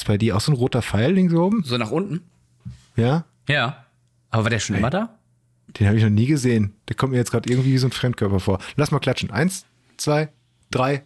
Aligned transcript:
Ist 0.00 0.06
bei 0.06 0.16
dir 0.16 0.34
auch 0.34 0.40
so 0.40 0.50
ein 0.50 0.56
roter 0.56 0.80
Pfeil 0.80 1.12
links 1.12 1.34
oben? 1.34 1.62
So 1.62 1.76
nach 1.76 1.90
unten? 1.90 2.22
Ja? 2.96 3.26
Ja. 3.46 3.84
Aber 4.30 4.44
war 4.44 4.50
der 4.50 4.58
schon 4.58 4.76
immer 4.76 4.88
da? 4.88 5.18
Den 5.78 5.86
habe 5.88 5.98
ich 5.98 6.02
noch 6.02 6.08
nie 6.08 6.24
gesehen. 6.24 6.72
Der 6.88 6.96
kommt 6.96 7.12
mir 7.12 7.18
jetzt 7.18 7.30
gerade 7.30 7.50
irgendwie 7.50 7.74
wie 7.74 7.76
so 7.76 7.86
ein 7.86 7.92
Fremdkörper 7.92 8.40
vor. 8.40 8.60
Lass 8.76 8.92
mal 8.92 8.98
klatschen. 8.98 9.30
Eins, 9.30 9.66
zwei, 9.98 10.30
drei. 10.70 11.04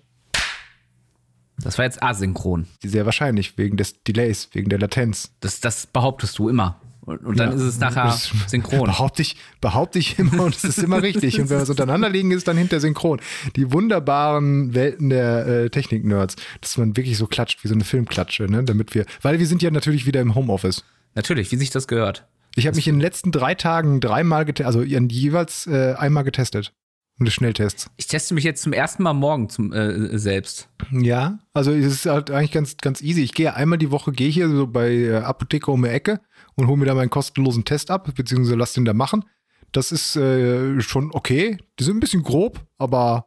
Das 1.59 1.77
war 1.77 1.87
jetzt 1.87 2.05
asynchron. 2.05 2.69
Sehr 2.85 3.05
wahrscheinlich, 3.05 3.59
wegen 3.59 3.77
des 3.77 4.01
Delays, 4.05 4.51
wegen 4.53 4.69
der 4.69 4.79
Latenz. 4.79 5.33
Das, 5.41 5.59
das 5.59 5.89
behauptest 5.89 6.39
du 6.39 6.49
immer. 6.49 6.81
Und, 7.07 7.25
und 7.25 7.39
dann 7.39 7.51
Ja. 7.51 7.57
ist 7.57 7.63
es 7.63 7.79
nachher 7.79 8.17
synchron. 8.47 8.87
Behaupte 8.87 9.23
ich, 9.23 9.37
behaupte 9.61 9.99
ich 9.99 10.19
immer 10.19 10.45
und 10.45 10.57
es 10.57 10.65
ist 10.65 10.79
immer 10.79 11.03
richtig. 11.03 11.39
Und 11.39 11.51
wenn 11.51 11.59
wir 11.59 11.63
es 11.63 11.71
untereinander 11.71 12.09
legen, 12.09 12.31
ist 12.31 12.49
dann 12.49 12.57
hinter 12.57 12.81
synchron. 12.81 13.21
Die 13.57 13.73
wunderbaren 13.73 14.75
Welten 14.75 15.11
der 15.11 15.47
äh, 15.47 15.71
Technik-Nerds, 15.71 16.37
dass 16.61 16.77
man 16.79 16.97
wirklich 16.97 17.19
so 17.19 17.27
klatscht, 17.27 17.63
wie 17.63 17.69
so 17.69 17.75
eine 17.75 17.85
Filmklatsche, 17.85 18.45
ne? 18.45 18.65
Damit 18.65 18.95
wir, 18.95 19.05
weil 19.23 19.39
wir 19.39 19.47
sind 19.47 19.63
ja 19.63 19.71
natürlich 19.71 20.07
wieder 20.07 20.21
im 20.21 20.35
Homeoffice. 20.35 20.85
Natürlich, 21.15 21.53
wie 21.53 21.57
sich 21.57 21.71
das 21.71 21.87
gehört. 21.89 22.27
Ich 22.57 22.67
habe 22.67 22.77
mich 22.77 22.89
in 22.89 22.95
den 22.95 23.01
letzten 23.01 23.33
drei 23.33 23.55
Tagen 23.55 24.01
dreimal 24.01 24.45
getestet, 24.45 24.67
also 24.67 24.83
jeweils 24.83 25.67
äh, 25.67 25.95
einmal 25.99 26.25
getestet. 26.25 26.73
Und 27.21 27.31
Schnelltests. 27.31 27.91
Ich 27.97 28.09
teste 28.09 28.35
mich 28.35 28.43
jetzt 28.43 28.63
zum 28.63 28.73
ersten 28.73 29.05
Mal 29.05 29.13
morgen 29.13 29.49
zum, 29.49 29.73
äh, 29.73 30.19
selbst. 30.19 30.69
Ja, 30.91 31.39
also 31.53 31.71
es 31.71 31.87
ist 31.87 32.07
halt 32.07 32.33
eigentlich 32.33 32.51
ganz, 32.51 32.77
ganz 32.79 33.01
easy. 33.03 33.23
Ich 33.23 33.35
gehe 33.35 33.55
einmal 33.55 33.79
die 33.79 33.93
Woche, 33.93 34.11
gehe 34.11 34.29
hier 34.31 34.49
so 34.49 34.67
bei 34.67 34.91
äh, 34.93 35.17
Apotheke 35.19 35.71
um 35.71 35.83
die 35.85 35.91
Ecke 35.91 36.21
und 36.57 36.67
hole 36.67 36.79
mir 36.79 36.87
da 36.87 36.95
meinen 36.95 37.11
kostenlosen 37.11 37.65
Test 37.65 37.91
ab, 37.91 38.13
beziehungsweise 38.15 38.57
lass 38.57 38.73
den 38.73 38.85
da 38.85 38.95
machen. 38.95 39.25
Das 39.73 39.93
ist 39.93 40.17
äh, 40.17 40.81
schon 40.81 41.11
okay. 41.13 41.59
Die 41.79 41.85
sind 41.85 41.97
ein 41.97 42.01
bisschen 42.01 42.23
grob, 42.23 42.65
aber 42.79 43.27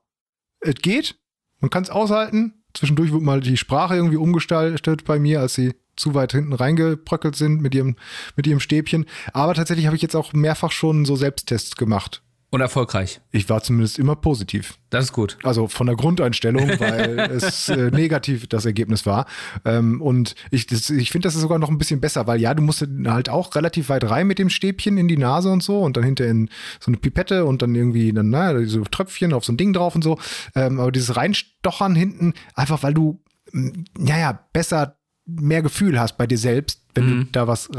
es 0.60 0.76
geht. 0.76 1.20
Man 1.60 1.70
kann 1.70 1.84
es 1.84 1.90
aushalten. 1.90 2.64
Zwischendurch 2.74 3.12
wird 3.12 3.24
mal 3.24 3.42
die 3.42 3.58
Sprache 3.58 3.96
irgendwie 3.96 4.18
umgestaltet 4.18 5.04
bei 5.04 5.20
mir, 5.20 5.42
als 5.42 5.56
sie 5.56 5.74
zu 5.96 6.14
weit 6.14 6.32
hinten 6.32 6.54
reingebröckelt 6.54 7.36
sind 7.36 7.62
mit 7.62 7.74
ihrem, 7.76 7.96
mit 8.36 8.48
ihrem 8.48 8.60
Stäbchen. 8.60 9.06
Aber 9.34 9.56
tatsächlich 9.56 9.88
habe 9.88 9.96
ich 9.96 10.02
jetzt 10.02 10.16
auch 10.16 10.34
mehrfach 10.34 10.72
schon 10.72 11.06
so 11.06 11.16
Selbsttests 11.16 11.76
gemacht. 11.76 12.24
Und 12.50 12.62
erfolgreich. 12.62 13.20
Ich 13.32 13.50
war 13.50 13.62
zumindest 13.62 14.00
immer 14.00 14.16
positiv. 14.16 14.78
Das 14.90 15.04
ist 15.04 15.12
gut. 15.12 15.38
Also 15.44 15.68
von 15.68 15.86
der 15.86 15.98
Grundeinstellung, 15.98 16.70
weil 16.80 17.20
es 17.20 17.68
äh, 17.68 17.92
negativ 17.92 18.48
das 18.48 18.66
Ergebnis 18.66 19.06
war. 19.06 19.26
Ähm, 19.66 20.02
und 20.02 20.34
ich, 20.50 20.66
das- 20.66 20.90
ich 20.90 21.12
finde, 21.12 21.28
das 21.28 21.36
ist 21.36 21.42
sogar 21.42 21.60
noch 21.60 21.68
ein 21.70 21.78
bisschen 21.78 22.00
besser, 22.00 22.26
weil 22.26 22.40
ja, 22.40 22.54
du 22.54 22.64
musst 22.64 22.88
halt 23.06 23.28
auch 23.30 23.54
relativ 23.56 23.90
weit 23.90 24.10
rein 24.10 24.28
mit 24.28 24.40
dem 24.40 24.50
Stäbchen 24.50 24.98
in 24.98 25.10
die 25.10 25.18
Nase 25.18 25.50
und 25.52 25.62
so 25.62 25.82
und 25.82 25.98
dann 25.98 26.06
hinter 26.06 26.26
in 26.26 26.50
so 26.80 26.90
eine 26.90 26.96
Pipette 26.98 27.44
und 27.44 27.62
dann 27.62 27.76
irgendwie 27.76 28.14
dann, 28.14 28.30
naja, 28.30 28.66
so 28.66 28.82
Tröpfchen 28.86 29.34
auf 29.34 29.44
so 29.44 29.52
ein 29.52 29.58
Ding 29.58 29.74
drauf 29.74 29.94
und 29.96 30.04
so. 30.04 30.18
Ähm, 30.56 30.80
aber 30.80 30.94
dieses 30.94 31.18
Reinstochern 31.18 31.96
hinten, 31.96 32.34
einfach 32.56 32.82
weil 32.82 32.94
du, 32.94 33.22
mh, 33.52 33.72
ja, 34.00 34.18
ja, 34.18 34.40
besser 34.54 34.98
mehr 35.26 35.62
Gefühl 35.62 36.00
hast 36.00 36.18
bei 36.18 36.26
dir 36.28 36.38
selbst, 36.38 36.82
wenn 36.96 37.06
du 37.10 37.26
da 37.34 37.46
was 37.48 37.70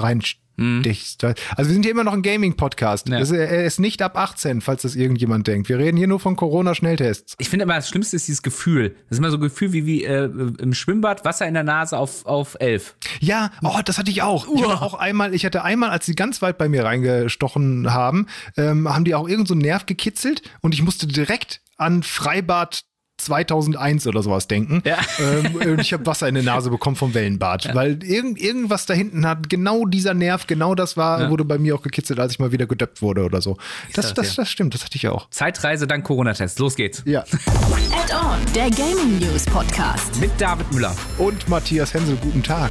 reinstichst. 0.59 1.25
Also 1.25 1.37
wir 1.57 1.65
sind 1.67 1.83
hier 1.83 1.93
immer 1.93 2.05
noch 2.05 2.13
ein 2.13 2.23
Gaming-Podcast. 2.23 3.09
Ja. 3.09 3.19
Ist- 3.19 3.31
Er 3.31 3.65
ist 3.65 3.79
nicht 3.81 4.03
ab 4.03 4.17
18, 4.17 4.61
falls 4.61 4.83
das 4.83 4.97
irgendjemand 4.97 5.47
denkt. 5.47 5.69
Wir 5.69 5.79
reden 5.79 5.97
hier 5.97 6.07
nur 6.09 6.21
von 6.21 6.37
Corona-Schnelltests. 6.37 7.35
Ich 7.39 7.49
finde 7.49 7.65
immer, 7.65 7.75
das 7.75 7.89
Schlimmste 7.89 8.17
ist 8.17 8.27
dieses 8.29 8.43
Gefühl. 8.43 8.91
Das 9.09 9.13
ist 9.13 9.19
immer 9.19 9.31
so 9.31 9.37
ein 9.37 9.41
Gefühl 9.43 9.73
wie, 9.73 9.87
wie 9.87 10.05
äh, 10.05 10.25
im 10.59 10.75
Schwimmbad, 10.75 11.25
Wasser 11.25 11.47
in 11.47 11.55
der 11.55 11.65
Nase 11.65 11.97
auf, 11.99 12.27
auf 12.27 12.57
elf. 12.61 12.97
Ja, 13.21 13.51
oh, 13.63 13.79
das 13.85 13.99
hatte 13.99 14.11
ich 14.11 14.23
auch. 14.23 14.47
Ich 14.55 14.63
hatte 14.63 14.83
auch 14.83 14.95
einmal, 14.95 15.35
ich 15.35 15.45
hatte 15.45 15.63
einmal, 15.65 15.91
als 15.91 16.07
sie 16.07 16.15
ganz 16.15 16.43
weit 16.43 16.59
bei 16.59 16.69
mir 16.69 16.85
reingestochen 16.85 17.93
haben, 17.93 18.27
ähm, 18.57 18.89
haben 18.93 19.05
die 19.05 19.15
auch 19.15 19.29
irgend 19.29 19.49
so 19.49 19.55
einen 19.55 19.63
Nerv 19.63 19.87
gekitzelt 19.87 20.43
und 20.61 20.75
ich 20.75 20.83
musste 20.83 21.07
direkt 21.07 21.61
an 21.77 22.03
Freibad 22.03 22.83
2001 23.19 24.07
oder 24.07 24.23
sowas 24.23 24.49
denken. 24.49 24.83
Ja. 24.85 24.99
Ähm, 25.19 25.55
und 25.73 25.81
ich 25.81 25.93
habe 25.93 26.07
Wasser 26.07 26.29
in 26.29 26.35
der 26.35 26.45
Nase 26.45 26.71
bekommen 26.71 26.97
vom 26.97 27.15
Wellenbad, 27.15 27.75
weil 27.75 28.03
irgend, 28.03 28.41
irgendwas 28.41 28.87
da 28.87 28.95
hinten 28.95 29.27
hat, 29.27 29.49
genau 29.51 29.85
dieser 29.85 30.15
Nerv, 30.15 30.47
genau 30.47 30.75
das 30.75 30.97
war, 30.97 31.23
Ja. 31.23 31.31
wurde 31.31 31.45
bei 31.45 31.59
mir 31.59 31.75
auch 31.75 31.83
gekitzelt, 31.83 32.19
als 32.21 32.33
ich 32.33 32.39
mal 32.39 32.53
wieder 32.53 32.67
gedöppt 32.67 33.03
wurde 33.03 33.25
oder 33.25 33.41
so. 33.41 33.57
Das, 33.95 34.07
das, 34.07 34.15
das, 34.15 34.37
ja. 34.37 34.43
das 34.43 34.51
stimmt, 34.51 34.75
das 34.75 34.85
hatte 34.85 34.97
ich 34.97 35.09
auch. 35.09 35.29
Zeitreise 35.31 35.87
dank 35.87 36.05
Corona-Test. 36.05 36.59
Los 36.59 36.77
geht's. 36.77 37.03
Ja. 37.07 37.21
Add-on, 37.23 38.39
der 38.55 38.71
Gaming 38.71 39.19
News 39.19 39.45
Podcast. 39.47 40.19
Mit 40.21 40.31
David 40.39 40.71
Müller. 40.73 40.95
Und 41.19 41.49
Matthias 41.49 41.93
Hensel, 41.95 42.17
guten 42.23 42.43
Tag. 42.43 42.71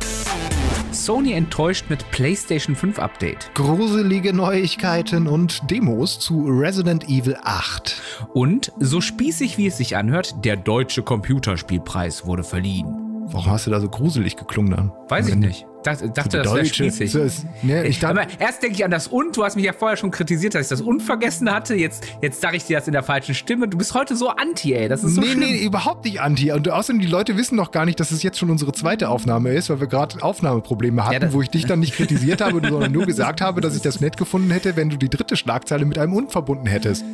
Sony 0.91 1.33
enttäuscht 1.33 1.85
mit 1.89 2.09
PlayStation 2.11 2.75
5 2.75 2.99
Update. 2.99 3.51
Gruselige 3.53 4.33
Neuigkeiten 4.33 5.27
und 5.27 5.69
Demos 5.69 6.19
zu 6.19 6.45
Resident 6.47 7.07
Evil 7.07 7.37
8. 7.43 8.01
Und 8.33 8.71
so 8.79 8.99
spießig 8.99 9.57
wie 9.57 9.67
es 9.67 9.77
sich 9.77 9.95
anhört, 9.95 10.43
der 10.43 10.57
Deutsche 10.57 11.03
Computerspielpreis 11.03 12.25
wurde 12.25 12.43
verliehen. 12.43 12.87
Warum 13.27 13.51
hast 13.51 13.67
du 13.67 13.71
da 13.71 13.79
so 13.79 13.89
gruselig 13.89 14.35
geklungen 14.35 14.71
dann? 14.71 14.91
Weiß 15.09 15.27
ich 15.27 15.35
nicht. 15.35 15.65
Dachte, 15.83 16.09
dachte 16.09 16.37
das 16.41 16.53
wäre 16.53 16.65
spießig. 16.65 17.15
Ist, 17.15 17.45
ne, 17.63 17.85
ich 17.87 18.05
Aber 18.05 18.21
dachte, 18.25 18.35
erst 18.43 18.61
denke 18.61 18.75
ich 18.75 18.83
an 18.83 18.91
das 18.91 19.07
Und. 19.07 19.37
Du 19.37 19.45
hast 19.45 19.55
mich 19.55 19.63
ja 19.63 19.71
vorher 19.73 19.95
schon 19.95 20.11
kritisiert, 20.11 20.53
dass 20.55 20.63
ich 20.63 20.67
das 20.69 20.81
Und 20.81 21.01
vergessen 21.01 21.49
hatte. 21.49 21.75
Jetzt, 21.75 22.03
jetzt 22.21 22.41
sage 22.41 22.57
ich 22.57 22.65
dir 22.65 22.77
das 22.77 22.87
in 22.87 22.93
der 22.93 23.03
falschen 23.03 23.35
Stimme. 23.35 23.67
Du 23.69 23.77
bist 23.77 23.93
heute 23.93 24.15
so 24.17 24.27
anti, 24.29 24.73
ey. 24.73 24.89
Das 24.89 25.03
ist 25.03 25.15
so 25.15 25.21
nee, 25.21 25.27
schlimm. 25.27 25.39
nee, 25.41 25.63
überhaupt 25.63 26.03
nicht 26.03 26.19
anti. 26.19 26.51
Und 26.51 26.67
außerdem, 26.69 26.99
die 27.01 27.07
Leute 27.07 27.37
wissen 27.37 27.55
noch 27.55 27.71
gar 27.71 27.85
nicht, 27.85 27.99
dass 27.99 28.11
es 28.11 28.21
jetzt 28.23 28.37
schon 28.37 28.49
unsere 28.49 28.73
zweite 28.73 29.07
Aufnahme 29.09 29.53
ist, 29.53 29.69
weil 29.69 29.79
wir 29.79 29.87
gerade 29.87 30.21
Aufnahmeprobleme 30.21 31.05
hatten, 31.05 31.21
das- 31.21 31.33
wo 31.33 31.41
ich 31.41 31.49
dich 31.49 31.65
dann 31.65 31.79
nicht 31.79 31.93
kritisiert 31.95 32.41
habe, 32.41 32.59
sondern 32.69 32.91
nur 32.91 33.05
gesagt 33.05 33.39
habe, 33.39 33.61
dass 33.61 33.75
ich 33.75 33.81
das 33.81 34.01
nett 34.01 34.17
gefunden 34.17 34.51
hätte, 34.51 34.75
wenn 34.75 34.89
du 34.89 34.97
die 34.97 35.09
dritte 35.09 35.37
Schlagzeile 35.37 35.85
mit 35.85 35.97
einem 35.99 36.13
Und 36.13 36.31
verbunden 36.31 36.65
hättest. 36.67 37.05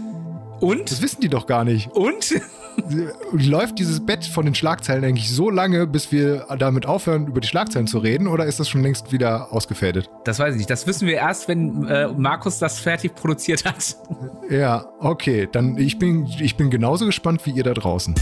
Und? 0.62 0.90
Das 0.90 1.01
wissen 1.01 1.19
die 1.22 1.30
doch 1.30 1.45
gar 1.45 1.63
nicht. 1.66 1.91
Und? 1.91 2.34
Läuft 3.31 3.79
dieses 3.79 4.06
Bett 4.06 4.25
von 4.25 4.45
den 4.45 4.56
Schlagzeilen 4.56 5.03
eigentlich 5.03 5.31
so 5.31 5.50
lange, 5.50 5.88
bis 5.88 6.11
wir 6.11 6.45
damit 6.57 6.85
aufhören, 6.85 7.28
über 7.28 7.41
die 7.41 7.47
Schlagzeilen 7.47 7.88
zu 7.88 8.00
reden, 8.00 8.28
oder 8.28 8.45
ist 8.45 8.59
das 8.59 8.69
schon 8.69 8.81
längst 8.81 9.11
wieder 9.11 9.51
ausgefädelt? 9.51 10.09
Das 10.25 10.39
weiß 10.39 10.53
ich 10.53 10.57
nicht. 10.57 10.69
Das 10.69 10.88
wissen 10.88 11.07
wir 11.07 11.16
erst, 11.16 11.47
wenn 11.47 11.85
äh, 11.88 12.07
Markus 12.07 12.59
das 12.59 12.79
fertig 12.79 13.16
produziert 13.16 13.66
hat. 13.66 13.95
Ja, 14.50 14.85
okay. 15.00 15.47
Dann 15.51 15.78
ich 15.78 15.97
bin, 15.97 16.28
ich 16.39 16.57
bin 16.57 16.69
genauso 16.69 17.06
gespannt 17.06 17.45
wie 17.45 17.51
ihr 17.51 17.63
da 17.63 17.73
draußen. 17.73 18.13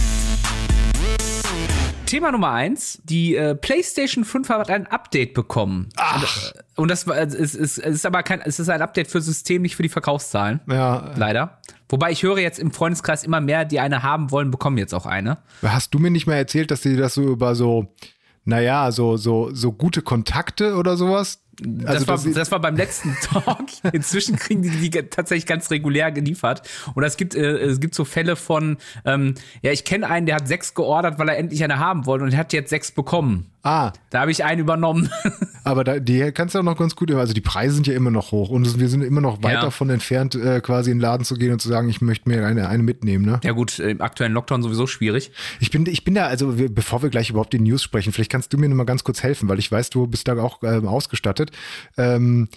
Thema 2.11 2.31
Nummer 2.31 2.51
eins: 2.51 3.01
Die 3.03 3.35
äh, 3.35 3.55
PlayStation 3.55 4.25
5 4.25 4.49
hat 4.49 4.69
ein 4.69 4.87
Update 4.87 5.33
bekommen. 5.33 5.89
Ach. 5.95 6.53
Und 6.75 6.91
das 6.91 7.07
war, 7.07 7.17
es 7.17 7.33
ist, 7.33 7.55
es 7.55 7.77
ist 7.77 8.05
aber 8.05 8.21
kein, 8.23 8.41
es 8.41 8.59
ist 8.59 8.69
ein 8.69 8.81
Update 8.81 9.07
für 9.07 9.21
System, 9.21 9.61
nicht 9.61 9.75
für 9.75 9.83
die 9.83 9.89
Verkaufszahlen. 9.89 10.59
Ja, 10.67 11.13
Leider. 11.15 11.59
Wobei 11.91 12.11
ich 12.11 12.23
höre 12.23 12.39
jetzt 12.39 12.57
im 12.57 12.71
Freundeskreis 12.71 13.23
immer 13.23 13.41
mehr, 13.41 13.65
die 13.65 13.81
eine 13.81 14.01
haben 14.01 14.31
wollen, 14.31 14.49
bekommen 14.49 14.77
jetzt 14.77 14.93
auch 14.93 15.05
eine. 15.05 15.39
Hast 15.61 15.93
du 15.93 15.99
mir 15.99 16.09
nicht 16.09 16.25
mal 16.25 16.35
erzählt, 16.35 16.71
dass 16.71 16.81
die 16.81 16.95
das 16.95 17.13
so 17.13 17.23
über 17.23 17.53
so, 17.53 17.93
naja, 18.45 18.91
so, 18.91 19.17
so, 19.17 19.53
so 19.53 19.73
gute 19.73 20.01
Kontakte 20.01 20.75
oder 20.75 20.95
sowas? 20.95 21.43
Das, 21.59 22.07
war, 22.07 22.15
dass 22.15 22.23
sie- 22.23 22.33
das 22.33 22.51
war 22.51 22.59
beim 22.59 22.75
letzten 22.75 23.15
Talk. 23.21 23.65
Inzwischen 23.93 24.35
kriegen 24.37 24.61
die 24.61 24.69
die 24.69 24.89
tatsächlich 24.89 25.45
ganz 25.45 25.69
regulär 25.69 26.11
geliefert. 26.11 26.67
Und 26.95 27.03
es 27.03 27.17
gibt, 27.17 27.35
äh, 27.35 27.57
es 27.59 27.79
gibt 27.79 27.93
so 27.95 28.05
Fälle 28.05 28.35
von, 28.35 28.77
ähm, 29.05 29.35
ja, 29.61 29.71
ich 29.71 29.83
kenne 29.85 30.09
einen, 30.09 30.25
der 30.25 30.35
hat 30.35 30.47
sechs 30.47 30.73
geordert, 30.73 31.19
weil 31.19 31.29
er 31.29 31.37
endlich 31.37 31.63
eine 31.63 31.77
haben 31.79 32.05
wollte 32.05 32.23
und 32.25 32.35
hat 32.35 32.53
jetzt 32.53 32.69
sechs 32.69 32.91
bekommen. 32.91 33.47
ah, 33.63 33.91
Da 34.09 34.21
habe 34.21 34.31
ich 34.31 34.43
einen 34.43 34.59
übernommen. 34.61 35.09
aber 35.63 35.83
da, 35.83 35.99
die 35.99 36.31
kannst 36.31 36.55
du 36.55 36.59
auch 36.59 36.63
noch 36.63 36.77
ganz 36.77 36.95
gut, 36.95 37.11
also 37.11 37.33
die 37.33 37.41
Preise 37.41 37.75
sind 37.75 37.85
ja 37.85 37.93
immer 37.93 38.09
noch 38.09 38.31
hoch 38.31 38.49
und 38.49 38.79
wir 38.79 38.89
sind 38.89 39.03
immer 39.03 39.21
noch 39.21 39.43
weit 39.43 39.53
Ja. 39.55 39.61
davon 39.61 39.89
entfernt, 39.91 40.33
äh, 40.35 40.61
quasi 40.61 40.89
in 40.89 40.97
den 40.97 41.01
Laden 41.01 41.25
zu 41.25 41.35
gehen 41.35 41.51
und 41.53 41.61
zu 41.61 41.67
sagen, 41.69 41.87
ich 41.89 42.01
möchte 42.01 42.27
mir 42.27 42.43
eine, 42.47 42.69
eine 42.69 42.81
mitnehmen, 42.81 43.23
ne? 43.25 43.39
ja 43.43 43.51
gut, 43.51 43.77
im 43.77 44.01
aktuellen 44.01 44.33
Lockdown 44.33 44.63
sowieso 44.63 44.87
schwierig. 44.87 45.31
Ich 45.59 45.69
bin, 45.69 45.85
ich 45.85 46.03
bin 46.03 46.15
da, 46.15 46.25
also 46.25 46.53
bevor 46.71 47.03
wir 47.03 47.09
gleich 47.11 47.29
überhaupt 47.29 47.53
die 47.53 47.59
News 47.59 47.83
sprechen, 47.83 48.11
vielleicht 48.13 48.31
kannst 48.31 48.51
du 48.51 48.57
mir 48.57 48.67
noch 48.69 48.75
mal 48.77 48.85
ganz 48.85 49.03
kurz 49.03 49.21
helfen, 49.21 49.47
weil 49.47 49.59
ich 49.59 49.71
weiß, 49.71 49.91
du 49.91 50.07
bist 50.07 50.27
da 50.27 50.37
auch 50.41 50.63
ähm, 50.63 50.87
ausgestattet. 50.87 51.40
Ähm, 51.97 52.49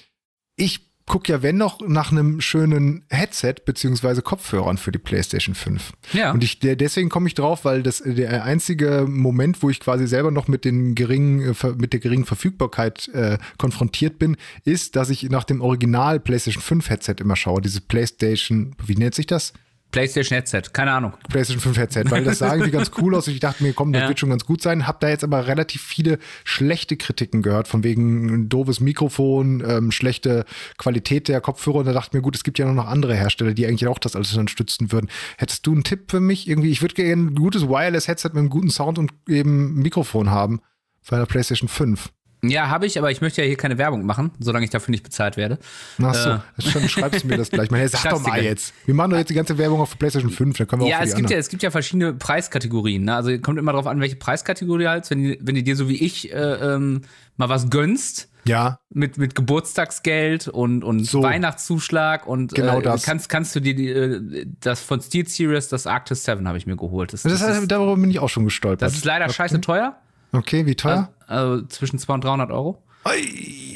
ich 0.56 0.94
gucke 1.06 1.32
ja, 1.32 1.42
wenn 1.42 1.58
noch, 1.58 1.80
nach 1.86 2.12
einem 2.12 2.40
schönen 2.40 3.04
Headset 3.10 3.56
beziehungsweise 3.66 4.22
Kopfhörern 4.22 4.78
für 4.78 4.90
die 4.90 4.98
PlayStation 4.98 5.54
5. 5.54 5.92
Ja. 6.14 6.32
Und 6.32 6.42
ich, 6.42 6.60
deswegen 6.60 7.10
komme 7.10 7.26
ich 7.28 7.34
drauf, 7.34 7.64
weil 7.64 7.82
das 7.82 8.02
der 8.04 8.44
einzige 8.44 9.04
Moment, 9.06 9.62
wo 9.62 9.68
ich 9.68 9.80
quasi 9.80 10.06
selber 10.06 10.30
noch 10.30 10.48
mit 10.48 10.64
den 10.64 10.94
geringen, 10.94 11.54
äh, 11.62 11.68
mit 11.76 11.92
der 11.92 12.00
geringen 12.00 12.24
Verfügbarkeit 12.24 13.08
äh, 13.08 13.38
konfrontiert 13.58 14.18
bin, 14.18 14.36
ist, 14.64 14.96
dass 14.96 15.10
ich 15.10 15.24
nach 15.24 15.44
dem 15.44 15.60
Original 15.60 16.20
PlayStation 16.20 16.62
5 16.62 16.88
Headset 16.88 17.16
immer 17.20 17.36
schaue. 17.36 17.60
Diese 17.60 17.82
PlayStation, 17.82 18.74
wie 18.84 18.96
nennt 18.96 19.14
sich 19.14 19.26
das? 19.26 19.52
PlayStation 19.94 20.34
Headset, 20.36 20.62
keine 20.72 20.90
Ahnung. 20.92 21.12
PlayStation 21.28 21.60
5 21.60 21.76
Headset, 21.78 22.02
weil 22.10 22.24
das 22.24 22.38
sagen 22.38 22.64
die 22.64 22.70
ganz 22.72 22.90
cool 23.00 23.14
aus. 23.14 23.28
Ich 23.28 23.38
dachte 23.38 23.62
mir, 23.62 23.72
komm, 23.72 23.92
das 23.92 24.02
Ja. 24.02 24.08
wird 24.08 24.18
schon 24.18 24.30
ganz 24.30 24.44
gut 24.44 24.60
sein. 24.60 24.86
Hab 24.88 24.98
da 25.00 25.08
jetzt 25.08 25.22
aber 25.22 25.46
relativ 25.46 25.82
viele 25.82 26.18
schlechte 26.42 26.96
Kritiken 26.96 27.42
gehört, 27.42 27.68
von 27.68 27.84
wegen 27.84 28.26
ein 28.26 28.48
doofes 28.48 28.80
Mikrofon, 28.80 29.62
ähm, 29.66 29.92
schlechte 29.92 30.44
Qualität 30.78 31.28
der 31.28 31.40
Kopfhörer. 31.40 31.76
Und 31.78 31.86
da 31.86 31.92
dachte 31.92 32.08
ich 32.08 32.12
mir, 32.14 32.22
gut, 32.22 32.34
es 32.34 32.42
gibt 32.42 32.58
ja 32.58 32.70
noch 32.70 32.86
andere 32.86 33.14
Hersteller, 33.14 33.54
die 33.54 33.66
eigentlich 33.66 33.86
auch 33.86 33.98
das 33.98 34.16
alles 34.16 34.34
unterstützen 34.36 34.90
würden. 34.90 35.08
Hättest 35.38 35.64
du 35.66 35.72
einen 35.72 35.84
Tipp 35.84 36.10
für 36.10 36.20
mich? 36.20 36.48
Irgendwie, 36.48 36.70
ich 36.70 36.82
würde 36.82 36.94
gerne 36.94 37.22
ein 37.22 37.34
gutes 37.36 37.68
Wireless-Headset 37.68 38.30
mit 38.30 38.38
einem 38.38 38.50
guten 38.50 38.70
Sound 38.70 38.98
und 38.98 39.12
eben 39.28 39.74
Mikrofon 39.74 40.30
haben 40.30 40.60
bei 41.08 41.18
der 41.18 41.26
PlayStation 41.26 41.68
5. 41.68 42.10
Ja, 42.50 42.68
habe 42.68 42.86
ich, 42.86 42.98
aber 42.98 43.10
ich 43.10 43.20
möchte 43.20 43.42
ja 43.42 43.46
hier 43.46 43.56
keine 43.56 43.78
Werbung 43.78 44.04
machen, 44.04 44.30
solange 44.38 44.64
ich 44.64 44.70
dafür 44.70 44.90
nicht 44.92 45.02
bezahlt 45.04 45.36
werde. 45.36 45.58
Ach 46.02 46.14
so, 46.14 46.30
äh, 46.30 46.40
schon 46.58 46.88
schreibst 46.88 47.24
du 47.24 47.28
mir 47.28 47.36
das 47.36 47.50
gleich 47.50 47.70
mal. 47.70 47.80
Hey, 47.80 47.88
sag 47.88 48.02
doch 48.10 48.20
mal 48.20 48.42
jetzt. 48.42 48.72
Wir 48.86 48.94
machen 48.94 49.10
doch 49.10 49.18
jetzt 49.18 49.30
die 49.30 49.34
ganze 49.34 49.58
Werbung 49.58 49.80
auf 49.80 49.98
PlayStation 49.98 50.30
5, 50.30 50.56
dann 50.58 50.66
können 50.66 50.82
wir 50.82 50.88
ja, 50.88 50.98
auch 50.98 51.02
es 51.02 51.14
gibt 51.14 51.30
ja, 51.30 51.36
es 51.36 51.48
gibt 51.48 51.62
ja 51.62 51.70
verschiedene 51.70 52.12
Preiskategorien. 52.12 53.04
Ne? 53.04 53.14
Also 53.14 53.36
kommt 53.38 53.58
immer 53.58 53.72
darauf 53.72 53.86
an, 53.86 54.00
welche 54.00 54.16
Preiskategorie 54.16 54.86
halt. 54.86 55.10
Wenn 55.10 55.22
die, 55.22 55.38
wenn 55.40 55.54
die 55.54 55.64
dir 55.64 55.76
so 55.76 55.88
wie 55.88 55.96
ich 55.96 56.32
äh, 56.32 56.36
ähm, 56.36 57.02
mal 57.36 57.48
was 57.48 57.70
gönnst, 57.70 58.28
ja. 58.46 58.78
Mit, 58.90 59.18
mit 59.18 59.34
Geburtstagsgeld 59.34 60.48
und, 60.48 60.84
und 60.84 61.04
So. 61.04 61.22
Weihnachtszuschlag 61.22 62.26
und 62.26 62.54
Genau 62.54 62.80
äh, 62.80 62.82
das. 62.82 63.02
kannst, 63.04 63.28
kannst 63.28 63.56
du 63.56 63.60
dir 63.60 63.74
die, 63.74 63.88
äh, 63.88 64.46
das 64.60 64.80
von 64.80 65.00
Steel 65.00 65.26
Series, 65.26 65.68
das 65.68 65.86
Arctis 65.86 66.24
7 66.24 66.46
habe 66.46 66.58
ich 66.58 66.66
mir 66.66 66.76
geholt. 66.76 67.12
Das, 67.12 67.22
Das, 67.22 67.40
das, 67.40 67.58
ist, 67.58 67.70
darüber 67.70 67.96
bin 67.96 68.10
ich 68.10 68.18
auch 68.18 68.28
schon 68.28 68.44
gestolpert. 68.44 68.82
das 68.82 68.94
ist 68.94 69.04
leider 69.04 69.28
scheiße 69.28 69.60
teuer. 69.60 69.96
okay, 70.32 70.66
wie 70.66 70.74
teuer? 70.74 71.10
Also 71.26 71.62
zwischen 71.66 71.98
200 71.98 72.24
und 72.24 72.28
300 72.30 72.50
Euro. 72.52 72.82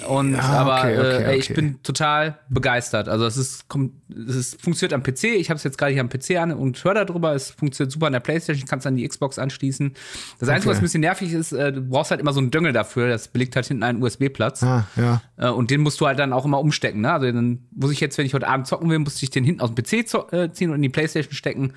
Und 0.09 0.33
Ja, 0.33 0.41
aber 0.41 0.79
okay, 0.79 0.99
okay, 0.99 1.23
äh, 1.23 1.33
ey, 1.33 1.39
ich 1.39 1.51
okay. 1.51 1.61
bin 1.61 1.83
total 1.83 2.39
begeistert. 2.49 3.11
Also 3.11 3.27
es 3.27 3.37
ist, 3.37 3.69
kommt, 3.69 3.93
es 4.09 4.35
ist 4.35 4.63
funktioniert 4.63 4.95
am 4.95 5.03
PC. 5.03 5.25
Ich 5.25 5.51
habe 5.51 5.59
es 5.59 5.65
jetzt 5.65 5.77
gerade 5.77 5.93
hier 5.93 6.01
am 6.01 6.09
PC 6.09 6.37
an 6.39 6.51
und 6.51 6.83
höre 6.83 7.05
darüber. 7.05 7.35
Es 7.35 7.51
funktioniert 7.51 7.93
super 7.93 8.07
an 8.07 8.15
der 8.15 8.21
PlayStation. 8.21 8.65
Ich 8.65 8.71
kann 8.71 8.79
es 8.79 8.87
an 8.87 8.97
die 8.97 9.07
Xbox 9.07 9.39
anschließen. 9.39 9.93
Das 10.39 10.49
Einzige, 10.49 10.71
Okay. 10.71 10.77
was 10.77 10.79
ein 10.79 10.83
bisschen 10.83 11.01
nervig 11.03 11.33
ist, 11.35 11.53
äh, 11.53 11.73
du 11.75 11.83
brauchst 11.83 12.11
halt 12.11 12.23
immer 12.23 12.33
so 12.33 12.41
einen 12.41 12.51
Döngel 12.51 12.73
dafür. 12.73 13.09
Das 13.11 13.29
belegt 13.29 13.55
halt 13.55 13.67
hinten 13.67 13.83
einen 13.83 14.03
USB-Platz. 14.03 14.63
Ah, 14.63 14.87
ja. 14.97 15.21
Äh, 15.37 15.51
und 15.51 15.71
den 15.71 15.83
musst 15.83 16.01
du 16.01 16.07
halt 16.07 16.19
dann 16.19 16.33
auch 16.33 16.47
immer 16.47 16.59
umstecken. 16.59 17.03
Ne? 17.03 17.13
Also 17.13 17.31
dann 17.31 17.67
muss 17.73 17.93
ich 17.93 18.01
jetzt, 18.01 18.17
wenn 18.17 18.25
ich 18.25 18.33
heute 18.33 18.49
Abend 18.49 18.67
zocken 18.67 18.89
will, 18.89 18.99
musste 18.99 19.23
ich 19.25 19.31
den 19.31 19.45
hinten 19.45 19.61
aus 19.61 19.75
dem 19.75 19.85
PC 19.85 20.33
äh, 20.33 20.51
ziehen 20.53 20.71
und 20.71 20.77
in 20.77 20.83
die 20.83 20.89
Playstation 20.89 21.35
stecken. 21.35 21.75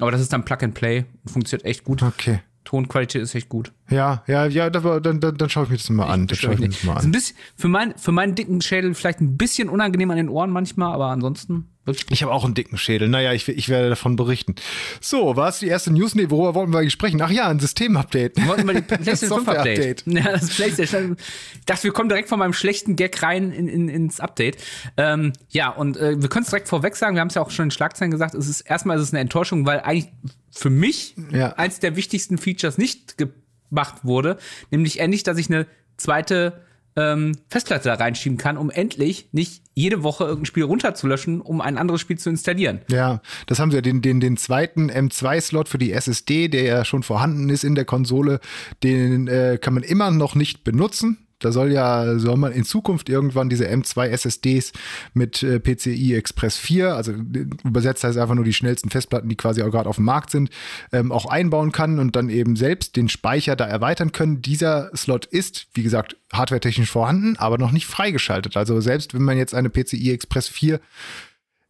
Aber 0.00 0.10
das 0.10 0.22
ist 0.22 0.32
dann 0.32 0.46
Plug 0.46 0.58
and 0.62 0.72
Play 0.72 1.04
und 1.24 1.30
funktioniert 1.30 1.66
echt 1.66 1.84
gut. 1.84 2.02
Okay. 2.02 2.40
Tonqualität 2.64 3.22
ist 3.22 3.34
echt 3.34 3.48
gut. 3.48 3.72
Ja, 3.90 4.22
ja, 4.26 4.46
ja, 4.46 4.70
dann, 4.70 5.02
dann, 5.02 5.20
dann, 5.20 5.50
schaue 5.50 5.64
ich 5.64 5.70
mir 5.70 5.76
das 5.76 5.90
mal 5.90 6.06
an. 6.06 6.26
Dann 6.26 6.36
schaue 6.36 6.54
ich 6.54 6.60
mir 6.60 6.68
das 6.68 6.82
mal 6.82 6.94
Ist 6.94 7.02
ein 7.02 7.06
an. 7.06 7.12
bisschen, 7.12 7.36
für, 7.56 7.68
mein, 7.68 7.94
für 7.96 8.12
meinen 8.12 8.34
dicken 8.34 8.60
Schädel 8.60 8.94
vielleicht 8.94 9.20
ein 9.20 9.36
bisschen 9.36 9.68
unangenehm 9.68 10.10
an 10.10 10.16
den 10.16 10.28
Ohren 10.28 10.50
manchmal, 10.50 10.92
aber 10.92 11.06
ansonsten 11.06 11.68
Ich 12.10 12.22
habe 12.22 12.32
auch 12.32 12.44
einen 12.44 12.54
dicken 12.54 12.78
Schädel. 12.78 13.08
Naja, 13.08 13.32
ich, 13.34 13.46
ich 13.48 13.68
werde 13.68 13.90
davon 13.90 14.16
berichten. 14.16 14.54
So, 15.00 15.36
war 15.36 15.48
es 15.50 15.58
die 15.58 15.66
erste 15.68 15.92
News? 15.92 16.14
Nee, 16.14 16.30
worüber 16.30 16.54
wollten 16.54 16.72
wir 16.72 16.78
eigentlich 16.78 16.94
sprechen? 16.94 17.20
Ach 17.20 17.30
ja, 17.30 17.48
ein 17.48 17.60
Systemupdate. 17.60 18.36
Wir 18.36 18.46
wollten 18.46 18.64
mal 18.66 18.74
die 18.74 18.80
PlayStation 18.96 19.44
5 19.44 19.48
Update. 19.48 20.00
Software-Update. 20.00 20.24
Ja, 20.24 20.32
das 20.32 20.48
PlayStation. 20.54 21.16
Ich 21.58 21.66
dachte, 21.66 21.84
wir 21.84 21.92
kommen 21.92 22.08
direkt 22.08 22.30
von 22.30 22.38
meinem 22.38 22.54
schlechten 22.54 22.96
Gag 22.96 23.22
rein 23.22 23.52
in, 23.52 23.68
in, 23.68 23.88
ins 23.90 24.18
Update. 24.20 24.56
Ähm, 24.96 25.34
ja, 25.50 25.68
und 25.68 25.98
äh, 25.98 26.20
wir 26.22 26.28
können 26.30 26.44
es 26.44 26.50
direkt 26.50 26.68
vorweg 26.68 26.96
sagen, 26.96 27.16
wir 27.16 27.20
haben 27.20 27.28
es 27.28 27.34
ja 27.34 27.42
auch 27.42 27.50
schon 27.50 27.66
in 27.66 27.70
Schlagzeilen 27.70 28.10
gesagt, 28.10 28.34
es 28.34 28.48
ist 28.48 28.62
erstmal 28.62 28.96
ist 28.96 29.02
es 29.02 29.12
eine 29.12 29.20
Enttäuschung, 29.20 29.66
weil 29.66 29.80
eigentlich 29.80 30.08
für 30.50 30.70
mich 30.70 31.14
Ja. 31.32 31.50
eins 31.54 31.80
der 31.80 31.96
wichtigsten 31.96 32.38
Features 32.38 32.78
nicht 32.78 33.16
gemacht 33.18 33.96
wurde, 34.04 34.38
nämlich 34.70 35.00
endlich, 35.00 35.22
dass 35.22 35.36
ich 35.36 35.48
eine 35.50 35.66
zweite 35.98 36.63
ähm, 36.96 37.36
Festplatte 37.48 37.88
da 37.88 37.94
reinschieben 37.94 38.38
kann, 38.38 38.56
um 38.56 38.70
endlich 38.70 39.28
nicht 39.32 39.62
jede 39.74 40.02
Woche 40.02 40.24
irgendein 40.24 40.46
Spiel 40.46 40.62
runterzulöschen, 40.64 41.40
um 41.40 41.60
ein 41.60 41.76
anderes 41.78 42.00
Spiel 42.00 42.18
zu 42.18 42.30
installieren. 42.30 42.80
Ja, 42.88 43.20
das 43.46 43.58
haben 43.58 43.70
sie 43.70 43.78
ja 43.78 43.80
den, 43.80 44.02
den, 44.02 44.20
den 44.20 44.36
zweiten 44.36 44.90
M2-Slot 44.90 45.68
für 45.68 45.78
die 45.78 45.92
SSD, 45.92 46.48
der 46.48 46.62
ja 46.62 46.84
schon 46.84 47.02
vorhanden 47.02 47.50
ist 47.50 47.64
in 47.64 47.74
der 47.74 47.84
Konsole, 47.84 48.40
den 48.82 49.26
äh, 49.26 49.58
kann 49.60 49.74
man 49.74 49.82
immer 49.82 50.10
noch 50.10 50.34
nicht 50.34 50.62
benutzen. 50.64 51.23
Da 51.44 51.52
soll 51.52 51.72
ja, 51.72 52.18
soll 52.18 52.36
man 52.36 52.52
in 52.52 52.64
Zukunft 52.64 53.08
irgendwann 53.08 53.48
diese 53.48 53.68
M2 53.68 54.06
SSDs 54.08 54.72
mit 55.12 55.42
äh, 55.42 55.60
PCI 55.60 56.14
Express 56.14 56.56
4, 56.56 56.94
also 56.94 57.12
äh, 57.12 57.46
übersetzt 57.64 58.04
heißt 58.04 58.18
einfach 58.18 58.34
nur 58.34 58.44
die 58.44 58.52
schnellsten 58.52 58.90
Festplatten, 58.90 59.28
die 59.28 59.36
quasi 59.36 59.62
auch 59.62 59.70
gerade 59.70 59.88
auf 59.88 59.96
dem 59.96 60.04
Markt 60.04 60.30
sind, 60.30 60.50
ähm, 60.92 61.12
auch 61.12 61.26
einbauen 61.26 61.72
kann 61.72 61.98
und 61.98 62.16
dann 62.16 62.30
eben 62.30 62.56
selbst 62.56 62.96
den 62.96 63.08
Speicher 63.08 63.56
da 63.56 63.64
erweitern 63.64 64.12
können. 64.12 64.42
Dieser 64.42 64.90
Slot 64.96 65.26
ist, 65.26 65.66
wie 65.74 65.82
gesagt, 65.82 66.16
hardwaretechnisch 66.32 66.90
vorhanden, 66.90 67.36
aber 67.36 67.58
noch 67.58 67.72
nicht 67.72 67.86
freigeschaltet. 67.86 68.56
Also 68.56 68.80
selbst 68.80 69.14
wenn 69.14 69.22
man 69.22 69.36
jetzt 69.36 69.54
eine 69.54 69.70
PCI 69.70 70.12
Express 70.12 70.48
4 70.48 70.80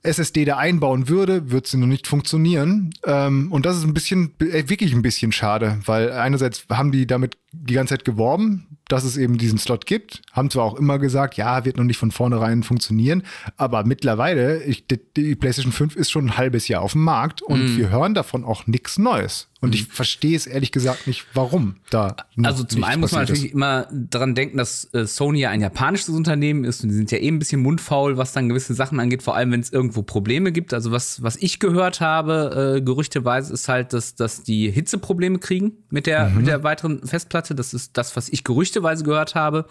SSD 0.04 0.44
da 0.44 0.58
einbauen 0.58 1.08
würde, 1.08 1.50
wird 1.50 1.66
sie 1.66 1.78
noch 1.78 1.86
nicht 1.86 2.06
funktionieren. 2.06 2.92
Ähm, 3.04 3.50
und 3.50 3.64
das 3.64 3.78
ist 3.78 3.84
ein 3.84 3.94
bisschen, 3.94 4.34
äh, 4.38 4.68
wirklich 4.68 4.92
ein 4.92 5.02
bisschen 5.02 5.32
schade, 5.32 5.80
weil 5.86 6.12
einerseits 6.12 6.66
haben 6.70 6.92
die 6.92 7.06
damit 7.06 7.38
die 7.62 7.74
ganze 7.74 7.94
Zeit 7.94 8.04
geworben, 8.04 8.66
dass 8.88 9.04
es 9.04 9.16
eben 9.16 9.38
diesen 9.38 9.58
Slot 9.58 9.86
gibt, 9.86 10.20
haben 10.32 10.50
zwar 10.50 10.64
auch 10.64 10.78
immer 10.78 10.98
gesagt, 10.98 11.36
ja, 11.38 11.64
wird 11.64 11.78
noch 11.78 11.84
nicht 11.84 11.96
von 11.96 12.10
vornherein 12.10 12.62
funktionieren, 12.62 13.22
aber 13.56 13.84
mittlerweile, 13.84 14.62
ich, 14.64 14.86
die, 14.86 15.00
die 15.16 15.34
PlayStation 15.36 15.72
5 15.72 15.96
ist 15.96 16.10
schon 16.10 16.26
ein 16.26 16.36
halbes 16.36 16.68
Jahr 16.68 16.82
auf 16.82 16.92
dem 16.92 17.02
Markt 17.04 17.40
und 17.40 17.62
Mhm. 17.64 17.76
wir 17.78 17.88
hören 17.90 18.12
davon 18.14 18.44
auch 18.44 18.66
nichts 18.66 18.98
Neues. 18.98 19.48
Und 19.60 19.74
ich 19.74 19.86
verstehe 19.86 20.36
es 20.36 20.46
ehrlich 20.46 20.72
gesagt 20.72 21.06
nicht, 21.06 21.24
warum 21.32 21.76
da 21.88 22.16
Also 22.42 22.64
zum 22.64 22.84
einen 22.84 23.00
muss 23.00 23.12
man 23.12 23.22
natürlich 23.22 23.50
immer 23.50 23.88
dran 23.90 24.34
denken, 24.34 24.58
dass 24.58 24.92
äh, 24.92 25.06
Sony 25.06 25.40
ja 25.40 25.48
ein 25.48 25.62
japanisches 25.62 26.10
Unternehmen 26.10 26.64
ist 26.64 26.82
und 26.82 26.90
die 26.90 26.94
sind 26.94 27.10
ja 27.10 27.16
eh 27.16 27.28
ein 27.28 27.38
bisschen 27.38 27.62
mundfaul, 27.62 28.18
was 28.18 28.32
dann 28.34 28.50
gewisse 28.50 28.74
Sachen 28.74 29.00
angeht, 29.00 29.22
vor 29.22 29.34
allem 29.36 29.52
wenn 29.52 29.60
es 29.60 29.72
irgendwo 29.72 30.02
Probleme 30.02 30.52
gibt. 30.52 30.74
Also 30.74 30.90
was, 30.90 31.22
was 31.22 31.36
ich 31.36 31.60
gehört 31.60 32.02
habe, 32.02 32.76
äh, 32.76 32.82
gerüchteweise, 32.82 33.54
ist 33.54 33.66
halt, 33.70 33.94
dass, 33.94 34.14
dass 34.14 34.42
die 34.42 34.70
Hitzeprobleme 34.70 35.38
kriegen 35.38 35.72
mit 35.88 36.06
der, 36.06 36.28
Mhm. 36.28 36.36
mit 36.36 36.46
der 36.46 36.62
weiteren 36.62 37.06
Festplatte. 37.06 37.43
Das 37.52 37.74
ist 37.74 37.98
das, 37.98 38.16
was 38.16 38.28
ich 38.28 38.44
gerüchteweise 38.44 39.04
gehört 39.04 39.34
habe. 39.34 39.66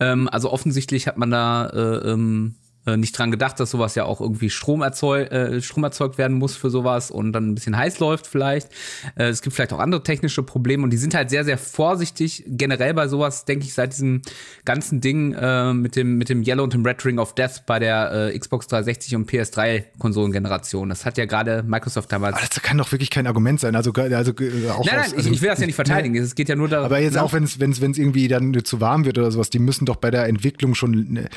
Ähm, 0.00 0.28
also 0.28 0.50
offensichtlich 0.50 1.06
hat 1.06 1.18
man 1.18 1.30
da 1.30 1.66
äh, 1.66 2.10
ähm, 2.10 2.56
äh, 2.86 2.96
nicht 2.96 3.16
dran 3.18 3.30
gedacht, 3.30 3.58
dass 3.60 3.70
sowas 3.70 3.94
ja 3.94 4.04
auch 4.04 4.20
irgendwie 4.20 4.50
Strom, 4.50 4.82
erzeug, 4.82 5.30
äh, 5.32 5.60
Strom 5.60 5.84
erzeugt 5.84 6.18
werden 6.18 6.38
muss 6.38 6.56
für 6.56 6.70
sowas 6.70 7.10
und 7.10 7.32
dann 7.32 7.50
ein 7.50 7.54
bisschen 7.54 7.76
heiß 7.76 7.98
läuft 7.98 8.26
vielleicht. 8.26 8.68
Äh, 9.16 9.24
es 9.28 9.42
gibt 9.42 9.54
vielleicht 9.56 9.72
auch 9.72 9.78
andere 9.78 10.02
technische 10.02 10.42
Probleme 10.42 10.84
und 10.84 10.90
die 10.90 10.96
sind 10.96 11.14
halt 11.14 11.30
sehr, 11.30 11.44
sehr 11.44 11.58
vorsichtig. 11.58 12.44
Generell 12.46 12.94
bei 12.94 13.08
sowas, 13.08 13.44
denke 13.44 13.64
ich, 13.64 13.74
seit 13.74 13.92
diesem 13.92 14.22
ganzen 14.64 15.00
Ding 15.00 15.32
äh, 15.34 15.72
mit, 15.72 15.96
dem, 15.96 16.16
mit 16.18 16.28
dem 16.28 16.42
Yellow 16.42 16.64
und 16.64 16.72
dem 16.74 16.84
Red 16.84 17.04
Ring 17.04 17.18
of 17.18 17.34
Death 17.34 17.64
bei 17.66 17.78
der 17.78 18.30
äh, 18.32 18.38
Xbox 18.38 18.66
360 18.68 19.16
und 19.16 19.30
PS3-Konsolengeneration. 19.30 20.88
Das 20.88 21.04
hat 21.04 21.18
ja 21.18 21.24
gerade 21.24 21.62
Microsoft 21.62 22.12
damals. 22.12 22.36
Aber 22.36 22.46
das 22.46 22.62
kann 22.62 22.78
doch 22.78 22.92
wirklich 22.92 23.10
kein 23.10 23.26
Argument 23.26 23.60
sein. 23.60 23.74
Also, 23.76 23.92
also 23.92 24.32
äh, 24.32 24.70
auch 24.70 24.84
nein, 24.84 25.00
aus- 25.00 25.06
nein, 25.08 25.16
also, 25.16 25.16
ich, 25.30 25.36
ich 25.36 25.42
will 25.42 25.48
das 25.48 25.60
ja 25.60 25.66
nicht 25.66 25.74
verteidigen. 25.74 26.16
Es 26.16 26.34
geht 26.34 26.48
ja 26.48 26.56
nur 26.56 26.68
darum. 26.68 26.86
Aber 26.86 27.00
jetzt 27.00 27.14
ne? 27.14 27.22
auch, 27.22 27.32
wenn 27.32 27.44
es 27.44 27.58
irgendwie 27.98 28.28
dann 28.28 28.64
zu 28.64 28.80
warm 28.80 29.04
wird 29.04 29.18
oder 29.18 29.30
sowas, 29.30 29.50
die 29.50 29.58
müssen 29.58 29.86
doch 29.86 29.96
bei 29.96 30.10
der 30.10 30.26
Entwicklung 30.26 30.74
schon, 30.74 31.12
ne, 31.12 31.28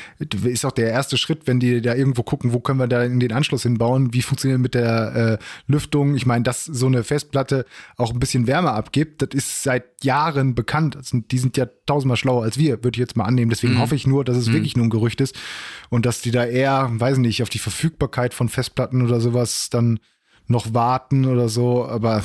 ist 0.44 0.64
doch 0.64 0.72
der 0.72 0.90
erste 0.90 1.16
Schritt, 1.16 1.39
wenn 1.46 1.60
die 1.60 1.80
da 1.80 1.94
irgendwo 1.94 2.22
gucken, 2.22 2.52
wo 2.52 2.60
können 2.60 2.78
wir 2.78 2.86
da 2.86 3.02
in 3.04 3.20
den 3.20 3.32
Anschluss 3.32 3.62
hinbauen, 3.62 4.12
wie 4.12 4.22
funktioniert 4.22 4.60
mit 4.60 4.74
der 4.74 5.38
äh, 5.40 5.44
Lüftung. 5.66 6.14
Ich 6.14 6.26
meine, 6.26 6.42
dass 6.42 6.64
so 6.64 6.86
eine 6.86 7.04
Festplatte 7.04 7.64
auch 7.96 8.12
ein 8.12 8.20
bisschen 8.20 8.46
Wärme 8.46 8.72
abgibt, 8.72 9.22
das 9.22 9.30
ist 9.32 9.62
seit 9.62 10.04
Jahren 10.04 10.54
bekannt. 10.54 10.98
Sind, 11.02 11.32
die 11.32 11.38
sind 11.38 11.56
ja 11.56 11.66
tausendmal 11.86 12.16
schlauer 12.16 12.42
als 12.42 12.58
wir, 12.58 12.82
würde 12.84 12.96
ich 12.96 13.00
jetzt 13.00 13.16
mal 13.16 13.24
annehmen. 13.24 13.50
Deswegen 13.50 13.78
hoffe 13.78 13.94
ich 13.94 14.06
nur, 14.06 14.24
dass 14.24 14.36
es 14.36 14.52
wirklich 14.52 14.76
nur 14.76 14.86
ein 14.86 14.90
Gerücht 14.90 15.20
ist 15.20 15.36
und 15.88 16.06
dass 16.06 16.20
die 16.20 16.30
da 16.30 16.44
eher, 16.44 16.90
weiß 16.92 17.18
nicht, 17.18 17.42
auf 17.42 17.50
die 17.50 17.58
Verfügbarkeit 17.58 18.34
von 18.34 18.48
Festplatten 18.48 19.02
oder 19.02 19.20
sowas 19.20 19.70
dann 19.70 20.00
noch 20.46 20.74
warten 20.74 21.26
oder 21.26 21.48
so. 21.48 21.86
Aber 21.86 22.22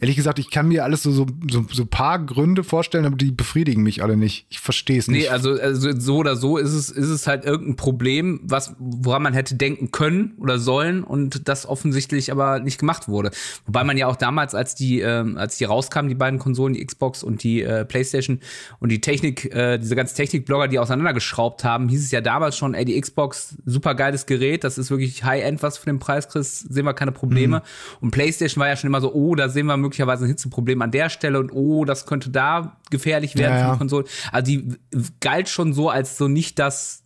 ehrlich 0.00 0.16
gesagt, 0.16 0.38
ich 0.38 0.50
kann 0.50 0.68
mir 0.68 0.84
alles 0.84 1.02
so, 1.02 1.10
so, 1.10 1.26
so, 1.50 1.64
so 1.70 1.86
paar 1.86 2.18
Gründe 2.24 2.64
vorstellen, 2.64 3.04
aber 3.04 3.16
die 3.16 3.30
befriedigen 3.30 3.82
mich 3.82 4.02
alle 4.02 4.16
nicht. 4.16 4.46
Ich 4.50 4.60
verstehe 4.60 4.98
es 4.98 5.08
Nee, 5.08 5.18
nicht. 5.18 5.30
also, 5.30 5.52
also 5.52 5.90
so 5.98 6.16
oder 6.16 6.36
so 6.36 6.58
ist 6.58 6.72
es, 6.72 6.90
ist 6.90 7.08
es 7.08 7.26
halt 7.26 7.44
irgendein 7.44 7.76
Problem, 7.76 8.40
was, 8.44 8.74
woran 8.78 9.22
man 9.22 9.34
hätte 9.34 9.54
denken 9.54 9.90
können 9.90 10.34
oder 10.38 10.58
sollen 10.58 11.04
und 11.04 11.48
das 11.48 11.66
offensichtlich 11.66 12.30
aber 12.32 12.60
nicht 12.60 12.78
gemacht 12.78 13.08
wurde. 13.08 13.30
Wobei 13.66 13.84
man 13.84 13.96
ja 13.96 14.06
auch 14.06 14.16
damals, 14.16 14.54
als 14.54 14.74
die, 14.74 15.00
ähm, 15.00 15.36
als 15.36 15.56
die 15.58 15.64
rauskamen, 15.64 16.08
die 16.08 16.14
beiden 16.14 16.38
Konsolen, 16.38 16.74
die 16.74 16.84
Xbox 16.84 17.22
und 17.22 17.42
die 17.42 17.62
äh, 17.62 17.84
Playstation 17.84 18.40
und 18.80 18.90
die 18.90 19.00
Technik, 19.00 19.54
äh, 19.54 19.78
diese 19.78 19.96
ganzen 19.96 20.16
Technikblogger, 20.16 20.68
die 20.68 20.78
auseinandergeschraubt 20.78 21.64
haben, 21.64 21.88
hieß 21.88 22.04
es 22.04 22.10
ja 22.10 22.20
damals 22.20 22.56
schon, 22.56 22.74
ey, 22.74 22.84
die 22.84 23.00
Xbox, 23.00 23.56
super 23.64 23.94
geiles 23.94 24.26
Gerät, 24.26 24.64
das 24.64 24.78
ist 24.78 24.90
wirklich 24.90 25.24
High-End, 25.24 25.62
was 25.62 25.78
für 25.78 25.86
den 25.86 25.98
Preis 25.98 26.28
kriegst, 26.28 26.72
sehen 26.72 26.84
wir 26.84 26.94
keine 26.94 27.12
Probleme. 27.12 27.62
Und 28.00 28.10
Playstation 28.10 28.60
war 28.60 28.68
ja 28.68 28.76
schon 28.76 28.88
immer 28.88 29.00
so, 29.00 29.12
oh, 29.12 29.34
da 29.34 29.48
sehen 29.48 29.61
wir 29.66 29.76
möglicherweise 29.76 30.24
ein 30.24 30.28
Hitzeproblem 30.28 30.82
an 30.82 30.90
der 30.90 31.08
Stelle 31.08 31.38
und 31.38 31.50
oh, 31.52 31.84
das 31.84 32.06
könnte 32.06 32.30
da 32.30 32.76
gefährlich 32.90 33.36
werden 33.36 33.58
Ja, 33.58 33.66
für 33.66 33.72
die 33.72 33.78
Konsole. 33.78 34.04
Also 34.30 34.52
die 34.52 34.76
galt 35.20 35.48
schon 35.48 35.72
so 35.72 35.88
als 35.88 36.16
so 36.16 36.28
nicht 36.28 36.58
das 36.58 37.04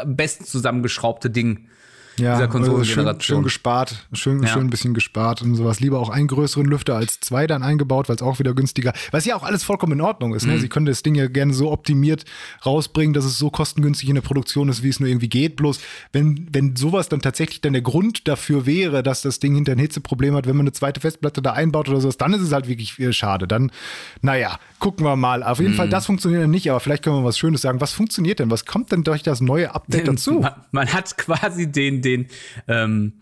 am 0.00 0.16
besten 0.16 0.44
zusammengeschraubte 0.44 1.30
Ding 1.30 1.68
ja, 2.20 2.34
dieser 2.34 2.44
also 2.44 2.58
schön, 2.58 2.66
Konsolengeneration. 2.66 3.36
schön 3.38 3.42
gespart, 3.42 4.06
schön, 4.12 4.42
Ja. 4.42 4.48
schön 4.48 4.62
ein 4.66 4.70
bisschen 4.70 4.94
gespart 4.94 5.42
und 5.42 5.54
sowas. 5.54 5.80
Lieber 5.80 5.98
auch 5.98 6.10
einen 6.10 6.26
größeren 6.28 6.66
Lüfter 6.66 6.96
als 6.96 7.20
zwei 7.20 7.46
dann 7.46 7.62
eingebaut, 7.62 8.08
weil 8.08 8.16
es 8.16 8.22
auch 8.22 8.38
wieder 8.38 8.54
günstiger, 8.54 8.92
was 9.10 9.24
ja 9.24 9.36
auch 9.36 9.42
alles 9.42 9.64
vollkommen 9.64 9.92
in 9.94 10.00
Ordnung 10.00 10.34
ist. 10.34 10.46
Ne? 10.46 10.54
Mhm. 10.54 10.60
Sie 10.60 10.68
können 10.68 10.86
das 10.86 11.02
Ding 11.02 11.14
ja 11.14 11.26
gerne 11.26 11.54
so 11.54 11.70
optimiert 11.72 12.24
rausbringen, 12.64 13.14
dass 13.14 13.24
es 13.24 13.38
so 13.38 13.50
kostengünstig 13.50 14.08
in 14.08 14.14
der 14.14 14.22
Produktion 14.22 14.68
ist, 14.68 14.82
wie 14.82 14.88
es 14.88 15.00
nur 15.00 15.08
irgendwie 15.08 15.28
geht. 15.28 15.56
Bloß 15.56 15.80
wenn, 16.12 16.46
wenn 16.52 16.76
sowas 16.76 17.08
dann 17.08 17.20
tatsächlich 17.20 17.60
dann 17.60 17.72
der 17.72 17.82
Grund 17.82 18.28
dafür 18.28 18.66
wäre, 18.66 19.02
dass 19.02 19.22
das 19.22 19.38
Ding 19.40 19.54
hinter 19.54 19.72
ein 19.72 19.78
Hitzeproblem 19.78 20.34
hat, 20.34 20.46
wenn 20.46 20.56
man 20.56 20.64
eine 20.64 20.72
zweite 20.72 21.00
Festplatte 21.00 21.42
da 21.42 21.52
einbaut 21.52 21.88
oder 21.88 22.00
sowas, 22.00 22.16
dann 22.16 22.32
ist 22.32 22.42
es 22.42 22.52
halt 22.52 22.68
wirklich 22.68 22.98
äh, 22.98 23.12
schade. 23.12 23.46
Dann, 23.48 23.70
naja, 24.22 24.58
gucken 24.78 25.04
wir 25.06 25.16
mal. 25.16 25.42
Auf 25.42 25.60
jeden 25.60 25.74
Fall, 25.74 25.86
Mhm. 25.86 25.90
das 25.90 26.06
funktioniert 26.06 26.42
dann 26.42 26.50
nicht, 26.50 26.70
aber 26.70 26.80
vielleicht 26.80 27.02
können 27.04 27.16
wir 27.16 27.24
was 27.24 27.38
Schönes 27.38 27.62
sagen. 27.62 27.80
Was 27.80 27.92
funktioniert 27.92 28.38
denn? 28.38 28.50
Was 28.50 28.64
kommt 28.66 28.92
denn 28.92 29.04
durch 29.04 29.22
das 29.22 29.40
neue 29.40 29.74
Update 29.74 30.08
dazu? 30.08 30.40
Man, 30.40 30.52
man 30.72 30.88
hat 30.92 31.16
quasi 31.18 31.70
den, 31.70 32.02
den, 32.02 32.09
ähm, 32.68 33.12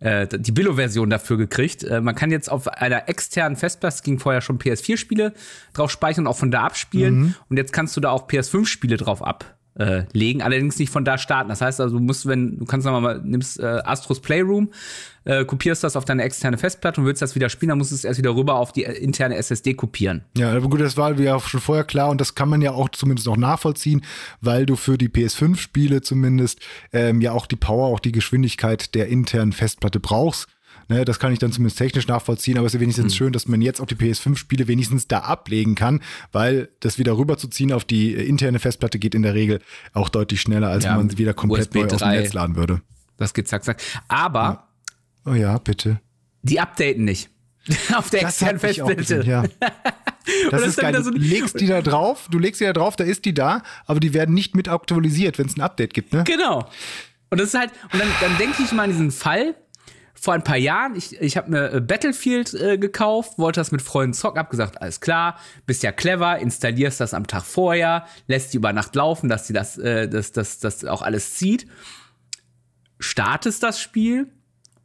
äh, 0.00 0.26
die 0.26 0.52
Billo-Version 0.52 1.08
dafür 1.10 1.36
gekriegt. 1.36 1.82
Äh, 1.82 2.00
man 2.00 2.14
kann 2.14 2.30
jetzt 2.30 2.50
auf 2.50 2.68
einer 2.68 3.08
externen 3.08 3.56
Festplatte, 3.56 4.02
ging 4.02 4.18
vorher 4.18 4.40
schon 4.40 4.58
PS4-Spiele 4.58 5.32
drauf 5.72 5.90
speichern 5.90 6.26
und 6.26 6.32
auch 6.32 6.36
von 6.36 6.50
da 6.50 6.64
abspielen. 6.64 7.18
Mhm. 7.18 7.34
Und 7.48 7.56
jetzt 7.56 7.72
kannst 7.72 7.96
du 7.96 8.00
da 8.00 8.10
auch 8.10 8.28
PS5-Spiele 8.28 8.96
drauf 8.98 9.22
ablegen, 9.22 10.42
allerdings 10.42 10.78
nicht 10.78 10.90
von 10.90 11.04
da 11.04 11.18
starten. 11.18 11.48
Das 11.48 11.60
heißt 11.60 11.80
also, 11.80 11.98
du 11.98 12.02
musst, 12.02 12.26
wenn 12.26 12.58
du 12.58 12.64
kannst 12.66 12.86
nochmal 12.86 13.20
nimmst 13.24 13.58
äh, 13.58 13.80
Astros 13.84 14.20
Playroom, 14.20 14.70
äh, 15.26 15.44
kopierst 15.44 15.84
das 15.84 15.96
auf 15.96 16.04
deine 16.04 16.22
externe 16.22 16.56
Festplatte 16.56 17.00
und 17.00 17.06
willst 17.06 17.20
das 17.20 17.34
wieder 17.34 17.48
spielen, 17.48 17.70
dann 17.70 17.78
musst 17.78 17.90
du 17.90 17.94
es 17.96 18.04
erst 18.04 18.18
wieder 18.18 18.34
rüber 18.34 18.54
auf 18.54 18.72
die 18.72 18.84
äh, 18.84 18.92
interne 18.92 19.36
SSD 19.36 19.74
kopieren. 19.74 20.24
Ja, 20.36 20.52
aber 20.52 20.68
gut, 20.68 20.80
das 20.80 20.96
war 20.96 21.18
ja 21.18 21.38
schon 21.40 21.60
vorher 21.60 21.84
klar 21.84 22.10
und 22.10 22.20
das 22.20 22.34
kann 22.34 22.48
man 22.48 22.62
ja 22.62 22.72
auch 22.72 22.88
zumindest 22.88 23.26
noch 23.26 23.36
nachvollziehen, 23.36 24.02
weil 24.40 24.64
du 24.64 24.76
für 24.76 24.96
die 24.96 25.08
PS5-Spiele 25.08 26.00
zumindest 26.00 26.60
ähm, 26.92 27.20
ja 27.20 27.32
auch 27.32 27.46
die 27.46 27.56
Power, 27.56 27.88
auch 27.88 28.00
die 28.00 28.12
Geschwindigkeit 28.12 28.94
der 28.94 29.08
internen 29.08 29.52
Festplatte 29.52 30.00
brauchst. 30.00 30.48
Ne, 30.88 31.04
das 31.04 31.18
kann 31.18 31.32
ich 31.32 31.40
dann 31.40 31.50
zumindest 31.50 31.78
technisch 31.78 32.06
nachvollziehen, 32.06 32.58
aber 32.58 32.68
es 32.68 32.74
ist 32.74 32.80
wenigstens 32.80 33.12
mhm. 33.12 33.16
schön, 33.16 33.32
dass 33.32 33.48
man 33.48 33.60
jetzt 33.60 33.80
auch 33.80 33.86
die 33.86 33.96
PS5-Spiele 33.96 34.68
wenigstens 34.68 35.08
da 35.08 35.18
ablegen 35.18 35.74
kann, 35.74 36.00
weil 36.30 36.68
das 36.78 36.96
wieder 36.98 37.18
rüberzuziehen 37.18 37.72
auf 37.72 37.84
die 37.84 38.14
äh, 38.14 38.22
interne 38.22 38.60
Festplatte 38.60 39.00
geht 39.00 39.16
in 39.16 39.22
der 39.22 39.34
Regel 39.34 39.60
auch 39.94 40.08
deutlich 40.08 40.40
schneller, 40.40 40.68
als 40.68 40.84
ja, 40.84 40.94
man 40.94 41.10
sie 41.10 41.18
wieder 41.18 41.34
komplett 41.34 41.68
USB 41.68 41.74
neu 41.74 41.86
aus 41.86 41.98
dem 41.98 42.10
Netz 42.10 42.32
laden 42.34 42.54
würde. 42.54 42.82
Das 43.16 43.34
geht 43.34 43.48
zack, 43.48 43.64
zack. 43.64 43.82
Aber 44.08 44.40
ja. 44.40 44.65
Oh 45.26 45.34
ja, 45.34 45.58
bitte. 45.58 46.00
Die 46.42 46.60
updaten 46.60 47.04
nicht. 47.04 47.30
Auf 47.94 48.10
der 48.10 48.22
externen 48.22 48.60
Festplatte. 48.60 49.22
Ja. 49.24 49.44
Das, 50.50 50.62
ist 50.62 50.78
geil. 50.78 51.00
So 51.04 51.12
du 51.12 51.18
legst 51.18 51.60
die 51.60 51.68
da 51.68 51.80
drauf, 51.80 52.26
du 52.28 52.40
legst 52.40 52.60
die 52.60 52.64
da 52.64 52.72
drauf, 52.72 52.96
da 52.96 53.04
ist 53.04 53.24
die 53.24 53.32
da, 53.32 53.62
aber 53.86 54.00
die 54.00 54.12
werden 54.12 54.34
nicht 54.34 54.56
mit 54.56 54.68
aktualisiert, 54.68 55.38
wenn 55.38 55.46
es 55.46 55.56
ein 55.56 55.60
Update 55.60 55.94
gibt, 55.94 56.12
ne? 56.12 56.24
Genau. 56.24 56.68
Und 57.30 57.40
das 57.40 57.48
ist 57.48 57.54
halt, 57.54 57.70
und 57.92 58.00
dann, 58.00 58.08
dann 58.20 58.36
denke 58.36 58.60
ich 58.60 58.72
mal 58.72 58.82
an 58.82 58.90
diesen 58.90 59.12
Fall, 59.12 59.54
vor 60.14 60.34
ein 60.34 60.42
paar 60.42 60.56
Jahren, 60.56 60.96
ich, 60.96 61.20
ich 61.20 61.36
habe 61.36 61.50
mir 61.50 61.72
äh, 61.72 61.80
Battlefield 61.80 62.54
äh, 62.54 62.78
gekauft, 62.78 63.38
wollte 63.38 63.60
das 63.60 63.70
mit 63.70 63.82
Freunden 63.82 64.14
zocken, 64.14 64.40
hab 64.40 64.50
gesagt, 64.50 64.82
alles 64.82 65.00
klar, 65.00 65.38
bist 65.66 65.84
ja 65.84 65.92
clever, 65.92 66.38
installierst 66.38 67.00
das 67.00 67.14
am 67.14 67.28
Tag 67.28 67.44
vorher, 67.44 68.06
lässt 68.26 68.52
die 68.52 68.56
über 68.56 68.72
Nacht 68.72 68.96
laufen, 68.96 69.28
dass 69.28 69.46
sie 69.46 69.52
das, 69.52 69.78
äh, 69.78 70.08
das, 70.08 70.32
das, 70.32 70.58
das 70.58 70.84
auch 70.84 71.02
alles 71.02 71.34
zieht, 71.34 71.68
startest 72.98 73.62
das 73.62 73.80
Spiel, 73.80 74.32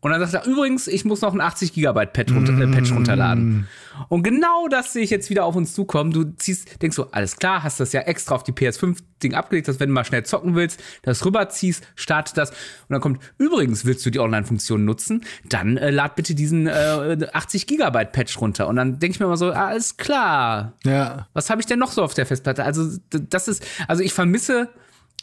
und 0.01 0.09
dann 0.09 0.19
sagt 0.19 0.33
er, 0.33 0.51
übrigens, 0.51 0.87
ich 0.87 1.05
muss 1.05 1.21
noch 1.21 1.31
ein 1.33 1.41
80 1.41 1.73
Gigabyte 1.73 2.11
Patch, 2.11 2.33
runter, 2.33 2.59
äh, 2.59 2.67
Patch 2.67 2.91
runterladen. 2.91 3.67
Und 4.09 4.23
genau 4.23 4.67
das 4.67 4.93
sehe 4.93 5.03
ich 5.03 5.11
jetzt 5.11 5.29
wieder 5.29 5.45
auf 5.45 5.55
uns 5.55 5.75
zukommen. 5.75 6.11
Du 6.11 6.23
ziehst, 6.23 6.81
denkst 6.81 6.95
so, 6.95 7.11
alles 7.11 7.37
klar, 7.37 7.61
hast 7.61 7.79
das 7.79 7.93
ja 7.93 8.01
extra 8.01 8.33
auf 8.33 8.41
die 8.41 8.51
PS5-Ding 8.51 9.35
abgelegt, 9.35 9.67
dass 9.67 9.79
wenn 9.79 9.89
du 9.89 9.93
mal 9.93 10.03
schnell 10.03 10.23
zocken 10.23 10.55
willst, 10.55 10.81
das 11.03 11.23
rüberziehst, 11.23 11.83
startet 11.95 12.35
das. 12.35 12.49
Und 12.49 12.57
dann 12.89 12.99
kommt, 12.99 13.21
übrigens, 13.37 13.85
willst 13.85 14.03
du 14.03 14.09
die 14.09 14.19
Online-Funktion 14.19 14.83
nutzen, 14.83 15.23
dann 15.47 15.77
äh, 15.77 15.91
lad 15.91 16.15
bitte 16.15 16.33
diesen 16.33 16.65
äh, 16.65 17.27
80 17.31 17.67
Gigabyte 17.67 18.11
Patch 18.11 18.41
runter. 18.41 18.67
Und 18.67 18.77
dann 18.77 18.97
denke 18.97 19.13
ich 19.13 19.19
mir 19.19 19.27
immer 19.27 19.37
so, 19.37 19.51
alles 19.51 19.97
klar. 19.97 20.73
Ja. 20.83 21.27
Was 21.33 21.51
habe 21.51 21.61
ich 21.61 21.67
denn 21.67 21.77
noch 21.77 21.91
so 21.91 22.01
auf 22.01 22.15
der 22.15 22.25
Festplatte? 22.25 22.63
Also, 22.63 22.97
das 23.11 23.47
ist, 23.47 23.63
also 23.87 24.01
ich 24.01 24.13
vermisse 24.13 24.69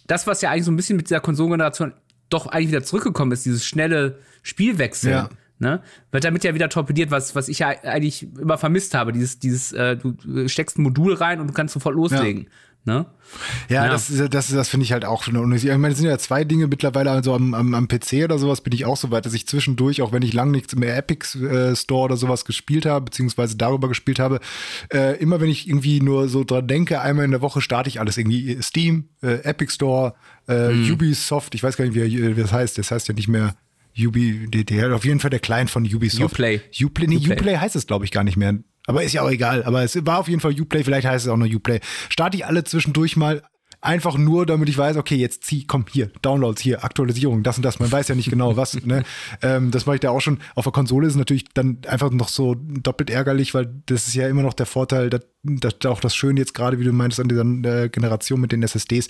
das, 0.06 0.28
was 0.28 0.40
ja 0.40 0.50
eigentlich 0.50 0.66
so 0.66 0.70
ein 0.70 0.76
bisschen 0.76 0.97
mit 0.97 1.11
dieser 1.11 1.20
Konsolengeneration 1.20 1.94
doch 2.30 2.47
eigentlich 2.47 2.68
wieder 2.68 2.82
zurückgekommen 2.85 3.32
ist, 3.32 3.44
dieses 3.44 3.64
schnelle 3.64 4.18
Spielwechsel. 4.49 5.11
Ja. 5.12 5.28
Ne? 5.61 5.83
Wird 6.12 6.25
damit 6.25 6.45
ja 6.45 6.55
wieder 6.55 6.69
torpediert, 6.69 7.11
was, 7.11 7.35
was 7.35 7.49
ich 7.49 7.61
ja 7.61 7.69
eigentlich 7.69 8.23
immer 8.38 8.59
vermisst 8.59 8.95
habe. 8.95 9.12
Dieses, 9.12 9.40
dieses, 9.40 9.73
äh, 9.73 9.97
du 9.97 10.49
steckst 10.49 10.78
ein 10.78 10.83
Modul 10.83 11.14
rein 11.14 11.40
und 11.40 11.49
du 11.49 11.52
kannst 11.52 11.75
sofort 11.75 11.97
loslegen. 11.97 12.45
Ja. 12.45 12.50
Ne? 12.85 13.07
Ja, 13.69 13.85
ja, 13.85 13.90
das, 13.90 14.11
das, 14.31 14.49
das 14.49 14.69
finde 14.69 14.85
ich 14.85 14.93
halt 14.93 15.05
auch 15.05 15.23
schon. 15.23 15.52
Ich 15.52 15.64
meine, 15.64 15.88
es 15.88 15.99
sind 15.99 16.07
ja 16.07 16.17
zwei 16.17 16.45
Dinge 16.45 16.69
mittlerweile, 16.69 17.11
also 17.11 17.35
am, 17.35 17.52
am, 17.52 17.75
am 17.75 17.87
PC 17.87 18.25
oder 18.25 18.38
sowas 18.38 18.62
bin 18.62 18.73
ich 18.73 18.87
auch 18.87 18.97
so 18.97 19.11
weit, 19.11 19.26
dass 19.26 19.35
ich 19.35 19.47
zwischendurch, 19.47 20.00
auch 20.00 20.12
wenn 20.12 20.23
ich 20.23 20.33
lang 20.33 20.50
nichts 20.50 20.73
im 20.73 20.83
Epic 20.83 21.38
äh, 21.38 21.76
Store 21.76 22.05
oder 22.05 22.17
sowas 22.17 22.47
gespielt 22.47 22.87
habe, 22.87 23.05
beziehungsweise 23.07 23.59
darüber 23.59 23.88
gespielt 23.88 24.19
habe, 24.19 24.40
äh, 24.90 25.19
immer 25.19 25.40
wenn 25.40 25.50
ich 25.50 25.69
irgendwie 25.69 26.00
nur 26.00 26.28
so 26.28 26.45
dran 26.45 26.67
denke, 26.67 27.02
einmal 27.02 27.26
in 27.26 27.33
der 27.33 27.43
Woche 27.43 27.61
starte 27.61 27.88
ich 27.88 28.00
alles 28.00 28.17
irgendwie 28.17 28.62
Steam, 28.62 29.11
äh, 29.23 29.43
Epic 29.43 29.73
Store, 29.73 30.14
äh, 30.47 30.69
hm. 30.69 30.93
Ubisoft, 30.93 31.55
ich 31.55 31.62
weiß 31.62 31.76
gar 31.76 31.85
nicht, 31.85 31.95
wie, 31.95 32.37
wie 32.37 32.40
das 32.40 32.52
heißt, 32.52 32.78
das 32.78 32.90
heißt 32.90 33.09
ja 33.09 33.14
nicht 33.14 33.28
mehr 33.28 33.55
Ubi, 33.99 34.47
der, 34.49 34.95
auf 34.95 35.05
jeden 35.05 35.21
Fall 35.21 35.31
der 35.31 35.40
Client 35.40 35.71
von 35.71 35.85
Ubisoft. 35.85 36.35
Uplay. 36.35 36.61
Uplay, 36.83 37.07
nee, 37.07 37.17
Uplay. 37.17 37.33
Uplay 37.35 37.57
heißt 37.57 37.76
es, 37.76 37.87
glaube 37.87 38.05
ich, 38.05 38.12
gar 38.12 38.25
nicht 38.25 38.37
mehr. 38.37 38.59
Aber 38.87 39.02
ist 39.02 39.12
ja 39.12 39.23
auch 39.23 39.31
egal. 39.31 39.64
Aber 39.64 39.83
es 39.83 40.07
war 40.07 40.19
auf 40.19 40.28
jeden 40.28 40.40
Fall 40.40 40.59
Uplay, 40.59 40.85
vielleicht 40.85 41.07
heißt 41.07 41.26
es 41.26 41.31
auch 41.31 41.37
noch 41.37 41.47
Uplay. 41.47 41.81
Starte 42.09 42.37
ich 42.37 42.47
alle 42.47 42.64
zwischendurch 42.64 43.17
mal 43.17 43.43
einfach 43.80 44.18
nur, 44.18 44.44
damit 44.44 44.68
ich 44.68 44.76
weiß, 44.76 44.97
okay, 44.97 45.16
jetzt 45.16 45.44
zieh, 45.44 45.64
komm, 45.64 45.85
hier, 45.90 46.11
Downloads, 46.23 46.61
hier, 46.61 46.85
Aktualisierung, 46.85 47.42
das 47.42 47.56
und 47.56 47.62
das. 47.62 47.78
Man 47.78 47.90
weiß 47.90 48.08
ja 48.08 48.14
nicht 48.14 48.30
genau, 48.30 48.56
was. 48.56 48.82
ne? 48.85 49.04
ähm, 49.42 49.70
das 49.70 49.87
mache 49.87 49.97
ich 49.97 50.00
da 50.00 50.11
auch 50.11 50.20
schon. 50.20 50.40
Auf 50.54 50.64
der 50.64 50.73
Konsole 50.73 51.06
ist 51.06 51.12
es 51.12 51.18
natürlich 51.18 51.44
dann 51.54 51.78
einfach 51.87 52.11
noch 52.11 52.28
so 52.28 52.56
doppelt 52.58 53.11
ärgerlich, 53.11 53.54
weil 53.54 53.73
das 53.87 54.08
ist 54.08 54.14
ja 54.14 54.28
immer 54.28 54.42
noch 54.42 54.54
der 54.54 54.66
Vorteil, 54.66 55.11
dass, 55.11 55.23
dass 55.42 55.75
auch 55.87 56.00
das 56.00 56.16
Schöne 56.16 56.40
jetzt 56.40 56.54
gerade, 56.54 56.78
wie 56.80 56.85
du 56.85 56.92
meintest, 56.92 57.20
an 57.20 57.28
dieser 57.28 57.85
äh, 57.85 57.88
Generation 57.88 58.40
mit 58.40 58.52
den 58.52 58.62
SSDs, 58.62 59.08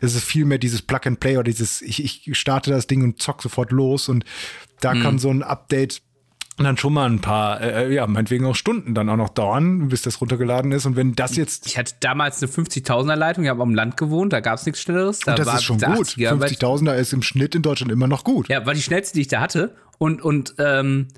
es 0.00 0.14
ist 0.14 0.24
viel 0.24 0.44
mehr 0.44 0.58
dieses 0.58 0.82
Plug 0.82 1.00
and 1.04 1.20
Play 1.20 1.36
oder 1.36 1.44
dieses, 1.44 1.80
ich, 1.80 2.26
ich 2.26 2.38
starte 2.38 2.70
das 2.70 2.86
Ding 2.86 3.02
und 3.02 3.20
zock 3.22 3.42
sofort 3.42 3.72
los 3.72 4.08
und 4.08 4.24
da 4.80 4.94
mhm. 4.94 5.02
kann 5.02 5.18
so 5.18 5.30
ein 5.30 5.42
Update 5.42 6.02
und 6.60 6.64
dann 6.64 6.76
schon 6.76 6.92
mal 6.92 7.08
ein 7.08 7.20
paar, 7.20 7.58
äh, 7.62 7.86
äh, 7.86 7.94
ja, 7.94 8.06
meinetwegen 8.06 8.44
auch 8.44 8.54
Stunden 8.54 8.92
dann 8.92 9.08
auch 9.08 9.16
noch 9.16 9.30
dauern, 9.30 9.88
bis 9.88 10.02
das 10.02 10.20
runtergeladen 10.20 10.72
ist. 10.72 10.84
Und 10.84 10.94
wenn 10.94 11.14
das 11.14 11.34
jetzt. 11.34 11.66
Ich 11.66 11.78
hatte 11.78 11.94
damals 12.00 12.42
eine 12.42 12.52
50.000er 12.52 13.16
Leitung, 13.16 13.44
ich 13.44 13.50
habe 13.50 13.62
am 13.62 13.74
Land 13.74 13.96
gewohnt, 13.96 14.34
da 14.34 14.40
gab 14.40 14.58
es 14.58 14.66
nichts 14.66 14.82
Schnelleres. 14.82 15.20
Da 15.20 15.32
und 15.32 15.38
das 15.38 15.54
ist 15.54 15.62
schon 15.64 15.78
gut. 15.78 16.08
50.000er 16.08 16.96
ist 16.96 17.14
im 17.14 17.22
Schnitt 17.22 17.54
in 17.54 17.62
Deutschland 17.62 17.90
immer 17.90 18.08
noch 18.08 18.24
gut. 18.24 18.50
Ja, 18.50 18.66
war 18.66 18.74
die 18.74 18.82
schnellste, 18.82 19.14
die 19.14 19.22
ich 19.22 19.28
da 19.28 19.40
hatte. 19.40 19.74
Und, 19.96 20.20
und, 20.20 20.54
ähm, 20.58 21.08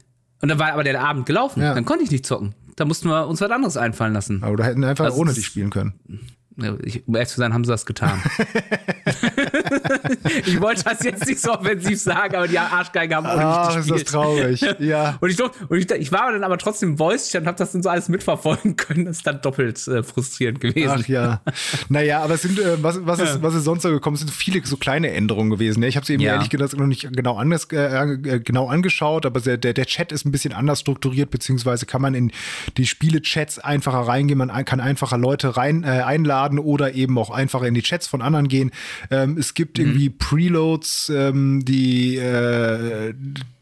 und 0.41 0.49
dann 0.49 0.61
war 0.61 0.73
aber 0.73 0.85
der 0.85 1.03
Abend 1.03 1.27
gelaufen. 1.27 1.61
Ja. 1.61 1.75
Dann 1.75 1.85
konnte 1.85 2.05
ich 2.05 2.13
nicht 2.13 2.25
zocken. 2.25 2.55
Da 2.77 2.85
mussten 2.85 3.09
wir 3.09 3.27
uns 3.27 3.41
was 3.41 3.51
anderes 3.51 3.77
einfallen 3.77 4.13
lassen. 4.13 4.45
Aber 4.45 4.57
da 4.57 4.63
hätten 4.63 4.85
einfach 4.85 5.07
also 5.07 5.19
ohne 5.19 5.35
dich 5.35 5.47
spielen 5.47 5.71
können. 5.71 5.95
Ich, 6.85 7.07
um 7.09 7.15
ehrlich 7.15 7.31
zu 7.31 7.39
sein, 7.39 7.55
haben 7.55 7.65
sie 7.65 7.71
das 7.71 7.87
getan. 7.87 8.23
ich 10.45 10.61
wollte 10.61 10.85
das 10.85 11.03
jetzt 11.03 11.27
nicht 11.27 11.41
so 11.41 11.53
offensiv 11.53 11.99
sagen, 11.99 12.37
aber 12.37 12.47
die 12.47 12.59
Arschgeigen 12.59 13.17
haben 13.17 13.27
auch 13.27 13.39
Ach, 13.39 13.69
nicht 13.69 13.77
gespielt. 13.77 13.97
ist 13.97 14.07
das 14.07 14.13
traurig. 14.13 14.61
Ja. 14.79 15.17
und 15.21 15.31
ich, 15.31 15.41
und 15.41 15.79
ich, 15.79 15.91
ich 15.91 16.13
war 16.13 16.31
dann 16.31 16.45
aber 16.45 16.59
trotzdem 16.59 16.99
Voice 16.99 17.35
und 17.35 17.47
habe 17.47 17.57
das 17.57 17.73
dann 17.73 17.83
so 17.83 17.89
alles 17.89 18.11
mitverfolgen 18.11 18.77
können. 18.77 19.07
Das 19.07 19.19
ist 19.19 19.27
dann 19.27 19.41
doppelt 19.41 19.87
äh, 19.89 20.03
frustrierend 20.03 20.61
gewesen. 20.61 20.91
Ach 20.91 21.09
ja. 21.09 21.41
naja, 21.89 22.23
aber 22.23 22.35
es 22.35 22.43
sind, 22.43 22.59
äh, 22.59 22.83
was, 22.83 23.05
was, 23.07 23.19
ist, 23.21 23.43
was 23.43 23.55
ist 23.55 23.65
sonst 23.65 23.83
so 23.83 23.91
gekommen? 23.91 24.15
Es 24.15 24.21
sind 24.21 24.31
viele 24.31 24.61
so 24.67 24.77
kleine 24.77 25.11
Änderungen 25.11 25.51
gewesen. 25.51 25.81
Ne? 25.81 25.89
Ich 25.89 25.97
habe 25.97 26.05
sie 26.05 26.15
eben 26.15 26.23
ja. 26.23 26.35
ehrlich 26.35 26.51
gesagt 26.51 26.77
noch 26.77 26.87
nicht 26.87 27.11
genau, 27.13 27.39
anders, 27.39 27.65
äh, 27.73 28.13
äh, 28.13 28.41
genau 28.41 28.69
angeschaut, 28.69 29.25
aber 29.25 29.41
der, 29.41 29.57
der 29.57 29.87
Chat 29.87 30.13
ist 30.13 30.27
ein 30.27 30.33
bisschen 30.33 30.53
anders 30.53 30.81
strukturiert, 30.81 31.31
beziehungsweise 31.31 31.87
kann 31.87 32.03
man 32.03 32.15
in 32.15 32.31
die 32.77 32.87
Spiele-Chats 32.87 33.59
einfacher 33.59 34.01
reingehen, 34.01 34.37
man 34.39 34.65
kann 34.67 34.81
einfacher 34.81 35.17
Leute 35.17 35.57
rein 35.57 35.83
äh, 35.85 36.03
einladen 36.03 36.42
runterladen 36.43 36.59
oder 36.59 36.95
eben 36.95 37.19
auch 37.19 37.31
einfach 37.31 37.63
in 37.63 37.75
die 37.75 37.83
Chats 37.83 38.07
von 38.07 38.23
anderen 38.23 38.49
gehen. 38.49 38.71
Ähm, 39.11 39.37
es 39.39 39.55
gibt 39.55 39.79
mhm. 39.79 39.85
irgendwie 39.85 40.11
Preloads, 40.11 41.11
ähm, 41.15 41.65
die 41.65 42.17
äh, 42.17 43.15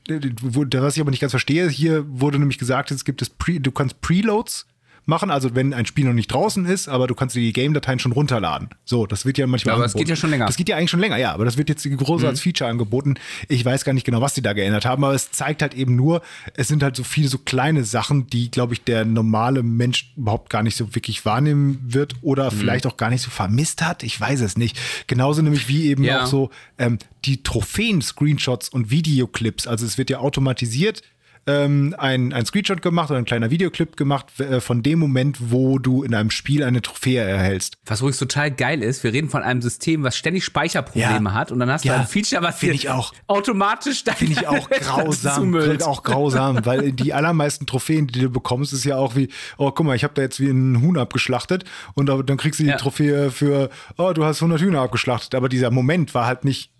was 0.08 0.96
ich 0.96 1.00
aber 1.00 1.10
nicht 1.10 1.20
ganz 1.20 1.30
verstehe, 1.30 1.68
hier 1.68 2.04
wurde 2.08 2.38
nämlich 2.38 2.58
gesagt, 2.58 2.90
es 2.90 3.04
gibt 3.04 3.22
es 3.22 3.30
Pre, 3.30 3.60
du 3.60 3.70
kannst 3.70 4.00
Preloads 4.00 4.66
machen, 5.06 5.30
also 5.30 5.54
wenn 5.54 5.74
ein 5.74 5.86
Spiel 5.86 6.04
noch 6.04 6.12
nicht 6.12 6.32
draußen 6.32 6.64
ist, 6.66 6.88
aber 6.88 7.06
du 7.06 7.14
kannst 7.14 7.36
die 7.36 7.52
Game-Dateien 7.52 7.98
schon 7.98 8.12
runterladen. 8.12 8.68
So, 8.84 9.06
das 9.06 9.24
wird 9.24 9.38
ja 9.38 9.46
manchmal. 9.46 9.74
aber 9.74 9.84
angeboten. 9.84 9.98
das 9.98 10.00
geht 10.00 10.08
ja 10.08 10.16
schon 10.16 10.30
länger. 10.30 10.46
Das 10.46 10.56
geht 10.56 10.68
ja 10.68 10.76
eigentlich 10.76 10.90
schon 10.90 11.00
länger, 11.00 11.16
ja, 11.16 11.32
aber 11.32 11.44
das 11.44 11.56
wird 11.56 11.68
jetzt 11.68 11.84
groß 11.84 12.22
mhm. 12.22 12.28
als 12.28 12.40
Feature 12.40 12.70
angeboten. 12.70 13.14
Ich 13.48 13.64
weiß 13.64 13.84
gar 13.84 13.92
nicht 13.92 14.04
genau, 14.04 14.20
was 14.20 14.34
die 14.34 14.42
da 14.42 14.52
geändert 14.52 14.84
haben, 14.84 15.04
aber 15.04 15.14
es 15.14 15.30
zeigt 15.30 15.62
halt 15.62 15.74
eben 15.74 15.96
nur, 15.96 16.22
es 16.54 16.68
sind 16.68 16.82
halt 16.82 16.96
so 16.96 17.04
viele 17.04 17.28
so 17.28 17.38
kleine 17.38 17.84
Sachen, 17.84 18.26
die, 18.28 18.50
glaube 18.50 18.74
ich, 18.74 18.84
der 18.84 19.04
normale 19.04 19.62
Mensch 19.62 20.12
überhaupt 20.16 20.50
gar 20.50 20.62
nicht 20.62 20.76
so 20.76 20.94
wirklich 20.94 21.24
wahrnehmen 21.24 21.80
wird 21.82 22.14
oder 22.22 22.50
mhm. 22.50 22.56
vielleicht 22.56 22.86
auch 22.86 22.96
gar 22.96 23.10
nicht 23.10 23.22
so 23.22 23.30
vermisst 23.30 23.82
hat. 23.82 24.02
Ich 24.02 24.20
weiß 24.20 24.40
es 24.40 24.56
nicht. 24.56 24.78
Genauso 25.06 25.42
nämlich 25.42 25.68
wie 25.68 25.88
eben 25.88 26.04
ja. 26.04 26.22
auch 26.22 26.26
so 26.26 26.50
ähm, 26.78 26.98
die 27.24 27.42
Trophäen-Screenshots 27.42 28.68
und 28.68 28.90
Videoclips. 28.90 29.66
Also 29.66 29.86
es 29.86 29.98
wird 29.98 30.10
ja 30.10 30.18
automatisiert 30.18 31.02
ähm, 31.50 31.94
ein, 31.98 32.32
ein 32.32 32.46
Screenshot 32.46 32.82
gemacht 32.82 33.10
oder 33.10 33.18
ein 33.18 33.24
kleiner 33.24 33.50
Videoclip 33.50 33.96
gemacht 33.96 34.38
äh, 34.40 34.60
von 34.60 34.82
dem 34.82 34.98
Moment, 34.98 35.50
wo 35.50 35.78
du 35.78 36.02
in 36.02 36.14
einem 36.14 36.30
Spiel 36.30 36.62
eine 36.62 36.82
Trophäe 36.82 37.22
erhältst. 37.22 37.76
Was 37.86 38.00
übrigens 38.00 38.18
total 38.18 38.50
geil 38.50 38.82
ist, 38.82 39.02
wir 39.04 39.12
reden 39.12 39.28
von 39.28 39.42
einem 39.42 39.62
System, 39.62 40.02
was 40.02 40.16
ständig 40.16 40.44
Speicherprobleme 40.44 41.30
ja. 41.30 41.34
hat 41.34 41.52
und 41.52 41.58
dann 41.58 41.70
hast 41.70 41.84
du 41.84 41.88
ja. 41.88 41.96
ein 41.96 42.06
Feature, 42.06 42.42
was 42.42 42.58
dir 42.58 42.72
ich 42.72 42.88
auch. 42.88 43.12
automatisch 43.26 44.04
Finde 44.04 44.32
ich 44.32 44.46
auch 44.46 44.68
grausam. 44.70 45.52
Finde 45.52 45.86
auch 45.86 46.02
grausam, 46.02 46.64
weil 46.64 46.92
die 46.92 47.12
allermeisten 47.12 47.66
Trophäen, 47.66 48.06
die 48.06 48.20
du 48.20 48.30
bekommst, 48.30 48.72
ist 48.72 48.84
ja 48.84 48.96
auch 48.96 49.16
wie, 49.16 49.28
oh 49.58 49.70
guck 49.70 49.86
mal, 49.86 49.96
ich 49.96 50.04
habe 50.04 50.14
da 50.14 50.22
jetzt 50.22 50.40
wie 50.40 50.48
ein 50.48 50.80
Huhn 50.80 50.96
abgeschlachtet 50.96 51.64
und 51.94 52.06
dann 52.06 52.36
kriegst 52.36 52.60
du 52.60 52.64
die 52.64 52.70
ja. 52.70 52.76
Trophäe 52.76 53.30
für, 53.30 53.70
oh 53.98 54.12
du 54.12 54.24
hast 54.24 54.42
100 54.42 54.60
Hühner 54.60 54.80
abgeschlachtet. 54.82 55.34
Aber 55.34 55.48
dieser 55.48 55.70
Moment 55.70 56.14
war 56.14 56.26
halt 56.26 56.44
nicht 56.44 56.72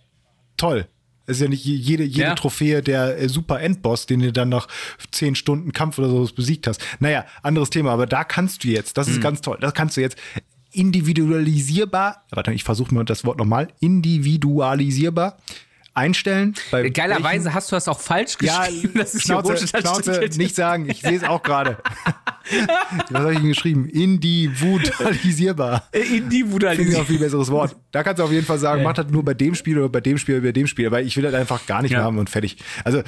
toll. 0.57 0.87
Es 1.31 1.37
ist 1.37 1.43
ja 1.43 1.49
nicht 1.49 1.65
jede, 1.65 2.05
jede 2.05 2.29
ja. 2.29 2.35
Trophäe 2.35 2.83
der 2.83 3.19
äh, 3.19 3.29
Super 3.29 3.61
Endboss, 3.61 4.07
den 4.07 4.21
du 4.21 4.33
dann 4.33 4.49
nach 4.49 4.69
zehn 5.13 5.35
Stunden 5.35 5.73
Kampf 5.73 5.99
oder 5.99 6.09
so 6.09 6.29
besiegt 6.35 6.67
hast. 6.67 6.83
Naja, 6.99 7.25
anderes 7.43 7.71
Thema, 7.71 7.93
aber 7.93 8.07
da 8.07 8.25
kannst 8.25 8.65
du 8.65 8.69
jetzt, 8.69 8.99
das 8.99 9.09
ist 9.09 9.19
mhm. 9.19 9.23
ganz 9.23 9.41
toll, 9.41 9.59
das 9.61 9.75
kannst 9.75 9.97
du 9.97 10.01
jetzt 10.01 10.17
individualisierbar, 10.73 12.25
warte, 12.31 12.53
ich 12.53 12.65
versuche 12.65 12.95
mal 12.95 13.05
das 13.05 13.25
Wort 13.25 13.39
nochmal, 13.39 13.69
individualisierbar 13.81 15.39
einstellen. 15.95 16.55
Geilerweise 16.93 17.55
hast 17.55 17.71
du 17.71 17.77
das 17.77 17.89
auch 17.89 18.01
falsch 18.01 18.39
geschrieben. 18.39 18.93
Ja, 18.95 19.03
das 19.03 19.15
ist 19.15 19.25
Schnauze, 19.25 19.67
Schnauze 19.67 20.21
nicht 20.37 20.55
sagen. 20.55 20.89
Ich 20.89 21.03
sehe 21.03 21.17
es 21.17 21.25
auch 21.25 21.43
gerade. 21.43 21.79
Was 23.11 23.21
habe 23.21 23.35
ich 23.35 23.43
geschrieben? 23.43 23.89
Individualisierbar. 23.89 25.89
Individualisierbar. 25.93 26.75
Finde 26.75 26.93
ich 26.93 26.99
auch 26.99 27.07
viel 27.07 27.19
besseres 27.19 27.51
Wort. 27.51 27.77
Da 27.93 28.03
kannst 28.03 28.19
du 28.19 28.25
auf 28.25 28.33
jeden 28.33 28.47
Fall 28.47 28.59
sagen, 28.59 28.83
ja. 28.83 28.89
mach 28.89 28.95
das 28.95 29.09
nur 29.09 29.25
bei 29.25 29.35
dem 29.35 29.55
Spiel 29.55 29.79
oder 29.79 29.89
bei 29.89 30.01
dem 30.01 30.19
Spiel 30.19 30.37
oder 30.37 30.45
bei 30.45 30.53
dem 30.53 30.67
Spiel. 30.67 30.91
Weil 30.91 31.07
ich 31.07 31.17
will 31.17 31.23
das 31.23 31.35
einfach 31.35 31.67
gar 31.67 31.83
nicht 31.83 31.93
ja. 31.93 31.99
mehr 31.99 32.07
haben 32.07 32.19
und 32.19 32.31
fertig. 32.31 32.57
Also, 32.85 33.03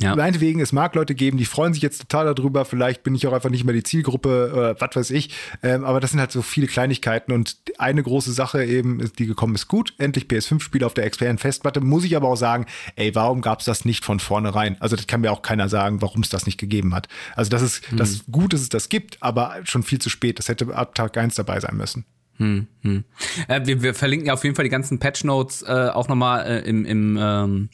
ja. 0.00 0.16
meinetwegen, 0.16 0.60
es 0.60 0.72
mag 0.72 0.94
Leute 0.94 1.14
geben, 1.14 1.38
die 1.38 1.44
freuen 1.44 1.72
sich 1.72 1.82
jetzt 1.82 2.00
total 2.00 2.34
darüber. 2.34 2.64
Vielleicht 2.64 3.02
bin 3.02 3.14
ich 3.14 3.26
auch 3.26 3.32
einfach 3.32 3.50
nicht 3.50 3.64
mehr 3.64 3.74
die 3.74 3.82
Zielgruppe, 3.82 4.50
oder 4.52 4.80
was 4.80 4.96
weiß 4.96 5.10
ich. 5.10 5.30
Ähm, 5.62 5.84
aber 5.84 6.00
das 6.00 6.10
sind 6.10 6.20
halt 6.20 6.32
so 6.32 6.42
viele 6.42 6.66
Kleinigkeiten. 6.66 7.32
Und 7.32 7.56
eine 7.78 8.02
große 8.02 8.32
Sache 8.32 8.64
eben, 8.64 9.10
die 9.18 9.26
gekommen 9.26 9.54
ist, 9.54 9.68
gut. 9.68 9.94
Endlich 9.98 10.24
PS5-Spiel 10.24 10.84
auf 10.84 10.94
der 10.94 11.04
externen 11.04 11.38
Festplatte. 11.38 11.80
Muss 11.80 12.04
ich 12.04 12.16
aber 12.16 12.19
auch 12.28 12.36
sagen, 12.36 12.66
ey, 12.96 13.14
warum 13.14 13.40
gab 13.40 13.60
es 13.60 13.64
das 13.66 13.84
nicht 13.84 14.04
von 14.04 14.20
vornherein? 14.20 14.76
Also, 14.80 14.96
das 14.96 15.06
kann 15.06 15.20
mir 15.20 15.32
auch 15.32 15.42
keiner 15.42 15.68
sagen, 15.68 16.02
warum 16.02 16.22
es 16.22 16.28
das 16.28 16.46
nicht 16.46 16.58
gegeben 16.58 16.94
hat. 16.94 17.08
Also, 17.36 17.50
das 17.50 17.62
ist, 17.62 17.92
mhm. 17.92 17.96
das 17.96 18.10
ist 18.10 18.24
gut, 18.30 18.52
dass 18.52 18.60
es 18.60 18.68
das 18.68 18.88
gibt, 18.88 19.22
aber 19.22 19.56
schon 19.64 19.82
viel 19.82 20.00
zu 20.00 20.10
spät. 20.10 20.38
Das 20.38 20.48
hätte 20.48 20.74
ab 20.74 20.94
Tag 20.94 21.16
1 21.16 21.34
dabei 21.34 21.60
sein 21.60 21.76
müssen. 21.76 22.04
Hm, 22.36 22.66
hm. 22.82 23.04
Äh, 23.48 23.66
wir, 23.66 23.82
wir, 23.82 23.94
verlinken 23.94 24.28
ja 24.28 24.32
auf 24.32 24.44
jeden 24.44 24.56
Fall 24.56 24.64
die 24.64 24.70
ganzen 24.70 24.98
Patch 24.98 25.24
Notes 25.24 25.62
äh, 25.62 25.90
auch 25.92 26.08
nochmal 26.08 26.46
äh, 26.46 26.60
im, 26.60 26.86
im 26.86 27.18
ähm, 27.20 27.68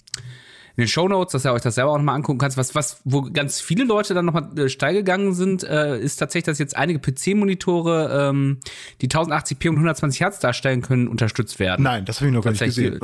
in 0.77 0.83
den 0.83 0.89
Show 0.89 1.09
Notes, 1.09 1.33
dass 1.33 1.47
ihr 1.47 1.53
euch 1.53 1.63
das 1.63 1.77
selber 1.77 1.93
auch 1.93 1.97
nochmal 1.97 2.17
angucken 2.17 2.39
kannst. 2.39 2.59
Was, 2.59 2.75
was, 2.75 3.01
wo 3.05 3.23
ganz 3.23 3.61
viele 3.61 3.85
Leute 3.85 4.13
dann 4.13 4.27
nochmal 4.27 4.51
äh, 4.59 4.69
steil 4.69 4.93
gegangen 4.93 5.33
sind, 5.33 5.65
äh, 5.65 5.99
ist 5.99 6.17
tatsächlich, 6.17 6.45
dass 6.45 6.59
jetzt 6.59 6.77
einige 6.77 6.99
PC-Monitore, 6.99 8.29
ähm, 8.29 8.59
die 9.01 9.09
1080p 9.09 9.71
und 9.71 9.77
120 9.77 10.21
Hertz 10.21 10.39
darstellen 10.39 10.83
können, 10.83 11.09
unterstützt 11.09 11.59
werden. 11.59 11.83
Nein, 11.83 12.05
das 12.05 12.21
habe 12.21 12.29
ich 12.29 12.35
noch 12.35 12.45
gar 12.45 12.51
nicht 12.51 12.63
gesehen. 12.63 12.99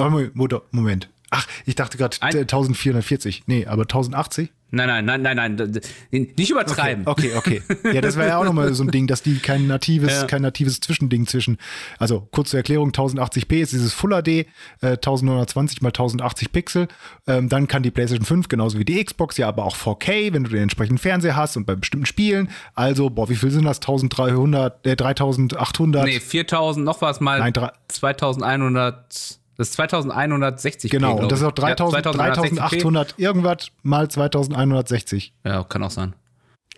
Moment. 0.70 1.08
Ach, 1.34 1.46
ich 1.64 1.74
dachte 1.74 1.96
gerade 1.96 2.18
1440. 2.20 3.44
Nee, 3.46 3.64
aber 3.66 3.82
1080? 3.82 4.52
Nein, 4.74 4.86
nein, 4.86 5.04
nein, 5.04 5.36
nein, 5.36 5.54
nein, 5.56 5.82
nicht 6.10 6.50
übertreiben. 6.50 7.06
Okay, 7.06 7.32
okay. 7.36 7.62
okay. 7.68 7.94
Ja, 7.94 8.02
das 8.02 8.16
wäre 8.16 8.28
ja 8.28 8.38
auch 8.38 8.44
nochmal 8.44 8.72
so 8.74 8.82
ein 8.82 8.90
Ding, 8.90 9.06
dass 9.06 9.22
die 9.22 9.38
kein 9.38 9.66
natives, 9.66 10.12
ja. 10.20 10.26
kein 10.26 10.42
natives 10.42 10.80
Zwischending 10.80 11.26
zwischen, 11.26 11.56
also 11.98 12.28
kurze 12.32 12.58
Erklärung, 12.58 12.90
1080p 12.90 13.60
ist 13.60 13.72
dieses 13.72 13.94
Full 13.94 14.10
HD, 14.10 14.28
äh, 14.28 14.46
1920 14.80 15.80
mal 15.80 15.88
1080 15.88 16.52
Pixel. 16.52 16.88
Ähm, 17.26 17.48
dann 17.48 17.66
kann 17.66 17.82
die 17.82 17.90
PlayStation 17.90 18.26
5 18.26 18.48
genauso 18.48 18.78
wie 18.78 18.84
die 18.84 19.02
Xbox 19.02 19.38
ja 19.38 19.48
aber 19.48 19.64
auch 19.64 19.76
4K, 19.76 20.34
wenn 20.34 20.44
du 20.44 20.50
den 20.50 20.62
entsprechenden 20.62 20.98
Fernseher 20.98 21.36
hast 21.36 21.56
und 21.56 21.66
bei 21.66 21.76
bestimmten 21.76 22.06
Spielen. 22.06 22.50
Also, 22.74 23.08
boah, 23.08 23.30
wie 23.30 23.36
viel 23.36 23.50
sind 23.50 23.64
das? 23.64 23.78
1300, 23.78 24.86
äh, 24.86 24.96
3800? 24.96 26.04
Nee, 26.04 26.20
4000, 26.20 26.84
noch 26.84 27.00
was 27.00 27.20
mal. 27.20 27.38
Nein, 27.38 27.52
2100. 27.88 29.41
Das 29.62 29.68
ist 29.68 29.74
2160. 29.74 30.90
Genau, 30.90 31.20
und 31.20 31.30
das 31.30 31.38
ist 31.38 31.46
auch 31.46 31.52
3000, 31.52 32.04
ja, 32.04 32.10
3800 32.10 33.14
irgendwas 33.16 33.68
mal 33.84 34.10
2160. 34.10 35.34
Ja, 35.44 35.62
kann 35.62 35.84
auch 35.84 35.92
sein. 35.92 36.16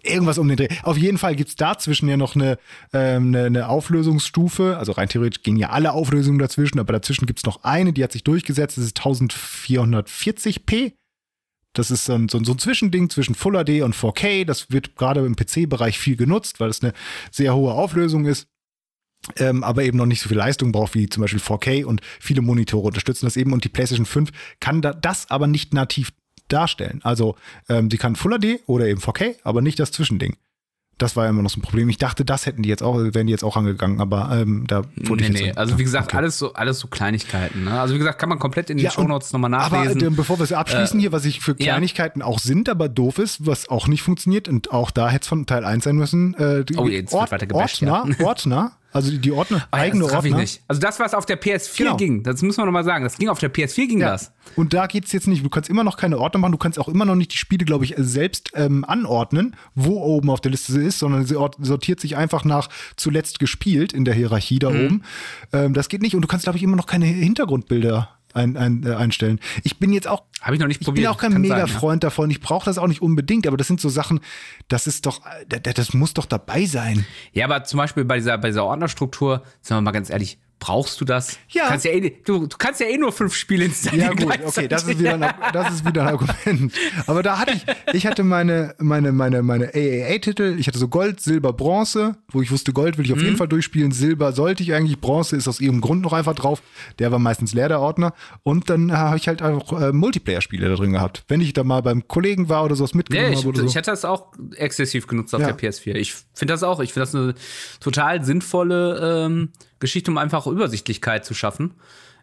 Irgendwas 0.02 0.36
um 0.36 0.46
den 0.48 0.58
Dreh. 0.58 0.68
Auf 0.82 0.98
jeden 0.98 1.16
Fall 1.16 1.34
gibt 1.34 1.48
es 1.48 1.56
dazwischen 1.56 2.10
ja 2.10 2.18
noch 2.18 2.34
eine, 2.34 2.58
ähm, 2.92 3.28
eine, 3.28 3.44
eine, 3.44 3.70
Auflösungsstufe. 3.70 4.76
Also 4.76 4.92
rein 4.92 5.08
theoretisch 5.08 5.42
gehen 5.42 5.56
ja 5.56 5.70
alle 5.70 5.92
Auflösungen 5.92 6.38
dazwischen, 6.38 6.78
aber 6.78 6.92
dazwischen 6.92 7.24
gibt 7.24 7.38
es 7.38 7.46
noch 7.46 7.64
eine, 7.64 7.94
die 7.94 8.04
hat 8.04 8.12
sich 8.12 8.22
durchgesetzt. 8.22 8.76
Das 8.76 8.84
ist 8.84 9.00
1440p. 9.00 10.92
Das 11.72 11.90
ist 11.90 12.04
so 12.04 12.12
ein, 12.12 12.28
so 12.28 12.36
ein 12.36 12.58
Zwischending 12.58 13.08
zwischen 13.08 13.34
Full 13.34 13.54
HD 13.64 13.80
und 13.80 13.96
4K. 13.96 14.44
Das 14.44 14.70
wird 14.70 14.94
gerade 14.96 15.24
im 15.24 15.36
PC-Bereich 15.36 15.98
viel 15.98 16.16
genutzt, 16.16 16.60
weil 16.60 16.68
es 16.68 16.82
eine 16.82 16.92
sehr 17.30 17.54
hohe 17.54 17.72
Auflösung 17.72 18.26
ist 18.26 18.46
ähm, 19.36 19.64
aber 19.64 19.84
eben 19.84 19.98
noch 19.98 20.06
nicht 20.06 20.20
so 20.20 20.28
viel 20.28 20.38
Leistung 20.38 20.72
braucht 20.72 20.94
wie 20.94 21.08
zum 21.08 21.22
Beispiel 21.22 21.40
4K 21.40 21.84
und 21.84 22.00
viele 22.20 22.42
Monitore 22.42 22.86
unterstützen 22.86 23.26
das 23.26 23.36
eben 23.36 23.52
und 23.52 23.64
die 23.64 23.68
PlayStation 23.68 24.06
5 24.06 24.30
kann 24.60 24.82
da, 24.82 24.92
das 24.92 25.30
aber 25.30 25.46
nicht 25.46 25.74
nativ 25.74 26.12
darstellen. 26.48 27.00
Also 27.02 27.36
ähm, 27.68 27.90
sie 27.90 27.98
kann 27.98 28.16
Full 28.16 28.38
HD 28.38 28.60
oder 28.66 28.86
eben 28.86 29.00
4K, 29.00 29.36
aber 29.44 29.62
nicht 29.62 29.78
das 29.78 29.92
Zwischending. 29.92 30.36
Das 30.96 31.16
war 31.16 31.24
ja 31.24 31.30
immer 31.30 31.42
noch 31.42 31.50
so 31.50 31.58
ein 31.58 31.62
Problem. 31.62 31.88
Ich 31.88 31.98
dachte, 31.98 32.24
das 32.24 32.46
hätten 32.46 32.62
die 32.62 32.68
jetzt 32.68 32.82
auch, 32.82 32.96
wären 32.96 33.26
die 33.26 33.32
jetzt 33.32 33.42
auch 33.42 33.56
angegangen, 33.56 34.00
aber 34.00 34.30
ähm, 34.32 34.64
da 34.68 34.82
wurde 34.94 35.24
nee, 35.24 35.30
ich 35.30 35.42
nee. 35.42 35.52
So, 35.52 35.58
also 35.58 35.78
wie 35.78 35.82
gesagt, 35.82 36.08
okay. 36.08 36.18
alles 36.18 36.38
so, 36.38 36.52
alles 36.52 36.78
so 36.78 36.86
Kleinigkeiten. 36.86 37.64
Ne? 37.64 37.80
Also 37.80 37.94
wie 37.94 37.98
gesagt, 37.98 38.20
kann 38.20 38.28
man 38.28 38.38
komplett 38.38 38.70
in 38.70 38.76
den 38.76 38.84
ja, 38.84 38.92
Shownotes 38.92 39.32
nochmal 39.32 39.50
nachlesen. 39.50 40.00
Aber 40.00 40.06
äh, 40.06 40.10
bevor 40.10 40.38
wir 40.38 40.44
es 40.44 40.52
abschließen 40.52 41.00
äh, 41.00 41.02
hier, 41.02 41.12
was 41.12 41.24
ich 41.24 41.40
für 41.40 41.56
Kleinigkeiten 41.56 42.20
ja. 42.20 42.26
auch 42.26 42.38
sind, 42.38 42.68
aber 42.68 42.88
doof 42.88 43.18
ist, 43.18 43.44
was 43.44 43.68
auch 43.68 43.88
nicht 43.88 44.02
funktioniert 44.02 44.48
und 44.48 44.70
auch 44.70 44.92
da 44.92 45.08
hätte 45.08 45.22
es 45.22 45.28
von 45.28 45.46
Teil 45.46 45.64
1 45.64 45.82
sein 45.82 45.96
müssen. 45.96 46.34
Äh, 46.34 46.64
die 46.64 46.76
oh, 46.76 46.86
jetzt 46.86 47.12
Ort, 47.12 47.32
wird 47.32 47.42
weiter 47.42 47.54
Ordner, 47.56 48.06
ja. 48.16 48.24
Ordner 48.24 48.72
also 48.94 49.10
die 49.16 49.32
Ordner, 49.32 49.66
eigene 49.72 50.04
das 50.04 50.12
Ordner. 50.12 50.30
Ich 50.30 50.36
nicht. 50.36 50.62
Also 50.68 50.80
das, 50.80 51.00
was 51.00 51.14
auf 51.14 51.26
der 51.26 51.40
PS4 51.40 51.76
genau. 51.76 51.96
ging, 51.96 52.22
das 52.22 52.40
muss 52.42 52.56
man 52.56 52.66
nochmal 52.66 52.84
sagen. 52.84 53.02
Das 53.02 53.18
ging 53.18 53.28
auf 53.28 53.40
der 53.40 53.52
PS4 53.52 53.88
ging 53.88 53.98
ja. 53.98 54.12
das. 54.12 54.32
Und 54.54 54.72
da 54.72 54.86
geht's 54.86 55.10
jetzt 55.10 55.26
nicht. 55.26 55.44
Du 55.44 55.48
kannst 55.48 55.68
immer 55.68 55.82
noch 55.82 55.96
keine 55.96 56.16
Ordner 56.16 56.38
machen. 56.38 56.52
Du 56.52 56.58
kannst 56.58 56.78
auch 56.78 56.86
immer 56.86 57.04
noch 57.04 57.16
nicht 57.16 57.32
die 57.32 57.36
Spiele, 57.36 57.64
glaube 57.64 57.84
ich, 57.84 57.94
selbst 57.96 58.52
ähm, 58.54 58.84
anordnen, 58.84 59.56
wo 59.74 60.00
oben 60.00 60.30
auf 60.30 60.40
der 60.40 60.52
Liste 60.52 60.72
sie 60.72 60.84
ist, 60.84 61.00
sondern 61.00 61.26
sie 61.26 61.34
sortiert 61.34 61.98
sich 61.98 62.16
einfach 62.16 62.44
nach 62.44 62.68
zuletzt 62.94 63.40
gespielt 63.40 63.92
in 63.92 64.04
der 64.04 64.14
Hierarchie 64.14 64.60
da 64.60 64.70
mhm. 64.70 64.86
oben. 64.86 65.02
Ähm, 65.52 65.74
das 65.74 65.88
geht 65.88 66.00
nicht. 66.00 66.14
Und 66.14 66.22
du 66.22 66.28
kannst, 66.28 66.44
glaube 66.44 66.56
ich, 66.56 66.62
immer 66.62 66.76
noch 66.76 66.86
keine 66.86 67.06
Hintergrundbilder 67.06 68.10
ein, 68.34 68.56
ein, 68.56 68.84
äh, 68.84 68.94
einstellen. 68.94 69.40
Ich 69.62 69.78
bin 69.78 69.92
jetzt 69.92 70.06
auch. 70.06 70.24
Habe 70.40 70.56
ich 70.56 70.60
noch 70.60 70.66
nicht 70.66 70.82
probiert. 70.82 70.98
Ich 70.98 71.04
bin 71.04 71.14
auch 71.14 71.18
kein 71.18 71.40
Mega-Freund 71.40 72.02
ja. 72.02 72.08
davon. 72.10 72.30
Ich 72.30 72.40
brauche 72.40 72.66
das 72.66 72.76
auch 72.76 72.86
nicht 72.86 73.00
unbedingt, 73.00 73.46
aber 73.46 73.56
das 73.56 73.66
sind 73.66 73.80
so 73.80 73.88
Sachen, 73.88 74.20
das 74.68 74.86
ist 74.86 75.06
doch, 75.06 75.22
das, 75.48 75.74
das 75.74 75.94
muss 75.94 76.12
doch 76.12 76.26
dabei 76.26 76.66
sein. 76.66 77.06
Ja, 77.32 77.46
aber 77.46 77.64
zum 77.64 77.78
Beispiel 77.78 78.04
bei 78.04 78.18
dieser, 78.18 78.36
bei 78.36 78.48
dieser 78.48 78.64
Ordnerstruktur, 78.64 79.42
sagen 79.62 79.78
wir 79.78 79.82
mal 79.82 79.92
ganz 79.92 80.10
ehrlich, 80.10 80.38
Brauchst 80.64 80.98
du 80.98 81.04
das? 81.04 81.38
Ja. 81.50 81.64
Du 81.64 81.68
kannst 81.68 81.84
ja 81.84 81.90
eh, 81.90 82.10
du, 82.24 82.46
du 82.46 82.56
kannst 82.56 82.80
ja 82.80 82.86
eh 82.86 82.96
nur 82.96 83.12
fünf 83.12 83.34
Spiele 83.34 83.66
installieren. 83.66 84.16
Ja, 84.18 84.24
gut, 84.24 84.38
okay, 84.46 84.66
das 84.66 84.84
ist, 84.84 84.98
wieder 84.98 85.12
ein, 85.12 85.34
das 85.52 85.74
ist 85.74 85.86
wieder 85.86 86.04
ein 86.04 86.08
Argument. 86.08 86.72
Aber 87.06 87.22
da 87.22 87.38
hatte 87.38 87.52
ich, 87.52 87.66
ich 87.92 88.06
hatte 88.06 88.22
meine, 88.22 88.74
meine, 88.78 89.12
meine, 89.12 89.42
meine 89.42 89.66
AAA-Titel, 89.74 90.56
ich 90.58 90.66
hatte 90.66 90.78
so 90.78 90.88
Gold, 90.88 91.20
Silber, 91.20 91.52
Bronze, 91.52 92.16
wo 92.30 92.40
ich 92.40 92.50
wusste, 92.50 92.72
Gold 92.72 92.96
will 92.96 93.04
ich 93.04 93.12
auf 93.12 93.18
mhm. 93.18 93.24
jeden 93.24 93.36
Fall 93.36 93.48
durchspielen, 93.48 93.92
Silber 93.92 94.32
sollte 94.32 94.62
ich 94.62 94.72
eigentlich, 94.72 95.02
Bronze 95.02 95.36
ist 95.36 95.48
aus 95.48 95.60
irgendeinem 95.60 95.82
Grund 95.82 96.00
noch 96.00 96.14
einfach 96.14 96.34
drauf. 96.34 96.62
Der 96.98 97.12
war 97.12 97.18
meistens 97.18 97.52
leer, 97.52 97.68
der 97.68 97.80
Ordner. 97.80 98.14
Und 98.42 98.70
dann 98.70 98.90
habe 98.90 99.18
ich 99.18 99.28
halt 99.28 99.42
auch 99.42 99.78
äh, 99.78 99.92
Multiplayer-Spiele 99.92 100.66
da 100.66 100.76
drin 100.76 100.92
gehabt. 100.92 101.24
Wenn 101.28 101.42
ich 101.42 101.52
da 101.52 101.62
mal 101.62 101.82
beim 101.82 102.08
Kollegen 102.08 102.48
war 102.48 102.64
oder 102.64 102.74
sowas 102.74 102.94
mitgenommen 102.94 103.32
ja, 103.32 103.38
habe. 103.38 103.48
Oder 103.48 103.60
so. 103.60 103.66
Ich 103.66 103.74
hätte 103.74 103.90
das 103.90 104.06
auch 104.06 104.32
exzessiv 104.56 105.08
genutzt 105.08 105.34
auf 105.34 105.42
ja. 105.42 105.52
der 105.52 105.58
PS4. 105.58 105.96
Ich 105.96 106.14
finde 106.32 106.54
das 106.54 106.62
auch, 106.62 106.80
ich 106.80 106.94
finde 106.94 107.02
das 107.02 107.14
eine 107.14 107.34
total 107.80 108.24
sinnvolle 108.24 109.26
ähm, 109.26 109.50
Geschichte, 109.84 110.10
um 110.10 110.18
einfach 110.18 110.46
Übersichtlichkeit 110.46 111.24
zu 111.24 111.34
schaffen. 111.34 111.74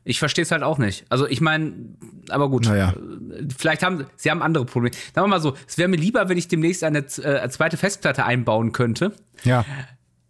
Ich 0.03 0.17
verstehe 0.17 0.41
es 0.41 0.51
halt 0.51 0.63
auch 0.63 0.79
nicht. 0.79 1.05
Also 1.09 1.27
ich 1.27 1.41
meine, 1.41 1.73
aber 2.29 2.49
gut, 2.49 2.65
naja. 2.65 2.95
vielleicht 3.55 3.83
haben 3.83 4.07
sie 4.15 4.31
haben 4.31 4.41
andere 4.41 4.65
Probleme. 4.65 4.95
Sagen 5.13 5.25
wir 5.25 5.27
mal 5.27 5.39
so, 5.39 5.55
es 5.67 5.77
wäre 5.77 5.87
mir 5.87 5.97
lieber, 5.97 6.27
wenn 6.27 6.39
ich 6.39 6.47
demnächst 6.47 6.83
eine 6.83 6.99
äh, 6.99 7.49
zweite 7.49 7.77
Festplatte 7.77 8.25
einbauen 8.25 8.71
könnte. 8.71 9.13
Ja. 9.43 9.63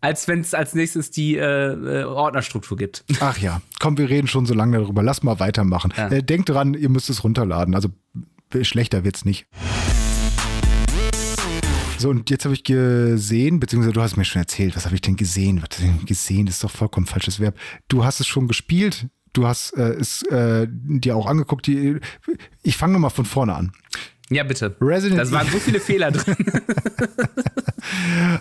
Als 0.01 0.27
wenn 0.27 0.41
es 0.41 0.53
als 0.53 0.73
nächstes 0.73 1.11
die 1.11 1.37
äh, 1.37 2.01
äh, 2.01 2.03
Ordnerstruktur 2.03 2.75
gibt. 2.75 3.05
Ach 3.21 3.37
ja, 3.37 3.61
komm, 3.79 3.97
wir 3.97 4.09
reden 4.09 4.27
schon 4.27 4.45
so 4.45 4.53
lange 4.53 4.77
darüber. 4.77 5.03
Lass 5.03 5.23
mal 5.23 5.39
weitermachen. 5.39 5.93
Ja. 5.95 6.09
Äh, 6.09 6.21
denkt 6.21 6.49
dran, 6.49 6.73
ihr 6.73 6.89
müsst 6.89 7.09
es 7.09 7.23
runterladen. 7.23 7.73
Also 7.73 7.89
schlechter 8.61 9.05
wird's 9.05 9.23
nicht. 9.23 9.47
So, 12.01 12.09
und 12.09 12.31
jetzt 12.31 12.45
habe 12.45 12.55
ich 12.55 12.63
gesehen, 12.63 13.59
beziehungsweise 13.59 13.93
du 13.93 14.01
hast 14.01 14.17
mir 14.17 14.25
schon 14.25 14.41
erzählt, 14.41 14.75
was 14.75 14.85
habe 14.85 14.95
ich 14.95 15.01
denn 15.01 15.17
gesehen? 15.17 15.61
Was 15.61 15.77
denn 15.77 16.03
gesehen 16.07 16.47
ist 16.47 16.63
doch 16.63 16.71
vollkommen 16.71 17.05
falsches 17.05 17.39
Verb. 17.39 17.55
Du 17.89 18.03
hast 18.03 18.19
es 18.19 18.25
schon 18.25 18.47
gespielt, 18.47 19.05
du 19.33 19.45
hast 19.45 19.77
äh, 19.77 19.93
es 19.99 20.23
äh, 20.23 20.65
dir 20.67 21.15
auch 21.15 21.27
angeguckt. 21.27 21.67
Die, 21.67 21.99
ich 22.63 22.75
fange 22.75 22.93
nochmal 22.93 23.11
von 23.11 23.25
vorne 23.25 23.53
an. 23.53 23.71
Ja, 24.31 24.43
bitte. 24.43 24.75
Resident 24.81 25.21
das 25.21 25.31
waren 25.31 25.47
so 25.47 25.59
viele 25.59 25.79
Fehler 25.79 26.09
drin. 26.09 26.35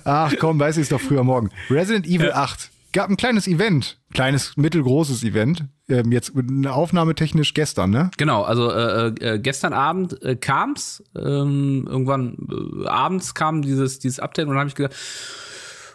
Ach 0.05 0.33
komm, 0.41 0.59
weiß 0.59 0.79
ich 0.79 0.85
es 0.85 0.89
doch 0.89 1.01
früher 1.01 1.23
morgen. 1.23 1.51
Resident 1.69 2.07
Evil 2.07 2.29
ja. 2.29 2.37
8 2.37 2.71
gab 2.93 3.11
ein 3.11 3.17
kleines 3.17 3.47
Event, 3.47 3.99
kleines, 4.13 4.57
mittelgroßes 4.57 5.23
Event. 5.25 5.65
Ähm, 5.89 6.13
jetzt 6.13 6.33
aufnahmetechnisch 6.67 7.55
gestern, 7.55 7.91
ne? 7.91 8.11
Genau, 8.17 8.43
also 8.43 8.71
äh, 8.71 9.09
äh, 9.09 9.39
gestern 9.39 9.73
Abend 9.73 10.23
äh, 10.23 10.37
kam's. 10.37 11.03
Ähm, 11.17 11.87
irgendwann 11.89 12.37
äh, 12.85 12.87
abends 12.87 13.35
kam 13.35 13.63
dieses, 13.63 13.99
dieses 13.99 14.21
Update 14.21 14.47
und 14.47 14.51
dann 14.53 14.61
habe 14.61 14.69
ich 14.69 14.75
gedacht, 14.75 14.95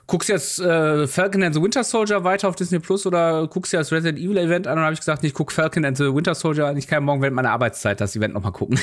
guckst 0.08 0.30
du 0.30 0.34
jetzt 0.34 0.60
äh, 0.60 1.08
Falcon 1.08 1.44
and 1.44 1.56
the 1.56 1.62
Winter 1.62 1.84
Soldier 1.84 2.24
weiter 2.24 2.48
auf 2.48 2.56
Disney 2.56 2.80
Plus 2.80 3.06
oder 3.06 3.48
guckst 3.48 3.74
du 3.74 3.78
das 3.78 3.91
Resident 3.91 4.20
Evil 4.20 4.38
Event 4.38 4.68
an? 4.68 4.74
Und 4.74 4.78
dann 4.78 4.86
habe 4.86 4.94
ich 4.94 5.00
gesagt, 5.00 5.24
ich 5.24 5.34
gucke 5.34 5.54
Falcon 5.54 5.86
and 5.86 5.98
the 5.98 6.13
Winter 6.13 6.36
Soldier 6.36 6.68
an. 6.68 6.78
Ich 6.78 6.88
kann 6.88 7.04
morgen 7.04 7.22
während 7.22 7.36
meiner 7.36 7.52
Arbeitszeit 7.52 8.00
das 8.00 8.15
Event 8.15 8.34
nochmal 8.34 8.52
gucken. 8.52 8.80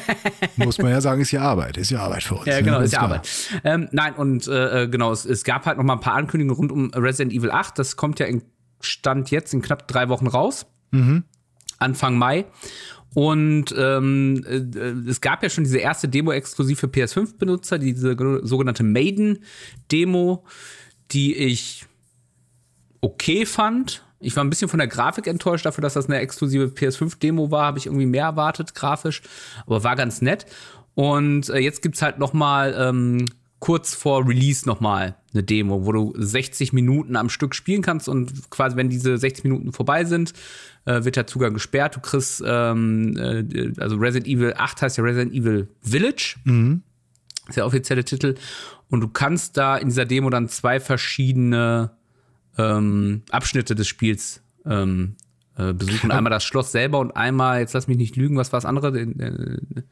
Muss 0.56 0.78
man 0.78 0.90
ja 0.90 1.00
sagen, 1.00 1.20
ist 1.20 1.30
ja 1.30 1.42
Arbeit, 1.42 1.76
ist 1.76 1.90
ja 1.90 2.00
Arbeit 2.00 2.22
für 2.22 2.34
uns. 2.34 2.46
Ja, 2.46 2.56
ne? 2.56 2.62
genau, 2.62 2.78
ne? 2.78 2.84
ist 2.84 2.92
ja 2.92 3.00
Arbeit. 3.00 3.28
Ähm, 3.64 3.88
nein, 3.92 4.14
und 4.14 4.46
äh, 4.46 4.84
äh, 4.84 4.88
genau, 4.88 5.12
es, 5.12 5.24
es 5.24 5.44
gab 5.44 5.66
halt 5.66 5.78
nochmal 5.78 5.96
ein 5.96 6.00
paar 6.00 6.14
Ankündigungen 6.14 6.56
rund 6.56 6.72
um 6.72 6.90
Resident 6.94 7.32
Evil 7.32 7.50
8. 7.50 7.78
Das 7.78 7.96
kommt 7.96 8.18
ja 8.20 8.26
in 8.26 8.42
Stand 8.80 9.30
jetzt 9.30 9.54
in 9.54 9.62
knapp 9.62 9.88
drei 9.88 10.08
Wochen 10.08 10.26
raus. 10.26 10.66
Mhm. 10.90 11.24
Anfang 11.78 12.18
Mai. 12.18 12.44
Und 13.14 13.74
ähm, 13.76 14.44
äh, 14.46 15.08
es 15.08 15.20
gab 15.20 15.42
ja 15.42 15.48
schon 15.48 15.64
diese 15.64 15.78
erste 15.78 16.08
Demo 16.08 16.32
exklusiv 16.32 16.78
für 16.78 16.86
PS5-Benutzer, 16.86 17.78
diese 17.78 18.16
sogenannte 18.42 18.84
Maiden-Demo, 18.84 20.44
die 21.10 21.36
ich 21.36 21.86
okay 23.00 23.46
fand. 23.46 24.04
Ich 24.20 24.36
war 24.36 24.44
ein 24.44 24.50
bisschen 24.50 24.68
von 24.68 24.78
der 24.78 24.88
Grafik 24.88 25.26
enttäuscht 25.26 25.64
dafür, 25.64 25.82
dass 25.82 25.94
das 25.94 26.06
eine 26.06 26.18
exklusive 26.18 26.66
PS5-Demo 26.66 27.50
war. 27.50 27.66
Habe 27.66 27.78
ich 27.78 27.86
irgendwie 27.86 28.06
mehr 28.06 28.24
erwartet 28.24 28.74
grafisch, 28.74 29.22
aber 29.64 29.84
war 29.84 29.96
ganz 29.96 30.20
nett. 30.20 30.46
Und 30.94 31.48
äh, 31.48 31.58
jetzt 31.58 31.82
gibt's 31.82 32.02
halt 32.02 32.18
noch 32.18 32.32
mal 32.32 32.74
ähm, 32.76 33.24
kurz 33.60 33.94
vor 33.94 34.28
Release 34.28 34.66
noch 34.66 34.80
mal 34.80 35.16
eine 35.32 35.42
Demo, 35.42 35.84
wo 35.84 35.92
du 35.92 36.14
60 36.16 36.72
Minuten 36.72 37.16
am 37.16 37.28
Stück 37.28 37.54
spielen 37.54 37.82
kannst 37.82 38.08
und 38.08 38.50
quasi, 38.50 38.76
wenn 38.76 38.88
diese 38.88 39.18
60 39.18 39.44
Minuten 39.44 39.72
vorbei 39.72 40.04
sind, 40.04 40.32
äh, 40.86 41.04
wird 41.04 41.16
der 41.16 41.26
Zugang 41.26 41.54
gesperrt. 41.54 41.96
Du 41.96 42.00
kriegst, 42.00 42.42
ähm, 42.46 43.16
äh, 43.16 43.72
also 43.80 43.96
Resident 43.96 44.26
Evil 44.26 44.54
8 44.56 44.82
heißt 44.82 44.96
ja 44.98 45.04
Resident 45.04 45.34
Evil 45.34 45.68
Village. 45.82 46.36
Mhm. 46.44 46.82
ist 47.48 47.56
der 47.56 47.66
offizielle 47.66 48.04
Titel. 48.04 48.36
Und 48.88 49.00
du 49.00 49.08
kannst 49.08 49.56
da 49.56 49.76
in 49.76 49.88
dieser 49.88 50.06
Demo 50.06 50.30
dann 50.30 50.48
zwei 50.48 50.80
verschiedene 50.80 51.90
ähm, 52.56 53.22
Abschnitte 53.30 53.74
des 53.74 53.86
Spiels 53.86 54.42
ähm, 54.64 55.16
äh, 55.56 55.72
besuchen. 55.74 56.10
Einmal 56.10 56.30
das 56.30 56.44
Schloss 56.44 56.72
selber 56.72 56.98
und 57.00 57.12
einmal, 57.16 57.60
jetzt 57.60 57.74
lass 57.74 57.86
mich 57.86 57.98
nicht 57.98 58.16
lügen, 58.16 58.36
was 58.36 58.52
war 58.52 58.58
das 58.58 58.64
andere? 58.64 58.98
Äh, 58.98 59.82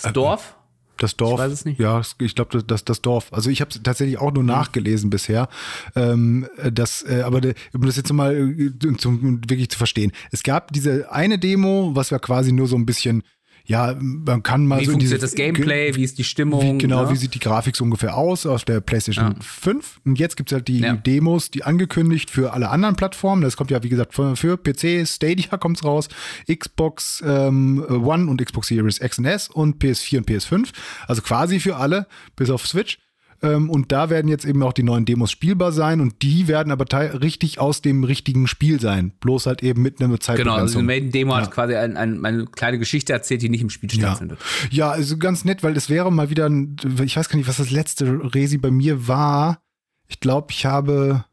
Das 0.00 0.12
Dorf? 0.12 0.56
Das 1.02 1.16
Dorf. 1.16 1.32
Ich 1.32 1.38
weiß 1.46 1.52
es 1.52 1.64
nicht. 1.64 1.80
Ja, 1.80 1.98
es- 1.98 2.14
ich 2.20 2.34
glaube, 2.36 2.50
das, 2.52 2.64
das, 2.66 2.84
das 2.84 3.02
Dorf. 3.02 3.32
Also 3.32 3.50
ich 3.50 3.60
habe 3.60 3.70
tatsächlich 3.82 4.18
auch 4.18 4.32
nur 4.32 4.44
nachgelesen 4.44 5.10
bisher. 5.10 5.48
Ähm, 5.96 6.46
das, 6.72 7.02
äh, 7.02 7.22
aber 7.22 7.40
de, 7.40 7.54
um 7.74 7.84
das 7.84 7.96
jetzt 7.96 8.12
mal 8.12 8.34
äh, 8.36 8.96
zum, 8.98 9.40
wirklich 9.48 9.68
zu 9.70 9.78
verstehen. 9.78 10.12
Es 10.30 10.42
gab 10.44 10.72
diese 10.72 11.10
eine 11.10 11.38
Demo, 11.38 11.90
was 11.94 12.10
ja 12.10 12.18
quasi 12.20 12.52
nur 12.52 12.68
so 12.68 12.76
ein 12.76 12.86
bisschen, 12.86 13.24
ja, 13.64 13.96
man 14.00 14.42
kann 14.42 14.66
mal 14.66 14.80
Wie 14.80 14.84
so 14.86 14.96
diese- 14.98 15.16
funktioniert 15.16 15.22
das 15.22 15.34
Gameplay? 15.34 15.94
Wie 15.94 16.02
ist 16.04 16.18
die 16.18 16.24
Stimmung? 16.24 16.74
Wie, 16.74 16.78
genau, 16.78 17.04
ne? 17.04 17.10
wie 17.10 17.16
sieht 17.16 17.34
die 17.34 17.38
Grafik 17.38 17.76
so 17.76 17.84
ungefähr 17.84 18.16
aus 18.16 18.44
aus 18.46 18.64
der 18.64 18.80
PlayStation 18.80 19.36
5? 19.40 20.00
Und 20.04 20.18
jetzt 20.18 20.36
gibt's 20.36 20.52
halt 20.52 20.68
die 20.68 20.80
Ja. 20.80 20.94
Demos, 20.94 21.50
die 21.50 21.64
angekündigt 21.64 22.30
für 22.30 22.52
alle 22.52 22.70
anderen 22.70 22.96
Plattformen. 22.96 23.42
Das 23.42 23.56
kommt 23.56 23.70
ja, 23.70 23.82
wie 23.82 23.88
gesagt, 23.88 24.14
für, 24.14 24.36
für 24.36 24.56
PC, 24.56 25.06
Stadia 25.06 25.56
kommt's 25.58 25.84
raus, 25.84 26.08
Xbox 26.52 27.22
ähm, 27.26 27.84
One 27.88 28.26
und 28.30 28.44
Xbox 28.44 28.68
Series 28.68 29.00
X 29.00 29.18
und 29.18 29.24
S 29.26 29.48
und 29.48 29.82
PS4 29.82 30.18
und 30.18 30.28
PS5. 30.28 30.68
Also 31.06 31.22
quasi 31.22 31.60
für 31.60 31.76
alle, 31.76 32.06
bis 32.36 32.50
auf 32.50 32.66
Switch. 32.66 32.98
Ähm, 33.42 33.68
und 33.70 33.90
da 33.92 34.08
werden 34.08 34.28
jetzt 34.28 34.44
eben 34.44 34.62
auch 34.62 34.72
die 34.72 34.82
neuen 34.84 35.04
Demos 35.04 35.30
spielbar 35.30 35.72
sein 35.72 36.00
und 36.00 36.22
die 36.22 36.46
werden 36.48 36.70
aber 36.72 36.84
richtig 37.20 37.58
aus 37.58 37.82
dem 37.82 38.04
richtigen 38.04 38.46
Spiel 38.46 38.80
sein. 38.80 39.12
Bloß 39.20 39.46
halt 39.46 39.62
eben 39.62 39.82
mit 39.82 40.00
einer 40.00 40.06
Genau, 40.08 40.14
also 40.14 40.24
Zeitbegrenzung. 40.24 40.84
Maiden-Demo 40.86 41.32
Ja. 41.32 41.40
hat 41.42 41.50
quasi 41.50 41.74
ein, 41.74 41.96
ein, 41.96 42.24
eine 42.24 42.46
kleine 42.46 42.78
Geschichte 42.78 43.12
erzählt, 43.12 43.42
die 43.42 43.48
nicht 43.48 43.62
im 43.62 43.70
Spiel 43.70 43.90
Ja. 43.92 43.98
stattfindet. 44.10 44.38
ja, 44.70 44.90
also 44.90 45.16
ganz 45.18 45.44
nett, 45.44 45.62
weil 45.62 45.76
es 45.76 45.90
wäre 45.90 46.12
mal 46.12 46.30
wieder, 46.30 46.46
ein, 46.48 46.76
ich 47.04 47.16
weiß 47.16 47.28
gar 47.28 47.36
nicht, 47.36 47.48
was 47.48 47.56
das 47.56 47.70
letzte 47.70 48.34
Resi 48.34 48.58
bei 48.58 48.70
mir 48.70 49.08
war. 49.08 49.60
Ich 50.08 50.20
glaube, 50.20 50.48
ich 50.50 50.64
habe 50.66 51.24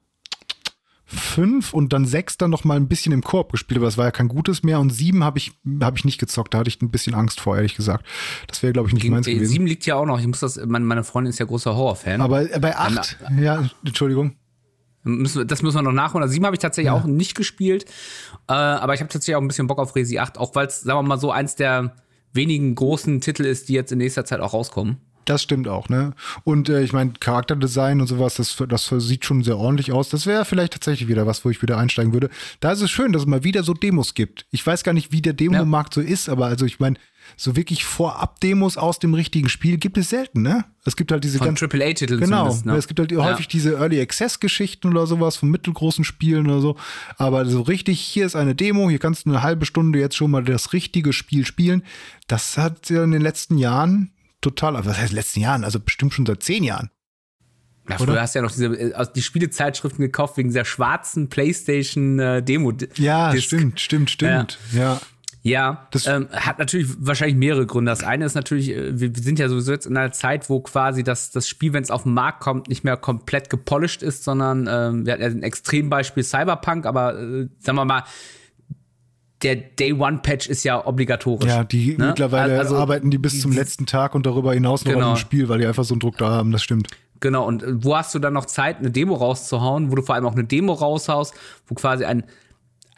fünf 1.10 1.74
und 1.74 1.92
dann 1.92 2.06
sechs 2.06 2.38
dann 2.38 2.52
noch 2.52 2.64
mal 2.64 2.78
ein 2.78 2.88
bisschen 2.88 3.12
im 3.12 3.24
Koop 3.24 3.52
gespielt, 3.52 3.80
aber 3.80 3.88
das 3.88 3.98
war 3.98 4.06
ja 4.06 4.12
kein 4.12 4.28
gutes 4.28 4.64
mehr 4.64 4.80
und 4.80 4.92
sieben 4.92 5.24
habe 5.24 5.40
ich 5.40 5.52
habe 5.82 5.98
ich 5.98 6.06
nicht 6.06 6.20
gezockt, 6.20 6.54
da 6.54 6.60
hatte 6.60 6.70
ich 6.70 6.82
ein 6.82 6.92
bisschen 6.92 7.16
Angst 7.16 7.42
vor, 7.42 7.56
ehrlich 7.56 7.76
gesagt. 7.76 8.06
Das 8.48 8.62
wäre 8.62 8.74
glaube 8.74 8.88
ich 8.90 8.94
nicht 8.94 9.02
Gegen, 9.02 9.16
meins 9.16 9.28
äh, 9.28 9.34
gewesen. 9.34 9.52
sieben 9.52 9.66
liegt 9.66 9.86
ja 9.86 9.96
auch 9.96 10.06
noch. 10.06 10.20
Ich 10.20 10.28
muss 10.28 10.40
das, 10.40 10.60
meine, 10.66 10.86
meine 10.86 11.04
Freundin 11.04 11.32
ist 11.32 11.40
ja 11.40 11.46
großer 11.46 11.76
Horrorfan. 11.76 12.22
aber 12.22 12.46
bei 12.60 12.76
acht, 12.76 13.18
ja, 13.40 13.70
Entschuldigung. 13.84 14.36
Müssen 15.04 15.48
Das 15.48 15.62
müssen 15.62 15.78
wir 15.78 15.82
noch 15.82 15.92
nachholen. 15.92 16.24
Also 16.24 16.34
sieben 16.34 16.46
habe 16.46 16.56
ich 16.56 16.62
tatsächlich 16.62 16.92
auch 16.92 17.06
nicht 17.06 17.34
gespielt. 17.34 17.86
Äh, 18.48 18.54
aber 18.54 18.94
ich 18.94 19.00
habe 19.00 19.10
tatsächlich 19.10 19.36
auch 19.36 19.42
ein 19.42 19.48
bisschen 19.48 19.68
Bock 19.68 19.80
auf 19.80 19.96
Resi 19.96 20.20
8, 20.20 20.38
auch 20.38 20.56
weil 20.56 20.68
es, 20.68 20.82
sagen 20.82 21.00
wir 21.00 21.04
mal, 21.04 21.18
so 21.20 21.32
eins 21.32 21.56
der 21.56 21.96
wenigen 22.34 22.76
großen 22.76 23.22
Titel 23.22 23.46
ist, 23.46 23.70
die 23.70 23.74
jetzt 23.74 23.92
in 23.92 23.98
nächster 23.98 24.26
Zeit 24.26 24.42
auch 24.42 24.54
rauskommen. 24.54 24.98
Das 25.26 25.44
stimmt 25.44 25.68
auch, 25.68 25.90
ne? 25.90 26.14
Und 26.44 26.70
äh, 26.70 26.82
ich 26.82 26.92
meine, 26.92 27.14
Charakterdesign 27.20 28.02
und 28.02 28.08
sowas, 28.08 28.36
das, 28.36 28.56
das 28.68 28.92
sieht 28.98 29.26
schon 29.26 29.44
sehr 29.44 29.58
ordentlich 29.58 29.92
aus. 29.92 30.10
Das 30.10 30.26
wäre 30.26 30.44
vielleicht 30.46 30.74
tatsächlich 30.74 31.08
wieder 31.08 31.28
was, 31.28 31.46
wo 31.46 31.50
ich 31.50 31.62
wieder 31.62 31.78
einsteigen 31.78 32.14
würde. 32.14 32.30
Da 32.62 32.72
ist 32.72 32.82
es 32.82 32.90
schön, 32.90 33.12
dass 33.14 33.24
es 33.24 33.28
mal 33.28 33.44
wieder 33.44 33.64
so 33.64 33.74
Demos 33.74 34.16
gibt. 34.16 34.46
Ich 34.50 34.66
weiß 34.66 34.84
gar 34.84 34.94
nicht, 34.94 35.12
wie 35.12 35.22
der 35.22 35.34
Demomarkt 35.34 35.94
so 35.94 36.02
ist, 36.02 36.30
aber 36.30 36.48
also 36.48 36.66
ich 36.66 36.80
meine, 36.80 36.98
so 37.38 37.56
wirklich 37.56 37.86
Vorab-Demos 37.86 38.78
aus 38.78 38.98
dem 38.98 39.14
richtigen 39.14 39.50
Spiel 39.50 39.78
gibt 39.78 39.98
es 40.00 40.10
selten, 40.10 40.42
ne? 40.42 40.66
Es 40.84 40.96
gibt 40.96 41.12
halt 41.12 41.24
diese 41.24 41.38
Von 41.38 41.48
ganz 41.48 41.62
AAA-Titeln 41.62 42.20
Genau. 42.20 42.58
Ne? 42.64 42.76
es 42.76 42.88
gibt 42.88 43.00
halt 43.00 43.12
Ja. 43.12 43.24
häufig 43.24 43.48
diese 43.48 43.74
Early 43.76 44.02
Access 44.02 44.40
Geschichten 44.40 44.88
oder 44.88 45.06
sowas 45.06 45.36
von 45.36 45.50
mittelgroßen 45.52 46.04
Spielen 46.06 46.48
oder 46.48 46.62
so, 46.62 46.76
aber 47.18 47.46
so 47.46 47.62
richtig 47.62 48.00
hier 48.02 48.26
ist 48.26 48.36
eine 48.36 48.56
Demo, 48.56 48.90
hier 48.90 48.98
kannst 48.98 49.26
du 49.26 49.30
eine 49.30 49.44
halbe 49.44 49.68
Stunde 49.68 50.00
jetzt 50.00 50.16
schon 50.16 50.32
mal 50.32 50.44
das 50.44 50.74
richtige 50.74 51.14
Spiel 51.14 51.46
spielen. 51.46 51.84
Das 52.28 52.58
hat 52.58 52.90
ja 52.90 53.04
in 53.04 53.12
den 53.12 53.22
letzten 53.22 53.60
Jahren 53.60 54.10
total, 54.42 54.74
was 54.86 54.98
heißt 54.98 55.14
letzten 55.14 55.40
Jahren, 55.42 55.64
also 55.64 55.80
bestimmt 55.80 56.14
schon 56.14 56.26
seit 56.26 56.44
zehn 56.44 56.64
Jahren. 56.64 56.90
Ja, 57.90 57.96
Oder? 57.96 58.06
früher 58.14 58.22
hast 58.22 58.36
du 58.36 58.40
ja 58.40 58.44
noch 58.44 58.52
diese, 58.52 58.66
äh, 58.68 58.94
aus- 58.94 59.14
die 59.14 59.22
Spielezeitschriften 59.24 60.04
gekauft 60.06 60.38
wegen 60.38 60.50
dieser 60.50 60.66
schwarzen 60.66 61.28
PlayStation-Demo. 61.30 62.74
Ja, 62.96 63.36
stimmt, 63.38 63.80
stimmt, 63.80 64.10
stimmt. 64.12 64.58
Ja. 64.74 65.00
Ja, 65.42 65.88
Das- 65.92 66.06
ähm, 66.06 66.28
hat 66.34 66.60
natürlich 66.60 66.90
wahrscheinlich 67.00 67.38
mehrere 67.38 67.66
Gründe. 67.66 67.90
Das 67.92 68.04
eine 68.04 68.26
ist 68.26 68.36
natürlich, 68.36 68.70
äh, 68.72 69.00
wir 69.00 69.16
wir 69.16 69.24
sind 69.24 69.40
ja 69.40 69.48
sowieso 69.48 69.72
jetzt 69.72 69.86
in 69.86 69.96
einer 69.96 70.12
Zeit, 70.12 70.50
wo 70.50 70.60
quasi 70.60 71.02
das, 71.04 71.32
das 71.32 71.48
Spiel, 71.48 71.72
wenn 71.72 71.82
es 71.82 71.92
auf 71.92 72.04
den 72.04 72.14
Markt 72.14 72.42
kommt, 72.42 72.68
nicht 72.68 72.84
mehr 72.84 72.98
komplett 72.98 73.50
gepolished 73.50 74.04
ist, 74.04 74.26
sondern 74.26 74.68
ähm, 74.70 75.06
wir 75.06 75.14
hatten 75.14 75.22
ja 75.24 75.30
ein 75.30 75.42
Extrembeispiel 75.44 76.24
Cyberpunk, 76.26 76.86
aber 76.86 77.18
äh, 77.18 77.48
sagen 77.58 77.78
wir 77.78 77.86
mal, 77.86 78.04
der 79.42 79.56
Day 79.56 79.94
One 79.94 80.20
Patch 80.22 80.48
ist 80.50 80.64
ja 80.64 80.86
obligatorisch. 80.86 81.50
Ja, 81.50 81.64
die 81.64 81.96
Ne? 81.98 82.08
mittlerweile 82.08 82.60
Also, 82.60 82.76
arbeiten 82.78 83.10
die 83.12 83.18
bis 83.18 83.40
zum 83.42 83.52
die- 83.52 83.58
letzten 83.58 83.86
Tag 83.86 84.14
und 84.16 84.26
darüber 84.26 84.54
hinaus 84.54 84.84
noch 84.86 84.94
Genau. 84.94 85.14
dem 85.14 85.18
Spiel, 85.18 85.48
weil 85.50 85.60
die 85.60 85.66
einfach 85.66 85.84
so 85.86 85.94
einen 85.94 86.00
Druck 86.02 86.18
da 86.18 86.30
haben, 86.30 86.52
das 86.52 86.62
stimmt. 86.64 86.88
Genau, 87.22 87.46
und 87.46 87.64
äh, 87.64 87.84
wo 87.84 87.96
hast 87.98 88.14
du 88.16 88.20
dann 88.20 88.34
noch 88.34 88.46
Zeit, 88.46 88.80
eine 88.80 88.92
Demo 88.92 89.16
rauszuhauen, 89.16 89.92
wo 89.92 89.96
du 89.96 90.02
vor 90.02 90.16
allem 90.16 90.26
auch 90.26 90.34
eine 90.34 90.44
Demo 90.46 90.74
raushaust, 90.74 91.34
wo 91.68 91.76
quasi 91.76 92.06
ein, 92.06 92.24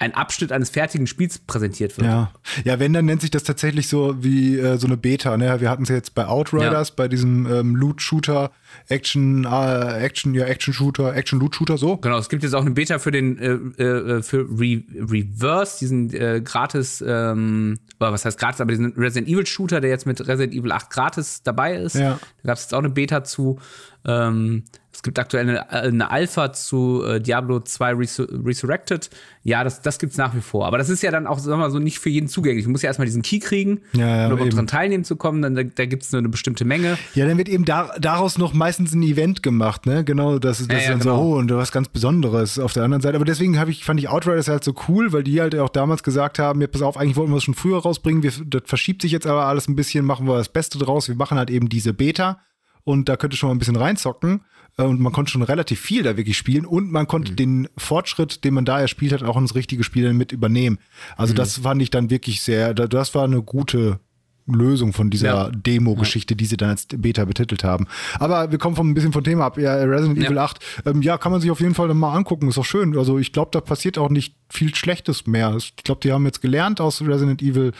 ein 0.02 0.16
Abschnitt 0.16 0.52
eines 0.52 0.72
fertigen 0.72 1.06
Spiels 1.06 1.38
präsentiert 1.38 1.96
wird. 1.98 2.08
Ja. 2.08 2.32
Ja, 2.64 2.80
wenn, 2.80 2.92
dann 2.92 3.06
nennt 3.06 3.22
sich 3.22 3.30
das 3.30 3.44
tatsächlich 3.44 3.88
so 3.88 4.16
wie 4.24 4.58
äh, 4.58 4.78
so 4.78 4.88
eine 4.88 4.98
Beta. 4.98 5.38
Ne? 5.38 5.62
Wir 5.62 5.70
hatten 5.70 5.84
es 5.84 5.90
ja 5.90 5.96
jetzt 5.96 6.16
bei 6.16 6.26
Outriders, 6.26 6.92
bei 6.96 7.08
diesem 7.08 7.46
ähm, 7.46 7.76
Loot-Shooter, 7.76 8.52
Action, 8.88 9.46
äh, 9.46 10.04
Action, 10.04 10.34
ja, 10.34 10.46
Action-Shooter, 10.46 11.16
Action-Loot-Shooter, 11.16 11.78
so. 11.78 11.98
Genau, 11.98 12.18
es 12.18 12.30
gibt 12.30 12.42
jetzt 12.42 12.56
auch 12.56 12.62
eine 12.62 12.72
Beta 12.72 12.98
für 12.98 13.12
den 13.12 13.38
äh, 13.38 13.84
äh, 13.84 14.24
für 14.24 14.40
Re 14.40 14.82
Reverse, 14.96 15.78
diesen 15.80 16.12
äh, 16.14 16.42
gratis, 16.44 17.04
ähm, 17.06 17.78
oder 18.00 18.12
was 18.12 18.26
heißt 18.26 18.40
gratis, 18.40 18.60
aber 18.60 18.72
diesen 18.72 18.94
Resident 18.94 19.28
Evil 19.28 19.46
Shooter, 19.46 19.82
der 19.82 19.92
jetzt 19.92 20.08
mit 20.08 20.20
Resident 20.28 20.56
Evil 20.56 20.72
8 20.72 20.90
gratis 20.90 21.44
dabei 21.44 21.76
ist. 21.76 21.96
Ja. 21.96 22.20
Da 22.42 22.48
gab 22.48 22.58
es 22.58 22.64
jetzt 22.64 22.74
auch 22.74 22.80
eine 22.80 22.90
Beta 22.90 23.24
zu. 23.24 23.60
Ähm, 24.04 24.64
es 25.02 25.04
gibt 25.04 25.18
aktuell 25.18 25.50
eine, 25.50 25.72
eine 25.72 26.12
Alpha 26.12 26.54
zu 26.54 27.04
äh, 27.04 27.20
Diablo 27.20 27.60
2 27.60 27.94
Resur 27.96 28.28
Resurrected. 28.46 29.10
Ja, 29.42 29.64
das, 29.64 29.82
das 29.82 29.98
gibt's 29.98 30.16
nach 30.16 30.36
wie 30.36 30.42
vor. 30.42 30.68
Aber 30.68 30.78
das 30.78 30.90
ist 30.90 31.02
ja 31.02 31.10
dann 31.10 31.26
auch, 31.26 31.40
sagen 31.40 31.58
wir 31.58 31.66
mal 31.66 31.72
so, 31.72 31.80
nicht 31.80 31.98
für 31.98 32.12
jeden 32.12 32.28
zugänglich. 32.28 32.66
Du 32.66 32.70
musst 32.70 32.84
ja 32.84 32.90
erstmal 32.90 33.08
diesen 33.08 33.24
Key 33.24 33.40
kriegen, 33.40 33.82
Ja, 33.94 34.28
ja, 34.28 34.32
um 34.32 34.50
dran 34.52 34.68
teilnehmen 34.68 35.04
zu 35.04 35.16
kommen. 35.16 35.42
Dann, 35.42 35.56
da, 35.56 35.64
da 35.64 35.86
gibt's 35.88 36.12
nur 36.12 36.20
eine 36.20 36.30
bestimmte 36.30 36.66
Menge. 36.66 37.00
Ja, 37.16 37.26
dann 37.26 37.40
wird 37.40 37.50
eben 37.50 37.66
da, 37.66 37.90
daraus 38.00 38.38
noch 38.38 38.54
meistens 38.54 38.94
ein 38.94 39.02
Event 39.02 39.42
gemacht, 39.42 39.88
ne? 39.88 40.04
Genau, 40.04 40.38
das, 40.38 40.60
das 40.60 40.68
Ja, 40.68 40.78
ist 40.78 40.90
dann 40.90 41.00
genau. 41.00 41.18
so, 41.18 41.24
oh, 41.24 41.36
und 41.40 41.52
was 41.52 41.72
ganz 41.72 41.90
Besonderes 41.90 42.60
auf 42.60 42.74
der 42.74 42.84
anderen 42.84 43.02
Seite. 43.02 43.16
Aber 43.16 43.26
deswegen 43.26 43.60
ich, 43.70 43.84
fand 43.84 44.00
ich 44.00 44.08
Outriders 44.08 44.50
halt 44.50 44.64
so 44.64 44.76
cool, 44.88 45.14
weil 45.14 45.24
die 45.24 45.42
halt 45.42 45.56
auch 45.56 45.70
damals 45.70 46.04
gesagt 46.04 46.38
haben, 46.38 46.62
ja, 46.62 46.68
pass 46.68 46.84
auf, 46.84 46.96
eigentlich 46.96 47.16
wollten 47.16 47.32
wir 47.32 47.38
es 47.38 47.44
schon 47.44 47.56
früher 47.56 47.80
rausbringen, 47.80 48.22
wir, 48.22 48.32
das 48.46 48.62
verschiebt 48.66 49.02
sich 49.02 49.12
jetzt 49.12 49.26
aber 49.26 49.48
alles 49.48 49.68
ein 49.68 49.76
bisschen, 49.76 50.06
machen 50.06 50.28
wir 50.28 50.38
das 50.38 50.50
Beste 50.50 50.78
draus. 50.78 51.08
Wir 51.08 51.16
machen 51.16 51.40
halt 51.40 51.50
eben 51.50 51.70
diese 51.70 51.92
Beta 51.92 52.40
und 52.84 53.10
da 53.10 53.18
könnte 53.18 53.36
schon 53.36 53.50
mal 53.50 53.56
ein 53.56 53.60
bisschen 53.60 53.76
reinzocken. 53.76 54.42
Äh, 54.77 54.84
Und 54.84 54.99
man 54.99 55.12
konnte 55.12 55.31
schon 55.31 55.41
relativ 55.43 55.79
viel 55.79 56.03
da 56.03 56.17
wirklich 56.17 56.38
spielen 56.38 56.65
und 56.65 56.91
man 56.91 57.03
Mhm. 57.03 57.07
konnte 57.07 57.31
den 57.34 57.67
Fortschritt, 57.77 58.43
den 58.43 58.53
man 58.53 58.65
da 58.65 58.79
erspielt 58.79 59.12
hat, 59.13 59.23
auch 59.23 59.38
ins 59.38 59.55
richtige 59.55 59.84
Spiel 59.84 60.05
dann 60.05 60.17
mit 60.17 60.31
übernehmen. 60.31 60.77
Mhm. 60.79 61.13
Also 61.17 61.34
das 61.34 61.57
fand 61.60 61.81
ich 61.81 61.89
dann 61.89 62.10
wirklich 62.10 62.41
sehr, 62.41 62.73
da- 62.73 62.88
das 62.88 63.13
war 63.15 63.23
eine 63.25 63.41
gute 63.41 63.99
Lösung 64.47 64.91
von 64.91 65.10
dieser 65.12 65.27
Ja. 65.27 65.49
Demo-Geschichte, 65.51 66.36
die 66.36 66.45
sie 66.45 66.57
dann 66.57 66.69
als 66.71 66.88
Beta 66.88 67.23
betitelt 67.25 67.63
haben. 67.63 67.86
Aber 68.19 68.51
wir 68.51 68.57
kommen 68.57 68.75
von 68.75 68.89
ein 68.89 68.93
bisschen 68.95 69.13
vom 69.13 69.23
Thema 69.23 69.45
ab. 69.45 69.57
Ja, 69.57 69.75
Resident 69.75 70.17
Ja. 70.17 70.25
Evil 70.25 70.39
8, 70.39 70.60
ähm, 70.86 71.01
ja, 71.03 71.17
kann 71.19 71.31
man 71.31 71.39
sich 71.41 71.51
auf 71.51 71.62
jeden 71.62 71.75
Fall 71.75 71.88
dann 71.88 71.97
mal 71.97 72.13
angucken. 72.15 72.49
Ist 72.49 72.57
doch 72.57 72.65
schön. 72.65 72.97
Also 72.97 73.19
ich 73.19 73.31
glaube, 73.34 73.49
da 73.53 73.62
passiert 73.62 73.97
auch 73.99 74.10
nicht 74.10 74.36
viel 74.49 74.73
Schlechtes 74.75 75.27
mehr. 75.27 75.55
Ich 75.57 75.75
glaube, 75.77 76.01
die 76.03 76.12
haben 76.12 76.25
jetzt 76.25 76.41
gelernt 76.41 76.81
aus 76.81 77.01
Resident 77.01 77.41
Evil 77.41 77.71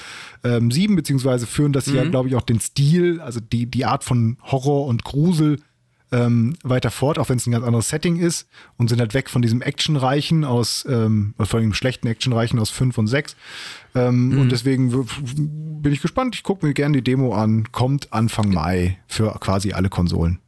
ähm, 0.43 0.71
7, 0.71 0.95
beziehungsweise 0.95 1.47
führen 1.47 1.73
das 1.73 1.88
Mhm. 1.88 1.95
ja, 1.95 2.04
glaube 2.06 2.30
ich, 2.30 2.36
auch 2.36 2.41
den 2.43 2.60
Stil, 2.60 3.19
also 3.21 3.39
die, 3.39 3.65
die 3.65 3.84
Art 3.86 4.04
von 4.04 4.38
Horror 4.43 4.86
und 4.86 5.04
Grusel 5.04 5.58
ähm, 6.12 6.56
weiter 6.63 6.91
fort, 6.91 7.17
auch 7.17 7.30
wenn 7.30 7.38
es 7.38 7.47
ein 7.47 7.52
ganz 7.52 7.65
anderes 7.65 7.89
Setting 7.89 8.17
ist 8.17 8.47
und 8.78 8.89
sind 8.89 9.00
halt 9.00 9.13
weg 9.13 9.30
von 9.30 9.41
diesem 9.41 9.62
Actionreichen 9.62 10.43
aus, 10.43 10.86
ähm, 10.89 11.34
von 11.39 11.62
dem 11.62 11.74
schlechten 11.74 12.08
Actionreichen 12.08 12.60
aus 12.60 12.69
5 12.69 12.97
und 12.97 13.08
6. 13.08 13.36
Ähm, 13.95 14.38
Und 14.39 14.52
deswegen 14.52 14.89
bin 15.82 15.93
ich 15.93 16.02
gespannt. 16.02 16.36
Ich 16.36 16.43
gucke 16.43 16.65
mir 16.65 16.74
gerne 16.74 16.97
die 16.97 17.04
Demo 17.04 17.34
an. 17.34 17.71
Kommt 17.71 18.12
Anfang 18.12 18.54
Mai 18.54 19.00
für 19.08 19.32
quasi 19.39 19.74
alle 19.74 19.89
Konsolen. 19.89 20.39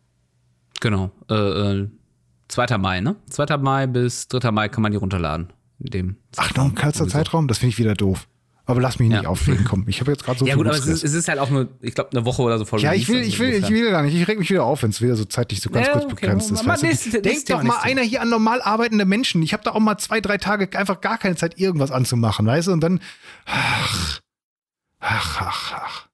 Genau. 0.82 1.12
Äh, 1.30 1.34
äh, 1.82 1.90
2. 2.50 2.78
Mai, 2.78 3.00
ne? 3.02 3.16
2. 3.30 3.58
Mai 3.58 3.88
bis 3.88 4.28
3. 4.28 4.52
Mai 4.52 4.70
kann 4.70 4.82
man 4.82 4.92
die 4.92 4.98
runterladen. 4.98 5.52
Dem 5.80 6.18
Ach, 6.38 6.54
noch 6.56 6.66
ein 6.66 6.76
kurzer 6.76 7.08
Zeitraum? 7.08 7.48
Das 7.48 7.58
finde 7.58 7.70
ich 7.72 7.80
wieder 7.80 7.94
doof. 7.94 8.28
Aber 8.66 8.80
lass 8.80 8.98
mich 8.98 9.10
nicht 9.10 9.24
ja. 9.24 9.30
aufregen, 9.30 9.66
komm. 9.66 9.84
Ich 9.88 10.00
habe 10.00 10.12
jetzt 10.12 10.24
gerade 10.24 10.40
so 10.40 10.46
Ja 10.46 10.56
gut, 10.56 10.68
aber 10.68 10.78
es 10.78 10.88
ist, 10.88 11.04
es 11.04 11.14
ist, 11.14 11.28
halt 11.28 11.40
auch 11.40 11.50
nur, 11.50 11.68
ich 11.82 11.96
glaube, 11.96 12.12
eine 12.12 12.26
Woche 12.26 12.42
oder 12.44 12.58
so 12.58 12.64
voll. 12.64 12.80
Ja, 12.80 12.94
ich 12.94 13.10
will, 13.10 13.22
ich 13.22 13.38
will, 13.38 13.50
ich 13.50 13.70
will 13.70 13.92
gar 13.92 14.04
nicht. 14.04 14.16
Ich 14.16 14.26
reg 14.26 14.40
mich 14.40 14.50
wieder 14.50 14.64
auf, 14.64 14.84
wenn 14.84 14.90
es 14.92 15.02
wieder 15.02 15.18
so 15.18 15.26
zeitlich 15.26 15.60
so 15.60 15.70
ganz 15.70 15.88
ja, 15.88 15.94
kurz 15.94 16.06
okay. 16.06 16.16
begrenzt 16.16 16.50
ist. 16.50 16.66
Mal, 16.66 16.78
nächste, 16.82 17.22
Denk 17.22 17.46
doch 17.48 17.62
mal 17.62 17.80
einer 17.82 18.04
hier 18.04 18.22
an 18.22 18.30
normal 18.30 18.62
arbeitende 18.62 19.04
Menschen. 19.04 19.44
Ich 19.44 19.52
habe 19.52 19.64
da 19.64 19.72
auch 19.72 19.80
mal 19.80 19.98
zwei, 19.98 20.22
drei 20.22 20.38
Tage 20.38 20.70
einfach 20.78 21.02
gar 21.02 21.18
keine 21.18 21.36
Zeit, 21.36 21.60
irgendwas 21.60 21.92
anzumachen, 21.92 22.46
weißt 22.46 22.70
du? 22.70 22.72
Und 22.72 22.82
dann, 22.82 23.02
ach, 23.46 24.22
ach, 25.02 25.42
ach, 25.42 25.74
ach. 25.76 26.08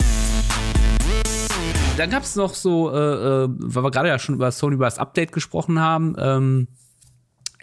Dann 1.97 2.09
gab 2.09 2.23
es 2.23 2.35
noch 2.35 2.55
so, 2.55 2.89
äh, 2.91 2.95
äh, 2.95 3.47
weil 3.47 3.83
wir 3.83 3.91
gerade 3.91 4.07
ja 4.07 4.17
schon 4.17 4.33
über 4.33 4.51
Sony 4.51 4.73
über 4.73 4.85
das 4.85 4.97
Update 4.97 5.33
gesprochen 5.33 5.79
haben, 5.79 6.15
ähm, 6.17 6.67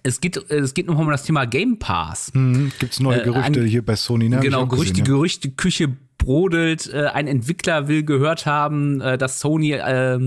es 0.06 0.20
geht, 0.20 0.36
es 0.50 0.74
geht 0.74 0.86
noch 0.86 0.98
um 0.98 1.10
das 1.10 1.24
Thema 1.24 1.46
Game 1.46 1.78
Pass. 1.78 2.32
Mhm, 2.32 2.72
Gibt 2.78 2.92
es 2.92 3.00
neue 3.00 3.22
Gerüchte 3.22 3.60
äh, 3.60 3.68
hier 3.68 3.84
bei 3.84 3.96
Sony? 3.96 4.28
Ne? 4.28 4.40
Genau, 4.40 4.66
Gerüchte, 4.66 4.92
gesehen, 4.92 5.06
ja. 5.06 5.12
Gerüchte, 5.12 5.50
Küche 5.50 5.96
brodelt. 6.18 6.92
Äh, 6.92 7.06
ein 7.06 7.26
Entwickler 7.26 7.88
will 7.88 8.04
gehört 8.04 8.46
haben, 8.46 9.00
äh, 9.00 9.18
dass 9.18 9.40
Sony 9.40 9.72
äh, 9.72 10.18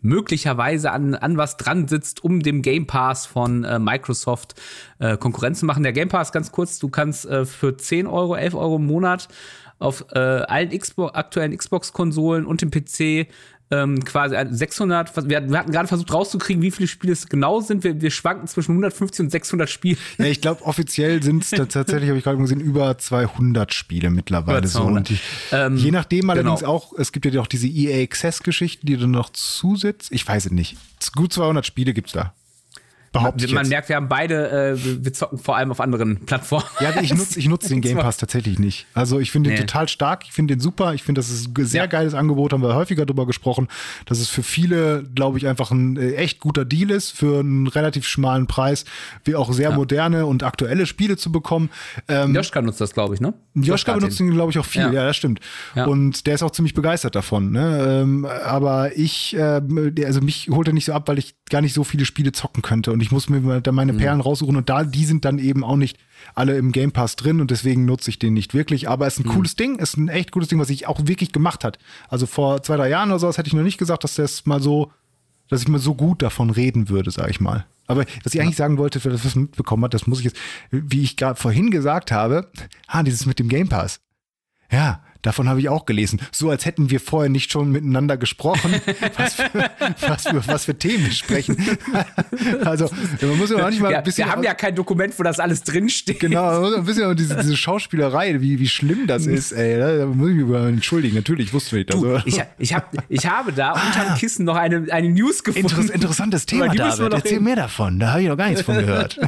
möglicherweise 0.00 0.90
an, 0.90 1.14
an 1.14 1.36
was 1.36 1.56
dran 1.56 1.88
sitzt, 1.88 2.24
um 2.24 2.40
dem 2.40 2.62
Game 2.62 2.86
Pass 2.86 3.26
von 3.26 3.64
äh, 3.64 3.78
Microsoft 3.78 4.54
äh, 4.98 5.16
Konkurrenz 5.16 5.60
zu 5.60 5.66
machen. 5.66 5.84
Der 5.84 5.92
Game 5.92 6.08
Pass, 6.08 6.32
ganz 6.32 6.50
kurz, 6.50 6.78
du 6.78 6.88
kannst 6.88 7.24
äh, 7.26 7.44
für 7.44 7.76
10 7.76 8.06
Euro, 8.06 8.34
11 8.34 8.54
Euro 8.54 8.76
im 8.76 8.86
Monat 8.86 9.28
auf 9.78 10.06
äh, 10.12 10.18
allen 10.18 10.76
Xbox, 10.76 11.14
aktuellen 11.14 11.56
Xbox-Konsolen 11.56 12.46
und 12.46 12.62
dem 12.62 12.70
PC 12.70 13.28
ähm, 13.70 14.04
quasi 14.04 14.36
600, 14.50 15.14
wir, 15.28 15.50
wir 15.50 15.58
hatten 15.58 15.72
gerade 15.72 15.88
versucht 15.88 16.12
rauszukriegen, 16.12 16.62
wie 16.62 16.70
viele 16.70 16.88
Spiele 16.88 17.12
es 17.12 17.28
genau 17.28 17.60
sind. 17.60 17.84
Wir, 17.84 18.00
wir 18.00 18.10
schwanken 18.10 18.46
zwischen 18.46 18.72
150 18.72 19.24
und 19.24 19.30
600 19.30 19.68
Spielen. 19.68 19.98
Ja, 20.18 20.26
ich 20.26 20.40
glaube, 20.40 20.64
offiziell 20.64 21.22
sind 21.22 21.42
es 21.42 21.50
tatsächlich, 21.68 22.08
habe 22.08 22.18
ich 22.18 22.24
gerade 22.24 22.38
gesehen, 22.38 22.60
über 22.60 22.96
200 22.96 23.74
Spiele 23.74 24.10
mittlerweile 24.10 24.66
so. 24.66 24.82
Und 24.82 25.08
die, 25.10 25.18
ähm, 25.52 25.76
je 25.76 25.90
nachdem 25.90 26.30
allerdings 26.30 26.60
genau. 26.60 26.72
auch, 26.72 26.92
es 26.96 27.12
gibt 27.12 27.26
ja 27.26 27.40
auch 27.40 27.46
diese 27.46 27.66
EA 27.66 28.02
Access-Geschichten, 28.02 28.86
die 28.86 28.96
dann 28.96 29.10
noch 29.10 29.30
zusetzt. 29.30 30.10
Ich 30.12 30.26
weiß 30.26 30.46
es 30.46 30.52
nicht. 30.52 30.76
Gut 31.14 31.32
200 31.32 31.64
Spiele 31.64 31.94
gibt's 31.94 32.12
da. 32.12 32.34
Behaupte 33.12 33.46
man, 33.46 33.54
man 33.54 33.68
merkt, 33.68 33.88
wir 33.88 33.96
haben 33.96 34.08
beide, 34.08 34.50
äh, 34.50 35.04
wir 35.04 35.12
zocken 35.12 35.38
vor 35.38 35.56
allem 35.56 35.70
auf 35.70 35.80
anderen 35.80 36.24
Plattformen. 36.26 36.64
Ja, 36.80 37.00
ich 37.00 37.14
nutze 37.14 37.38
ich 37.38 37.48
nutz 37.48 37.68
den 37.68 37.80
Game 37.82 37.98
Pass 37.98 38.16
tatsächlich 38.16 38.58
nicht. 38.58 38.86
Also 38.94 39.18
ich 39.18 39.30
finde 39.30 39.50
nee. 39.50 39.56
den 39.56 39.66
total 39.66 39.88
stark, 39.88 40.24
ich 40.24 40.32
finde 40.32 40.54
den 40.54 40.60
super, 40.60 40.94
ich 40.94 41.02
finde, 41.02 41.20
das 41.20 41.30
ist 41.30 41.48
ein 41.56 41.66
sehr 41.66 41.82
ja. 41.82 41.86
geiles 41.86 42.14
Angebot, 42.14 42.52
haben 42.52 42.62
wir 42.62 42.74
häufiger 42.74 43.06
drüber 43.06 43.26
gesprochen, 43.26 43.68
dass 44.06 44.18
es 44.18 44.28
für 44.28 44.42
viele, 44.42 45.04
glaube 45.14 45.38
ich, 45.38 45.46
einfach 45.46 45.70
ein 45.70 45.96
äh, 45.96 46.14
echt 46.14 46.40
guter 46.40 46.64
Deal 46.64 46.90
ist, 46.90 47.10
für 47.10 47.40
einen 47.40 47.66
relativ 47.66 48.06
schmalen 48.06 48.46
Preis, 48.46 48.84
wie 49.24 49.34
auch 49.34 49.52
sehr 49.52 49.70
ja. 49.70 49.76
moderne 49.76 50.26
und 50.26 50.42
aktuelle 50.42 50.86
Spiele 50.86 51.16
zu 51.16 51.32
bekommen. 51.32 51.70
Ähm, 52.08 52.34
Joschka 52.34 52.62
nutzt 52.62 52.80
das, 52.80 52.92
glaube 52.92 53.14
ich, 53.14 53.20
ne? 53.20 53.34
Joschka 53.54 53.94
benutzt 53.94 54.20
ihn, 54.20 54.30
glaube 54.30 54.52
ich, 54.52 54.58
auch 54.58 54.64
viel, 54.64 54.82
ja. 54.82 54.92
ja, 54.92 55.06
das 55.06 55.16
stimmt. 55.16 55.40
Und 55.74 56.26
der 56.26 56.34
ist 56.34 56.42
auch 56.42 56.50
ziemlich 56.50 56.74
begeistert 56.74 57.14
davon. 57.14 57.50
Ne? 57.50 58.02
Ähm, 58.02 58.24
aber 58.24 58.96
ich, 58.96 59.34
äh, 59.34 59.60
also 60.04 60.20
mich 60.20 60.48
holt 60.50 60.68
er 60.68 60.74
nicht 60.74 60.84
so 60.84 60.92
ab, 60.92 61.08
weil 61.08 61.18
ich 61.18 61.34
gar 61.50 61.60
nicht 61.60 61.74
so 61.74 61.84
viele 61.84 62.04
Spiele 62.04 62.32
zocken 62.32 62.62
könnte 62.62 62.92
und 62.92 62.97
ich 63.02 63.10
muss 63.10 63.28
mir 63.28 63.60
da 63.60 63.72
meine 63.72 63.92
mhm. 63.92 63.98
Perlen 63.98 64.20
raussuchen 64.20 64.56
und 64.56 64.68
da, 64.68 64.84
die 64.84 65.04
sind 65.04 65.24
dann 65.24 65.38
eben 65.38 65.64
auch 65.64 65.76
nicht 65.76 65.98
alle 66.34 66.56
im 66.56 66.72
Game 66.72 66.92
Pass 66.92 67.16
drin 67.16 67.40
und 67.40 67.50
deswegen 67.50 67.84
nutze 67.84 68.10
ich 68.10 68.18
den 68.18 68.34
nicht 68.34 68.54
wirklich. 68.54 68.88
Aber 68.88 69.06
es 69.06 69.18
ist 69.18 69.24
ein 69.24 69.28
mhm. 69.28 69.34
cooles 69.34 69.56
Ding, 69.56 69.78
ist 69.78 69.96
ein 69.96 70.08
echt 70.08 70.32
gutes 70.32 70.48
Ding, 70.48 70.58
was 70.58 70.70
ich 70.70 70.86
auch 70.86 71.00
wirklich 71.04 71.32
gemacht 71.32 71.64
hat. 71.64 71.78
Also 72.08 72.26
vor 72.26 72.62
zwei, 72.62 72.76
drei 72.76 72.88
Jahren 72.88 73.10
oder 73.10 73.18
sowas 73.18 73.38
hätte 73.38 73.48
ich 73.48 73.54
noch 73.54 73.62
nicht 73.62 73.78
gesagt, 73.78 74.04
dass 74.04 74.14
das 74.14 74.46
mal 74.46 74.62
so, 74.62 74.92
dass 75.48 75.62
ich 75.62 75.68
mal 75.68 75.78
so 75.78 75.94
gut 75.94 76.22
davon 76.22 76.50
reden 76.50 76.88
würde, 76.88 77.10
sag 77.10 77.30
ich 77.30 77.40
mal. 77.40 77.66
Aber 77.86 78.04
was 78.22 78.34
ich 78.34 78.40
eigentlich 78.40 78.56
sagen 78.56 78.76
wollte, 78.76 79.00
für 79.00 79.08
das, 79.08 79.24
was 79.24 79.34
mitbekommen 79.34 79.84
hat, 79.84 79.94
das 79.94 80.06
muss 80.06 80.18
ich 80.18 80.26
jetzt, 80.26 80.36
wie 80.70 81.02
ich 81.02 81.16
gerade 81.16 81.40
vorhin 81.40 81.70
gesagt 81.70 82.12
habe, 82.12 82.50
ah, 82.86 83.02
dieses 83.02 83.24
mit 83.24 83.38
dem 83.38 83.48
Game 83.48 83.68
Pass. 83.68 84.00
Ja, 84.70 85.02
Davon 85.22 85.48
habe 85.48 85.58
ich 85.58 85.68
auch 85.68 85.84
gelesen. 85.84 86.20
So 86.30 86.48
als 86.50 86.64
hätten 86.64 86.90
wir 86.90 87.00
vorher 87.00 87.28
nicht 87.28 87.50
schon 87.50 87.72
miteinander 87.72 88.16
gesprochen, 88.16 88.74
was 89.16 89.34
für, 89.34 89.50
was 90.06 90.28
für, 90.28 90.46
was 90.46 90.64
für 90.64 90.78
Themen 90.78 91.06
wir 91.06 91.12
sprechen. 91.12 91.56
also, 92.64 92.88
man 93.20 93.36
muss 93.36 93.50
ja 93.50 93.58
manchmal 93.58 93.96
ein 93.96 94.04
bisschen. 94.04 94.26
Wir 94.26 94.32
haben 94.32 94.44
ja 94.44 94.54
kein 94.54 94.76
Dokument, 94.76 95.18
wo 95.18 95.24
das 95.24 95.40
alles 95.40 95.64
drinsteht. 95.64 96.20
Genau, 96.20 96.72
ein 96.72 96.84
bisschen 96.84 97.16
diese, 97.16 97.36
diese 97.36 97.56
Schauspielerei, 97.56 98.40
wie, 98.40 98.60
wie 98.60 98.68
schlimm 98.68 99.08
das 99.08 99.26
ist, 99.26 99.52
ey. 99.52 99.78
Da 99.78 100.06
muss 100.06 100.30
ich 100.30 100.36
mich 100.36 100.56
entschuldigen. 100.56 101.16
Natürlich, 101.16 101.52
wusste 101.52 101.80
ich 101.80 101.86
das. 101.86 102.00
Du, 102.00 102.20
ich, 102.24 102.40
ich, 102.58 102.72
hab, 102.72 102.92
ich 103.08 103.26
habe 103.26 103.52
da 103.52 103.72
ah, 103.72 103.82
unter 103.86 104.04
dem 104.04 104.14
Kissen 104.14 104.44
noch 104.44 104.56
eine, 104.56 104.86
eine 104.92 105.08
News 105.08 105.42
gefunden. 105.42 105.68
Interess 105.68 105.90
interessantes 105.90 106.46
Thema, 106.46 106.68
David. 106.68 107.12
Erzähl 107.12 107.40
mehr 107.40 107.56
davon. 107.56 107.98
Da 107.98 108.12
habe 108.12 108.22
ich 108.22 108.28
noch 108.28 108.36
gar 108.36 108.48
nichts 108.48 108.62
von 108.62 108.76
gehört. 108.76 109.18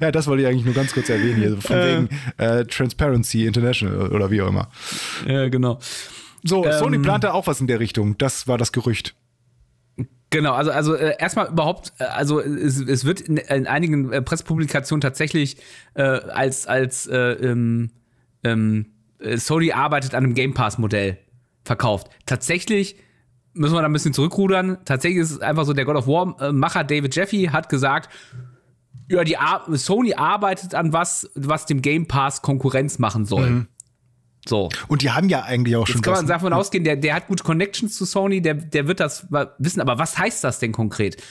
ja, 0.00 0.10
das 0.10 0.26
wollte 0.26 0.42
ich 0.42 0.48
eigentlich 0.48 0.64
nur 0.64 0.74
ganz 0.74 0.94
kurz 0.94 1.10
erwähnen 1.10 1.36
hier. 1.36 1.56
Von 1.60 1.76
äh. 1.76 1.96
wegen 1.96 2.08
äh, 2.38 2.64
Transparency 2.64 3.44
International 3.44 4.08
oder 4.08 4.30
wie 4.30 4.40
auch 4.40 4.48
immer. 4.48 4.69
Ja, 5.26 5.48
genau. 5.48 5.78
So, 6.42 6.64
ähm, 6.64 6.78
Sony 6.78 6.98
plante 6.98 7.34
auch 7.34 7.46
was 7.46 7.60
in 7.60 7.66
der 7.66 7.80
Richtung. 7.80 8.16
Das 8.18 8.48
war 8.48 8.58
das 8.58 8.72
Gerücht. 8.72 9.14
Genau, 10.30 10.52
also, 10.52 10.70
also 10.70 10.94
äh, 10.94 11.16
erstmal 11.18 11.48
überhaupt, 11.48 11.92
äh, 11.98 12.04
also 12.04 12.40
es, 12.40 12.80
es 12.80 13.04
wird 13.04 13.20
in, 13.20 13.36
in 13.36 13.66
einigen 13.66 14.12
äh, 14.12 14.22
Pressepublikationen 14.22 15.00
tatsächlich 15.00 15.56
äh, 15.94 16.02
als, 16.02 16.66
als 16.66 17.06
äh, 17.08 17.16
ähm, 17.16 17.90
ähm, 18.44 18.86
äh, 19.18 19.36
Sony 19.36 19.72
arbeitet 19.72 20.14
an 20.14 20.24
einem 20.24 20.34
Game 20.34 20.54
Pass-Modell 20.54 21.18
verkauft. 21.64 22.08
Tatsächlich 22.26 22.96
müssen 23.52 23.74
wir 23.74 23.80
da 23.80 23.86
ein 23.86 23.92
bisschen 23.92 24.14
zurückrudern. 24.14 24.78
Tatsächlich 24.84 25.20
ist 25.20 25.32
es 25.32 25.40
einfach 25.40 25.64
so, 25.64 25.72
der 25.72 25.84
God 25.84 25.96
of 25.96 26.06
War-Macher 26.06 26.84
David 26.84 27.14
Jeffy 27.14 27.46
hat 27.46 27.68
gesagt, 27.68 28.08
ja, 29.08 29.24
die 29.24 29.36
Ar 29.36 29.64
Sony 29.72 30.14
arbeitet 30.14 30.76
an 30.76 30.92
was, 30.92 31.28
was 31.34 31.66
dem 31.66 31.82
Game 31.82 32.06
Pass 32.06 32.42
Konkurrenz 32.42 33.00
machen 33.00 33.26
soll. 33.26 33.50
Mhm. 33.50 33.66
So. 34.48 34.68
Und 34.88 35.02
die 35.02 35.10
haben 35.10 35.28
ja 35.28 35.42
eigentlich 35.42 35.76
auch 35.76 35.86
Jetzt 35.86 35.92
schon. 35.92 36.02
kann 36.02 36.14
man 36.14 36.26
davon 36.26 36.52
ausgehen, 36.52 36.84
der, 36.84 36.96
der 36.96 37.14
hat 37.14 37.26
gute 37.28 37.44
Connections 37.44 37.96
zu 37.96 38.04
Sony, 38.04 38.40
der, 38.40 38.54
der 38.54 38.86
wird 38.86 39.00
das 39.00 39.26
wissen. 39.58 39.80
Aber 39.80 39.98
was 39.98 40.18
heißt 40.18 40.42
das 40.44 40.58
denn 40.58 40.72
konkret? 40.72 41.22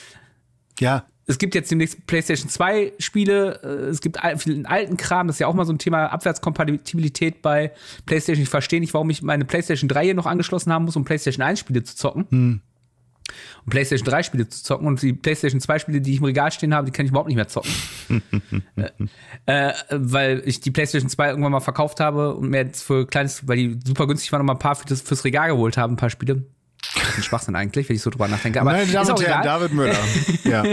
Ja. 0.78 1.04
Es 1.26 1.38
gibt 1.38 1.54
jetzt 1.54 1.70
demnächst 1.70 2.06
PlayStation 2.06 2.48
2 2.48 2.94
Spiele, 2.98 3.60
äh, 3.62 3.90
es 3.90 4.00
gibt 4.00 4.18
viel 4.38 4.66
alten 4.66 4.96
Kram, 4.96 5.28
das 5.28 5.36
ist 5.36 5.40
ja 5.40 5.46
auch 5.46 5.54
mal 5.54 5.64
so 5.64 5.72
ein 5.72 5.78
Thema 5.78 6.06
Abwärtskompatibilität 6.06 7.40
bei 7.40 7.72
PlayStation. 8.06 8.42
Ich 8.42 8.48
verstehe 8.48 8.80
nicht, 8.80 8.94
warum 8.94 9.10
ich 9.10 9.22
meine 9.22 9.44
PlayStation 9.44 9.88
3 9.88 10.06
hier 10.06 10.14
noch 10.14 10.26
angeschlossen 10.26 10.72
haben 10.72 10.86
muss, 10.86 10.96
um 10.96 11.04
PlayStation 11.04 11.44
1 11.44 11.60
Spiele 11.60 11.84
zu 11.84 11.94
zocken. 11.96 12.26
Hm 12.30 12.60
um 13.64 13.70
PlayStation 13.70 14.08
3 14.08 14.22
Spiele 14.22 14.48
zu 14.48 14.62
zocken 14.62 14.86
und 14.86 15.00
die 15.02 15.12
PlayStation 15.12 15.60
2 15.60 15.78
Spiele, 15.78 16.00
die 16.00 16.12
ich 16.12 16.18
im 16.18 16.24
Regal 16.24 16.52
stehen 16.52 16.74
habe, 16.74 16.86
die 16.86 16.92
kann 16.92 17.04
ich 17.06 17.10
überhaupt 17.10 17.28
nicht 17.28 17.36
mehr 17.36 17.48
zocken. 17.48 17.72
äh, 19.46 19.68
äh, 19.68 19.72
weil 19.90 20.42
ich 20.44 20.60
die 20.60 20.70
PlayStation 20.70 21.10
2 21.10 21.30
irgendwann 21.30 21.52
mal 21.52 21.60
verkauft 21.60 22.00
habe 22.00 22.34
und 22.34 22.50
mir 22.50 22.58
jetzt 22.58 22.82
für 22.82 23.06
kleines, 23.06 23.46
weil 23.48 23.56
die 23.56 23.78
super 23.84 24.06
günstig 24.06 24.32
waren, 24.32 24.40
noch 24.40 24.46
mal 24.46 24.54
ein 24.54 24.58
paar 24.58 24.74
für 24.74 24.86
das, 24.86 25.02
fürs 25.02 25.24
Regal 25.24 25.48
geholt 25.48 25.76
habe, 25.76 25.92
ein 25.92 25.96
paar 25.96 26.10
Spiele. 26.10 26.44
Das 26.94 27.10
ist 27.10 27.18
ein 27.18 27.22
Schwachsinn 27.22 27.56
eigentlich, 27.56 27.88
wenn 27.88 27.96
ich 27.96 28.02
so 28.02 28.10
drüber 28.10 28.26
nachdenke. 28.26 28.60
Aber 28.60 28.72
Meine 28.72 28.90
Damen 28.90 29.10
und 29.10 29.22
Herren, 29.22 29.42
David 29.42 29.72
Müller. 29.72 29.98
ja. 30.44 30.64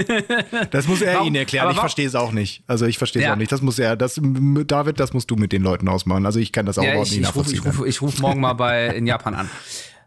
Das 0.71 0.87
muss 0.87 1.01
er 1.01 1.15
warum, 1.15 1.27
Ihnen 1.27 1.35
erklären. 1.35 1.69
Ich 1.71 1.77
verstehe 1.77 2.07
es 2.07 2.15
auch 2.15 2.31
nicht. 2.31 2.63
Also 2.65 2.85
ich 2.85 2.97
verstehe 2.97 3.21
es 3.21 3.25
ja. 3.25 3.33
auch 3.33 3.37
nicht. 3.37 3.51
Das 3.51 3.61
muss 3.61 3.77
er, 3.77 3.95
das, 3.95 4.19
David, 4.21 4.99
das 4.99 5.13
musst 5.13 5.29
du 5.29 5.35
mit 5.35 5.51
den 5.51 5.61
Leuten 5.63 5.87
ausmachen. 5.87 6.25
Also 6.25 6.39
ich 6.39 6.51
kann 6.51 6.65
das 6.65 6.79
auch 6.79 6.83
ja, 6.83 6.91
überhaupt 6.91 7.09
ich, 7.09 7.17
nicht 7.17 7.25
nachvollziehen. 7.25 7.55
Ich 7.55 7.65
rufe 7.65 7.83
ruf, 7.83 8.01
ruf 8.01 8.19
morgen 8.19 8.39
mal 8.39 8.53
bei 8.53 8.87
in 8.87 9.05
Japan 9.05 9.35
an. 9.35 9.49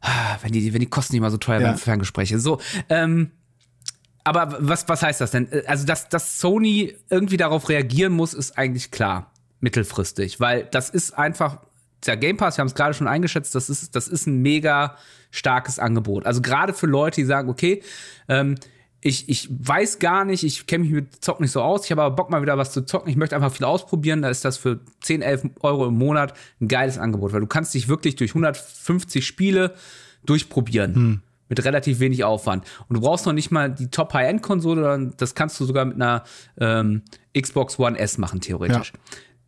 Ah, 0.00 0.38
wenn 0.42 0.52
die, 0.52 0.72
wenn 0.72 0.80
die 0.80 0.86
Kosten 0.86 1.14
nicht 1.14 1.20
mal 1.20 1.30
so 1.30 1.36
teuer 1.36 1.56
ja. 1.56 1.66
werden 1.66 1.78
für 1.78 1.84
Ferngespräche. 1.84 2.38
So, 2.38 2.60
ähm, 2.88 3.32
aber 4.24 4.56
was, 4.60 4.88
was 4.88 5.02
heißt 5.02 5.20
das 5.20 5.30
denn? 5.30 5.48
Also, 5.66 5.86
dass, 5.86 6.08
dass 6.08 6.40
Sony 6.40 6.94
irgendwie 7.08 7.36
darauf 7.36 7.68
reagieren 7.68 8.12
muss, 8.12 8.34
ist 8.34 8.56
eigentlich 8.56 8.90
klar, 8.90 9.32
mittelfristig, 9.60 10.40
weil 10.40 10.64
das 10.70 10.90
ist 10.90 11.12
einfach, 11.12 11.58
der 12.06 12.16
Game 12.16 12.36
Pass, 12.36 12.56
wir 12.56 12.62
haben 12.62 12.68
es 12.68 12.74
gerade 12.74 12.94
schon 12.94 13.08
eingeschätzt, 13.08 13.54
das 13.54 13.68
ist, 13.68 13.94
das 13.94 14.08
ist 14.08 14.26
ein 14.26 14.40
mega 14.40 14.96
starkes 15.30 15.78
Angebot. 15.78 16.26
Also 16.26 16.42
gerade 16.42 16.72
für 16.72 16.86
Leute, 16.86 17.20
die 17.20 17.26
sagen, 17.26 17.48
okay, 17.48 17.82
ähm, 18.28 18.56
ich, 19.02 19.28
ich 19.28 19.48
weiß 19.50 19.98
gar 19.98 20.24
nicht, 20.24 20.44
ich 20.44 20.66
kenne 20.66 20.84
mich 20.84 20.92
mit 20.92 21.24
Zocken 21.24 21.44
nicht 21.44 21.52
so 21.52 21.62
aus, 21.62 21.84
ich 21.84 21.90
habe 21.90 22.02
aber 22.02 22.14
Bock 22.14 22.30
mal 22.30 22.42
wieder 22.42 22.58
was 22.58 22.72
zu 22.72 22.84
zocken, 22.84 23.08
ich 23.08 23.16
möchte 23.16 23.34
einfach 23.34 23.52
viel 23.52 23.64
ausprobieren, 23.64 24.20
da 24.20 24.28
ist 24.28 24.44
das 24.44 24.58
für 24.58 24.80
10, 25.00 25.22
11 25.22 25.50
Euro 25.60 25.86
im 25.86 25.96
Monat 25.96 26.34
ein 26.60 26.68
geiles 26.68 26.98
Angebot, 26.98 27.32
weil 27.32 27.40
du 27.40 27.46
kannst 27.46 27.72
dich 27.72 27.88
wirklich 27.88 28.16
durch 28.16 28.32
150 28.32 29.26
Spiele 29.26 29.74
durchprobieren. 30.24 30.94
Hm. 30.94 31.20
Mit 31.48 31.64
relativ 31.64 31.98
wenig 31.98 32.22
Aufwand. 32.22 32.64
Und 32.88 32.94
du 32.94 33.00
brauchst 33.00 33.26
noch 33.26 33.32
nicht 33.32 33.50
mal 33.50 33.74
die 33.74 33.90
Top-High-End-Konsole, 33.90 34.82
sondern 34.82 35.14
das 35.16 35.34
kannst 35.34 35.58
du 35.58 35.64
sogar 35.64 35.84
mit 35.84 35.96
einer 35.96 36.22
ähm, 36.58 37.02
Xbox 37.36 37.76
One 37.76 37.98
S 37.98 38.18
machen, 38.18 38.40
theoretisch. 38.40 38.92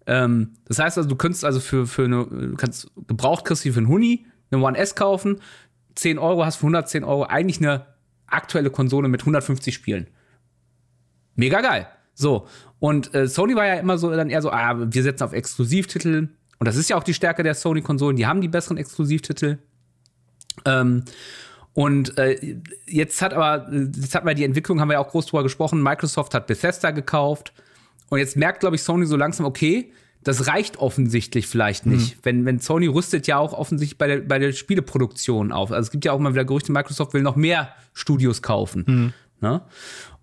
Ja. 0.09 0.25
Ähm, 0.25 0.55
das 0.67 0.81
heißt 0.81 0.99
also, 0.99 1.09
du 1.09 1.15
könntest 1.15 1.45
also 1.45 1.61
für, 1.61 1.87
für 1.87 2.07
eine, 2.07 2.27
du 2.27 2.57
kannst 2.57 2.91
gebraucht 3.07 3.45
kriegst 3.45 3.65
du 3.65 3.73
für 3.73 3.79
einen 3.79 3.87
Huni 3.87 4.27
eine 4.51 4.65
One 4.65 4.77
S 4.77 4.97
kaufen, 4.97 5.41
10 5.95 6.19
Euro 6.19 6.45
hast 6.45 6.57
für 6.57 6.65
110 6.65 7.05
Euro 7.05 7.23
eigentlich 7.23 7.59
eine 7.59 7.87
aktuelle 8.33 8.71
Konsole 8.71 9.09
mit 9.09 9.23
150 9.23 9.75
Spielen. 9.75 10.07
Mega 11.35 11.61
geil. 11.61 11.87
So. 12.15 12.47
Und 12.79 13.15
äh, 13.15 13.27
Sony 13.27 13.55
war 13.55 13.67
ja 13.67 13.75
immer 13.75 13.99
so 13.99 14.11
dann 14.11 14.31
eher 14.31 14.43
so, 14.43 14.51
ah, 14.51 14.75
wir 14.77 15.03
setzen 15.03 15.25
auf 15.25 15.33
Exklusivtitel. 15.33 16.29
Und 16.59 16.67
das 16.67 16.77
ist 16.77 16.91
ja 16.91 16.97
auch 16.97 17.05
die 17.05 17.15
Stärke 17.15 17.43
der 17.43 17.55
Sony-Konsolen. 17.55 18.17
Die 18.17 18.27
haben 18.27 18.41
die 18.41 18.49
besseren 18.49 18.77
Exklusivtitel. 18.77 19.59
Ähm, 20.65 21.05
und 21.75 22.19
äh, 22.19 22.57
jetzt 22.87 23.23
hat 23.23 23.33
aber, 23.33 23.73
jetzt 23.73 24.15
hat 24.15 24.25
mal 24.25 24.35
die 24.35 24.45
Entwicklung, 24.45 24.81
haben 24.81 24.89
wir 24.89 24.95
ja 24.95 25.01
auch 25.01 25.09
groß 25.09 25.27
drüber 25.27 25.43
gesprochen. 25.43 25.83
Microsoft 25.83 26.35
hat 26.35 26.47
Bethesda 26.47 26.91
gekauft. 26.91 27.53
Und 28.11 28.19
jetzt 28.19 28.37
merkt, 28.37 28.61
glaube 28.61 28.77
ich, 28.77 28.83
Sony 28.83 29.07
so 29.07 29.17
langsam, 29.17 29.47
okay, 29.47 29.93
das 30.25 30.47
reicht 30.47 30.79
offensichtlich 30.79 31.47
vielleicht 31.47 31.87
nicht. 31.87 32.17
Mhm. 32.17 32.21
Wenn, 32.23 32.45
wenn 32.45 32.59
Sony 32.61 32.87
rüstet 32.87 33.27
ja 33.27 33.39
auch 33.39 33.53
offensichtlich 33.53 33.99
bei 33.99 34.07
der, 34.07 34.17
bei 34.19 34.39
der 34.39 34.53
Spieleproduktion 34.53 35.53
auf. 35.53 35.73
Also 35.73 35.87
es 35.87 35.91
gibt 35.91 36.05
ja 36.05 36.13
auch 36.13 36.19
mal 36.19 36.33
wieder 36.33 36.45
Gerüchte, 36.45 36.73
Microsoft 36.73 37.15
will 37.15 37.23
noch 37.23 37.37
mehr 37.37 37.71
Studios 37.93 38.43
kaufen. 38.43 38.85
Mhm. 38.87 39.13
Ne? 39.41 39.63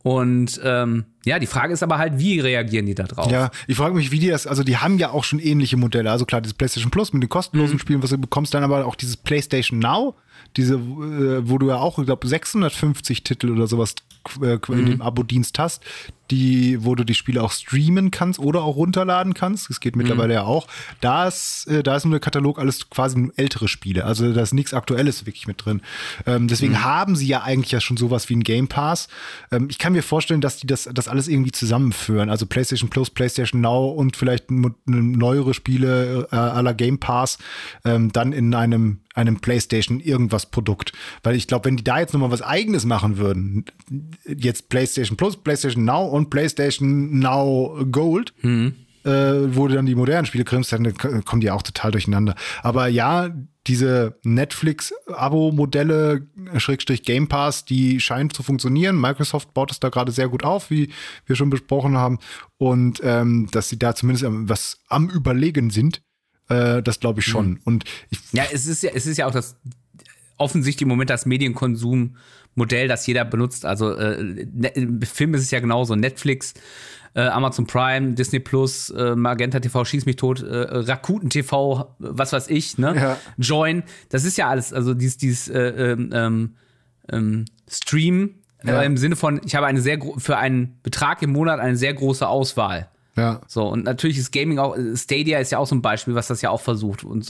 Und 0.01 0.59
ähm, 0.63 1.05
ja, 1.25 1.37
die 1.37 1.47
Frage 1.47 1.73
ist 1.73 1.83
aber 1.83 1.97
halt, 1.97 2.17
wie 2.17 2.39
reagieren 2.39 2.85
die 2.85 2.95
da 2.95 3.03
drauf? 3.03 3.29
Ja, 3.29 3.51
ich 3.67 3.75
frage 3.75 3.93
mich, 3.93 4.11
wie 4.11 4.19
die 4.19 4.29
das, 4.29 4.47
also 4.47 4.63
die 4.63 4.77
haben 4.77 4.97
ja 4.97 5.11
auch 5.11 5.23
schon 5.23 5.39
ähnliche 5.39 5.75
Modelle. 5.75 6.11
Also 6.11 6.25
klar, 6.25 6.41
das 6.41 6.53
PlayStation 6.53 6.91
Plus 6.91 7.11
mit 7.11 7.21
den 7.21 7.29
kostenlosen 7.29 7.75
mhm. 7.75 7.79
Spielen, 7.79 8.03
was 8.03 8.11
du 8.11 8.17
bekommst, 8.17 8.53
dann 8.53 8.63
aber 8.63 8.85
auch 8.85 8.95
dieses 8.95 9.17
PlayStation 9.17 9.79
Now, 9.79 10.15
diese, 10.55 10.75
äh, 10.75 11.49
wo 11.49 11.57
du 11.57 11.67
ja 11.67 11.77
auch, 11.77 11.99
ich 11.99 12.05
glaube, 12.05 12.27
650 12.27 13.23
Titel 13.23 13.51
oder 13.51 13.67
sowas 13.67 13.95
äh, 14.41 14.59
in 14.69 14.85
dem 14.85 15.01
Abo-Dienst 15.01 15.59
hast, 15.59 15.83
die, 16.31 16.83
wo 16.83 16.93
du 16.95 17.03
die 17.03 17.15
Spiele 17.15 17.41
auch 17.41 17.51
streamen 17.51 18.11
kannst 18.11 18.39
oder 18.39 18.63
auch 18.63 18.75
runterladen 18.75 19.33
kannst. 19.33 19.69
Das 19.69 19.79
geht 19.79 19.95
mittlerweile 19.95 20.27
mhm. 20.27 20.33
ja 20.33 20.43
auch. 20.43 20.67
Da 21.01 21.27
ist, 21.27 21.67
äh, 21.67 21.81
da 21.81 21.95
ist 21.95 22.05
nur 22.05 22.11
der 22.11 22.19
Katalog 22.19 22.59
alles 22.59 22.89
quasi 22.89 23.31
ältere 23.35 23.67
Spiele. 23.67 24.05
Also 24.05 24.31
da 24.33 24.41
ist 24.41 24.53
nichts 24.53 24.73
Aktuelles 24.73 25.25
wirklich 25.25 25.47
mit 25.47 25.65
drin. 25.65 25.81
Ähm, 26.25 26.47
deswegen 26.47 26.73
mhm. 26.73 26.83
haben 26.83 27.15
sie 27.15 27.27
ja 27.27 27.41
eigentlich 27.41 27.71
ja 27.71 27.81
schon 27.81 27.97
sowas 27.97 28.29
wie 28.29 28.35
ein 28.35 28.43
Game 28.43 28.67
Pass. 28.67 29.07
Ähm, 29.51 29.67
ich 29.69 29.79
kann 29.79 29.93
mir 29.93 30.03
vorstellen, 30.03 30.41
dass 30.41 30.57
die 30.57 30.67
das, 30.67 30.89
das 30.93 31.07
alles 31.07 31.18
irgendwie 31.27 31.51
zusammenführen. 31.51 32.29
Also 32.29 32.45
PlayStation 32.45 32.89
Plus, 32.89 33.09
PlayStation 33.09 33.61
Now 33.61 33.89
und 33.89 34.15
vielleicht 34.15 34.51
neuere 34.85 35.53
Spiele 35.53 36.27
äh, 36.31 36.35
aller 36.35 36.73
Game 36.73 36.99
Pass 36.99 37.37
ähm, 37.85 38.11
dann 38.11 38.33
in 38.33 38.53
einem 38.53 39.01
einem 39.15 39.39
PlayStation 39.39 39.99
irgendwas 39.99 40.45
Produkt. 40.45 40.93
Weil 41.23 41.35
ich 41.35 41.47
glaube, 41.47 41.65
wenn 41.65 41.77
die 41.77 41.83
da 41.83 41.99
jetzt 41.99 42.13
nochmal 42.13 42.31
was 42.31 42.41
eigenes 42.41 42.85
machen 42.85 43.17
würden, 43.17 43.65
jetzt 44.25 44.69
PlayStation 44.69 45.17
Plus, 45.17 45.35
PlayStation 45.35 45.83
Now 45.83 46.05
und 46.05 46.29
PlayStation 46.29 47.19
Now 47.19 47.85
Gold, 47.91 48.33
mhm. 48.41 48.75
äh, 49.03 49.09
wo 49.55 49.67
du 49.67 49.75
dann 49.75 49.85
die 49.85 49.95
modernen 49.95 50.25
Spiele 50.25 50.45
kriegst, 50.45 50.71
dann 50.71 50.95
kommen 50.95 51.41
die 51.41 51.51
auch 51.51 51.63
total 51.63 51.91
durcheinander. 51.91 52.35
Aber 52.63 52.87
ja, 52.87 53.29
diese 53.69 54.17
Netflix-Abo-Modelle, 54.23 56.27
Schrägstrich 56.57 57.03
Game 57.03 57.27
Pass, 57.27 57.65
die 57.65 57.99
scheinen 57.99 58.31
zu 58.31 58.41
funktionieren. 58.41 58.99
Microsoft 58.99 59.53
baut 59.53 59.71
es 59.71 59.79
da 59.79 59.89
gerade 59.89 60.11
sehr 60.11 60.27
gut 60.27 60.43
auf, 60.43 60.71
wie 60.71 60.89
wir 61.27 61.35
schon 61.35 61.51
besprochen 61.51 61.95
haben. 61.95 62.17
Und 62.57 62.99
ähm, 63.03 63.47
dass 63.51 63.69
sie 63.69 63.77
da 63.77 63.93
zumindest 63.93 64.25
was 64.27 64.79
am 64.87 65.07
Überlegen 65.09 65.69
sind, 65.69 66.01
äh, 66.49 66.81
das 66.81 66.99
glaube 66.99 67.19
ich 67.19 67.27
schon. 67.27 67.51
Mhm. 67.51 67.59
Und 67.63 67.83
ich 68.09 68.19
ja, 68.31 68.45
es 68.51 68.65
ist 68.65 68.81
ja, 68.81 68.89
es 68.93 69.05
ist 69.05 69.17
ja 69.17 69.27
auch 69.27 69.31
das 69.31 69.55
offensichtlich 70.37 70.81
im 70.81 70.87
Moment 70.87 71.11
das 71.11 71.27
Medienkonsum-Modell, 71.27 72.87
das 72.87 73.05
jeder 73.05 73.23
benutzt. 73.23 73.65
Also 73.65 73.93
äh, 73.93 74.47
ne, 74.51 74.71
Film 75.05 75.35
ist 75.35 75.43
es 75.43 75.51
ja 75.51 75.59
genauso. 75.59 75.95
Netflix, 75.95 76.55
äh, 77.19 77.27
Amazon 77.27 77.67
Prime, 77.67 78.13
Disney 78.13 78.39
Plus, 78.39 78.89
äh, 78.91 79.15
Magenta 79.15 79.59
TV, 79.59 79.83
Schieß 79.83 80.05
mich 80.05 80.15
tot, 80.15 80.41
äh, 80.41 80.67
Rakuten 80.71 81.29
TV, 81.29 81.95
was 81.99 82.31
weiß 82.31 82.47
ich, 82.49 82.77
ne? 82.77 82.95
Ja. 82.95 83.17
Join, 83.37 83.83
das 84.09 84.23
ist 84.23 84.37
ja 84.37 84.47
alles, 84.47 84.71
also 84.71 84.93
dieses, 84.93 85.17
dieses 85.17 85.49
äh, 85.49 85.91
ähm, 85.91 86.09
ähm, 86.13 86.55
ähm 87.11 87.45
Stream 87.67 88.35
ja. 88.63 88.81
im 88.81 88.97
Sinne 88.97 89.15
von, 89.15 89.41
ich 89.45 89.55
habe 89.55 89.67
eine 89.67 89.81
sehr 89.81 89.99
für 90.17 90.37
einen 90.37 90.79
Betrag 90.81 91.21
im 91.21 91.31
Monat 91.31 91.59
eine 91.59 91.75
sehr 91.75 91.93
große 91.93 92.27
Auswahl. 92.27 92.89
Ja. 93.15 93.41
So, 93.47 93.67
und 93.67 93.83
natürlich 93.83 94.17
ist 94.17 94.31
Gaming 94.31 94.59
auch, 94.59 94.77
Stadia 94.95 95.39
ist 95.39 95.51
ja 95.51 95.57
auch 95.57 95.67
so 95.67 95.75
ein 95.75 95.81
Beispiel, 95.81 96.15
was 96.15 96.27
das 96.27 96.41
ja 96.41 96.49
auch 96.51 96.61
versucht 96.61 97.03
und 97.03 97.25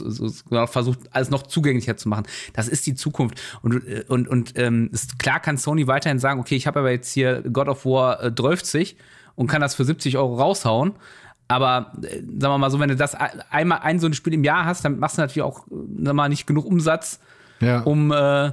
versucht, 0.66 1.00
alles 1.10 1.30
noch 1.30 1.42
zugänglicher 1.42 1.96
zu 1.96 2.08
machen. 2.08 2.26
Das 2.52 2.68
ist 2.68 2.86
die 2.86 2.94
Zukunft. 2.94 3.40
Und, 3.62 3.82
und, 4.08 4.28
und 4.28 4.52
ähm, 4.56 4.90
ist, 4.92 5.18
klar 5.18 5.40
kann 5.40 5.58
Sony 5.58 5.88
weiterhin 5.88 6.20
sagen, 6.20 6.38
okay, 6.38 6.54
ich 6.54 6.68
habe 6.68 6.78
aber 6.78 6.92
jetzt 6.92 7.12
hier 7.12 7.42
God 7.42 7.68
of 7.68 7.84
War 7.84 8.22
äh, 8.22 8.32
30 8.32 8.96
und 9.40 9.46
kann 9.46 9.62
das 9.62 9.74
für 9.74 9.86
70 9.86 10.18
Euro 10.18 10.34
raushauen. 10.34 10.92
Aber 11.48 11.92
äh, 12.02 12.16
sagen 12.16 12.52
wir 12.52 12.58
mal 12.58 12.70
so, 12.70 12.78
wenn 12.78 12.90
du 12.90 12.96
das 12.96 13.14
einmal 13.14 13.78
ein 13.78 13.98
so 13.98 14.06
ein 14.06 14.12
Spiel 14.12 14.34
im 14.34 14.44
Jahr 14.44 14.66
hast, 14.66 14.84
dann 14.84 14.98
machst 14.98 15.16
du 15.16 15.22
natürlich 15.22 15.42
auch, 15.42 15.66
sagen 15.66 16.04
wir 16.04 16.12
mal, 16.12 16.28
nicht 16.28 16.46
genug 16.46 16.66
Umsatz, 16.66 17.20
ja. 17.62 17.80
um 17.80 18.12
äh, 18.12 18.52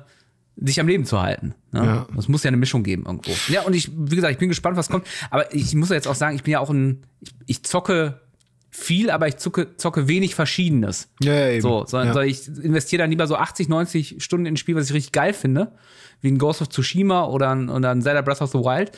sich 0.56 0.80
am 0.80 0.88
Leben 0.88 1.04
zu 1.04 1.21
halten. 1.21 1.56
Ne? 1.73 1.84
Ja. 1.84 2.08
Es 2.17 2.30
muss 2.30 2.43
ja 2.43 2.47
eine 2.47 2.56
Mischung 2.56 2.84
geben 2.84 3.04
irgendwo. 3.06 3.32
Ja, 3.50 3.63
und 3.63 3.76
ich, 3.76 3.91
wie 3.93 4.15
gesagt, 4.15 4.32
ich 4.32 4.38
bin 4.38 4.47
gespannt, 4.47 4.78
was 4.78 4.88
kommt. 4.88 5.06
Aber 5.30 5.54
ich 5.54 5.76
muss 5.76 5.89
ja 5.89 5.95
jetzt 5.95 6.08
auch 6.08 6.15
sagen, 6.15 6.38
ich 6.38 6.43
bin 6.43 6.54
ja 6.54 6.62
auch 6.62 6.69
ein, 6.69 7.04
ich, 7.19 7.34
ich 7.47 7.63
zocke 7.63 8.21
viel, 8.69 9.12
aber 9.12 9.28
ich 9.28 9.36
zocke, 9.36 9.76
zocke 9.76 10.08
wenig 10.08 10.36
Verschiedenes. 10.36 11.10
Ja, 11.21 11.34
ja 11.34 11.50
eben. 11.50 11.62
So, 11.62 11.84
sondern 11.86 12.15
ja. 12.15 12.21
ich 12.21 12.47
investiere 12.47 13.04
dann 13.04 13.10
lieber 13.10 13.28
so 13.28 13.36
80, 13.36 13.67
90 13.67 14.23
Stunden 14.23 14.45
in 14.45 14.54
ein 14.54 14.58
Spiel, 14.58 14.78
was 14.78 14.86
ich 14.86 14.93
richtig 14.93 15.12
geil 15.12 15.34
finde, 15.34 15.73
wie 16.21 16.32
ein 16.32 16.38
Ghost 16.38 16.62
of 16.62 16.69
Tsushima 16.69 17.26
oder 17.26 17.50
ein, 17.50 17.67
oder 17.67 17.91
ein 17.91 18.02
Zelda 18.02 18.21
Breath 18.21 18.41
of 18.41 18.52
the 18.52 18.60
Wild 18.60 18.93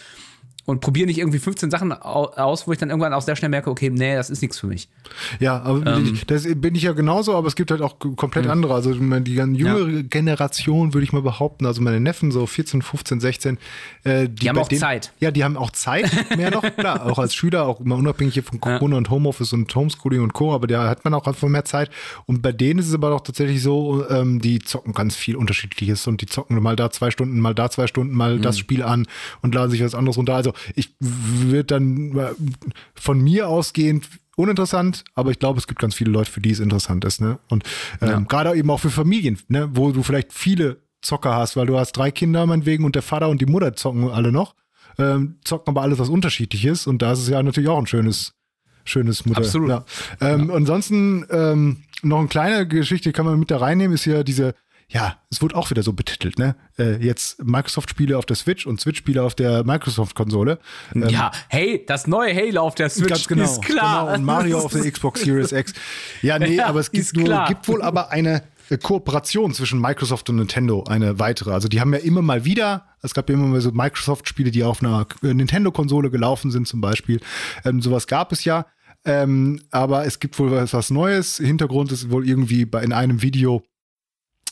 und 0.69 0.81
probiere 0.81 1.07
nicht 1.07 1.17
irgendwie 1.17 1.39
15 1.39 1.71
Sachen 1.71 1.91
aus, 1.91 2.67
wo 2.67 2.71
ich 2.71 2.77
dann 2.77 2.89
irgendwann 2.89 3.13
auch 3.13 3.21
sehr 3.21 3.35
schnell 3.35 3.49
merke, 3.49 3.69
okay, 3.69 3.89
nee, 3.89 4.15
das 4.15 4.29
ist 4.29 4.41
nichts 4.41 4.59
für 4.59 4.67
mich. 4.67 4.87
Ja, 5.39 5.61
aber 5.61 5.97
ähm, 5.97 6.19
das 6.27 6.47
bin 6.55 6.75
ich 6.75 6.83
ja 6.83 6.93
genauso, 6.93 7.35
aber 7.35 7.47
es 7.47 7.55
gibt 7.55 7.71
halt 7.71 7.81
auch 7.81 7.97
komplett 7.99 8.45
mh. 8.45 8.51
andere. 8.51 8.73
Also 8.73 8.93
die 8.93 9.33
jüngere 9.33 9.89
ja. 9.89 10.01
Generation, 10.03 10.93
würde 10.93 11.03
ich 11.03 11.13
mal 11.13 11.21
behaupten, 11.21 11.65
also 11.65 11.81
meine 11.81 11.99
Neffen, 11.99 12.31
so 12.31 12.45
14, 12.45 12.81
15, 12.81 13.19
16, 13.19 13.57
äh, 14.03 14.27
die, 14.27 14.35
die 14.35 14.49
haben 14.49 14.57
auch 14.57 14.67
denen, 14.67 14.79
Zeit. 14.79 15.11
Ja, 15.19 15.31
die 15.31 15.43
haben 15.43 15.57
auch 15.57 15.71
Zeit 15.71 16.09
mehr 16.37 16.51
noch, 16.51 16.63
klar, 16.77 17.05
auch 17.07 17.19
als 17.19 17.33
Schüler, 17.33 17.65
auch 17.65 17.79
immer 17.79 17.95
unabhängig 17.95 18.35
hier 18.35 18.43
von 18.43 18.59
Corona 18.59 18.93
ja. 18.93 18.97
und 18.99 19.09
Homeoffice 19.09 19.53
und 19.53 19.73
Homeschooling 19.73 20.21
und 20.21 20.33
Co., 20.33 20.53
aber 20.53 20.67
da 20.67 20.87
hat 20.87 21.03
man 21.03 21.13
auch 21.13 21.25
einfach 21.25 21.47
mehr 21.47 21.65
Zeit. 21.65 21.89
Und 22.25 22.41
bei 22.41 22.51
denen 22.51 22.79
ist 22.79 22.87
es 22.87 22.93
aber 22.93 23.09
doch 23.09 23.21
tatsächlich 23.21 23.61
so, 23.63 24.07
ähm, 24.09 24.39
die 24.39 24.59
zocken 24.59 24.93
ganz 24.93 25.15
viel 25.15 25.35
Unterschiedliches 25.35 26.05
und 26.07 26.21
die 26.21 26.27
zocken 26.27 26.61
mal 26.61 26.75
da 26.75 26.91
zwei 26.91 27.11
Stunden, 27.11 27.39
mal 27.39 27.55
da 27.55 27.69
zwei 27.69 27.87
Stunden, 27.87 28.15
mal 28.15 28.37
mhm. 28.37 28.41
das 28.41 28.59
Spiel 28.59 28.83
an 28.83 29.07
und 29.41 29.55
laden 29.55 29.71
sich 29.71 29.83
was 29.83 29.95
anderes 29.95 30.17
runter. 30.17 30.35
Also 30.35 30.53
ich 30.75 30.95
würde 30.99 31.65
dann 31.65 32.17
äh, 32.17 32.29
von 32.95 33.21
mir 33.21 33.47
ausgehend 33.47 34.07
uninteressant, 34.35 35.03
aber 35.15 35.31
ich 35.31 35.39
glaube, 35.39 35.59
es 35.59 35.67
gibt 35.67 35.81
ganz 35.81 35.95
viele 35.95 36.11
Leute, 36.11 36.31
für 36.31 36.39
die 36.39 36.51
es 36.51 36.59
interessant 36.59 37.03
ist. 37.03 37.19
Ne? 37.19 37.39
Und 37.49 37.63
ähm, 38.01 38.09
ja. 38.09 38.19
gerade 38.19 38.55
eben 38.55 38.69
auch 38.69 38.79
für 38.79 38.89
Familien, 38.89 39.37
ne? 39.49 39.69
wo 39.73 39.91
du 39.91 40.01
vielleicht 40.01 40.31
viele 40.31 40.77
Zocker 41.01 41.35
hast, 41.35 41.55
weil 41.57 41.65
du 41.65 41.77
hast 41.77 41.93
drei 41.93 42.11
Kinder 42.11 42.45
meinetwegen 42.45 42.85
und 42.85 42.95
der 42.95 43.01
Vater 43.01 43.29
und 43.29 43.41
die 43.41 43.45
Mutter 43.45 43.75
zocken 43.75 44.09
alle 44.09 44.31
noch, 44.31 44.55
ähm, 44.97 45.37
zocken 45.43 45.71
aber 45.71 45.81
alles 45.81 45.99
was 45.99 46.09
unterschiedlich 46.09 46.65
ist 46.65 46.87
und 46.87 47.01
da 47.01 47.11
ist 47.11 47.19
es 47.19 47.29
ja 47.29 47.41
natürlich 47.43 47.69
auch 47.69 47.77
ein 47.77 47.87
schönes, 47.87 48.33
schönes 48.85 49.25
Modell. 49.25 49.43
Absolut. 49.43 49.69
Ja. 49.69 49.85
Ähm, 50.21 50.49
ja. 50.49 50.55
Ansonsten 50.55 51.25
ähm, 51.29 51.83
noch 52.01 52.19
eine 52.19 52.27
kleine 52.27 52.67
Geschichte, 52.67 53.11
kann 53.11 53.25
man 53.25 53.39
mit 53.39 53.51
da 53.51 53.57
reinnehmen, 53.57 53.95
ist 53.95 54.05
ja 54.05 54.23
diese 54.23 54.55
ja, 54.91 55.17
es 55.29 55.39
wurde 55.41 55.55
auch 55.55 55.69
wieder 55.69 55.83
so 55.83 55.93
betitelt, 55.93 56.39
ne? 56.39 56.55
Äh, 56.79 56.97
jetzt 56.97 57.43
Microsoft-Spiele 57.43 58.17
auf 58.17 58.25
der 58.25 58.35
Switch 58.35 58.65
und 58.65 58.81
Switch-Spiele 58.81 59.21
auf 59.21 59.35
der 59.35 59.63
Microsoft-Konsole. 59.63 60.57
Ähm, 60.95 61.09
ja, 61.09 61.31
hey, 61.47 61.83
das 61.87 62.07
neue 62.07 62.35
Halo 62.35 62.61
auf 62.61 62.73
der 62.73 62.89
Switch 62.89 63.09
ganz 63.09 63.27
genau, 63.27 63.43
ist 63.43 63.61
klar. 63.61 64.05
Genau, 64.05 64.15
und 64.15 64.23
Mario 64.23 64.59
auf 64.59 64.73
der 64.73 64.89
Xbox 64.89 65.21
Series 65.21 65.51
X. 65.51 65.73
Ja, 66.23 66.39
nee, 66.39 66.55
ja, 66.55 66.65
aber 66.65 66.79
es 66.79 66.91
gibt, 66.91 67.15
nur, 67.15 67.45
gibt 67.47 67.67
wohl 67.67 67.83
aber 67.83 68.09
eine 68.09 68.41
äh, 68.69 68.79
Kooperation 68.79 69.53
zwischen 69.53 69.79
Microsoft 69.79 70.27
und 70.31 70.37
Nintendo, 70.37 70.83
eine 70.85 71.19
weitere. 71.19 71.51
Also 71.51 71.67
die 71.67 71.79
haben 71.79 71.93
ja 71.93 71.99
immer 71.99 72.23
mal 72.23 72.43
wieder, 72.43 72.87
es 73.03 73.13
gab 73.13 73.29
ja 73.29 73.35
immer 73.35 73.45
mal 73.45 73.61
so 73.61 73.71
Microsoft-Spiele, 73.71 74.49
die 74.49 74.63
auf 74.63 74.81
einer 74.81 75.05
äh, 75.21 75.35
Nintendo-Konsole 75.35 76.09
gelaufen 76.09 76.49
sind 76.49 76.67
zum 76.67 76.81
Beispiel. 76.81 77.19
Ähm, 77.63 77.79
sowas 77.79 78.07
gab 78.07 78.31
es 78.31 78.43
ja. 78.43 78.65
Ähm, 79.05 79.61
aber 79.69 80.05
es 80.07 80.19
gibt 80.19 80.37
wohl 80.39 80.49
was, 80.49 80.73
was 80.73 80.89
Neues. 80.89 81.37
Hintergrund 81.37 81.91
ist 81.91 82.09
wohl 82.09 82.27
irgendwie 82.27 82.65
bei, 82.65 82.83
in 82.83 82.91
einem 82.91 83.21
Video 83.21 83.63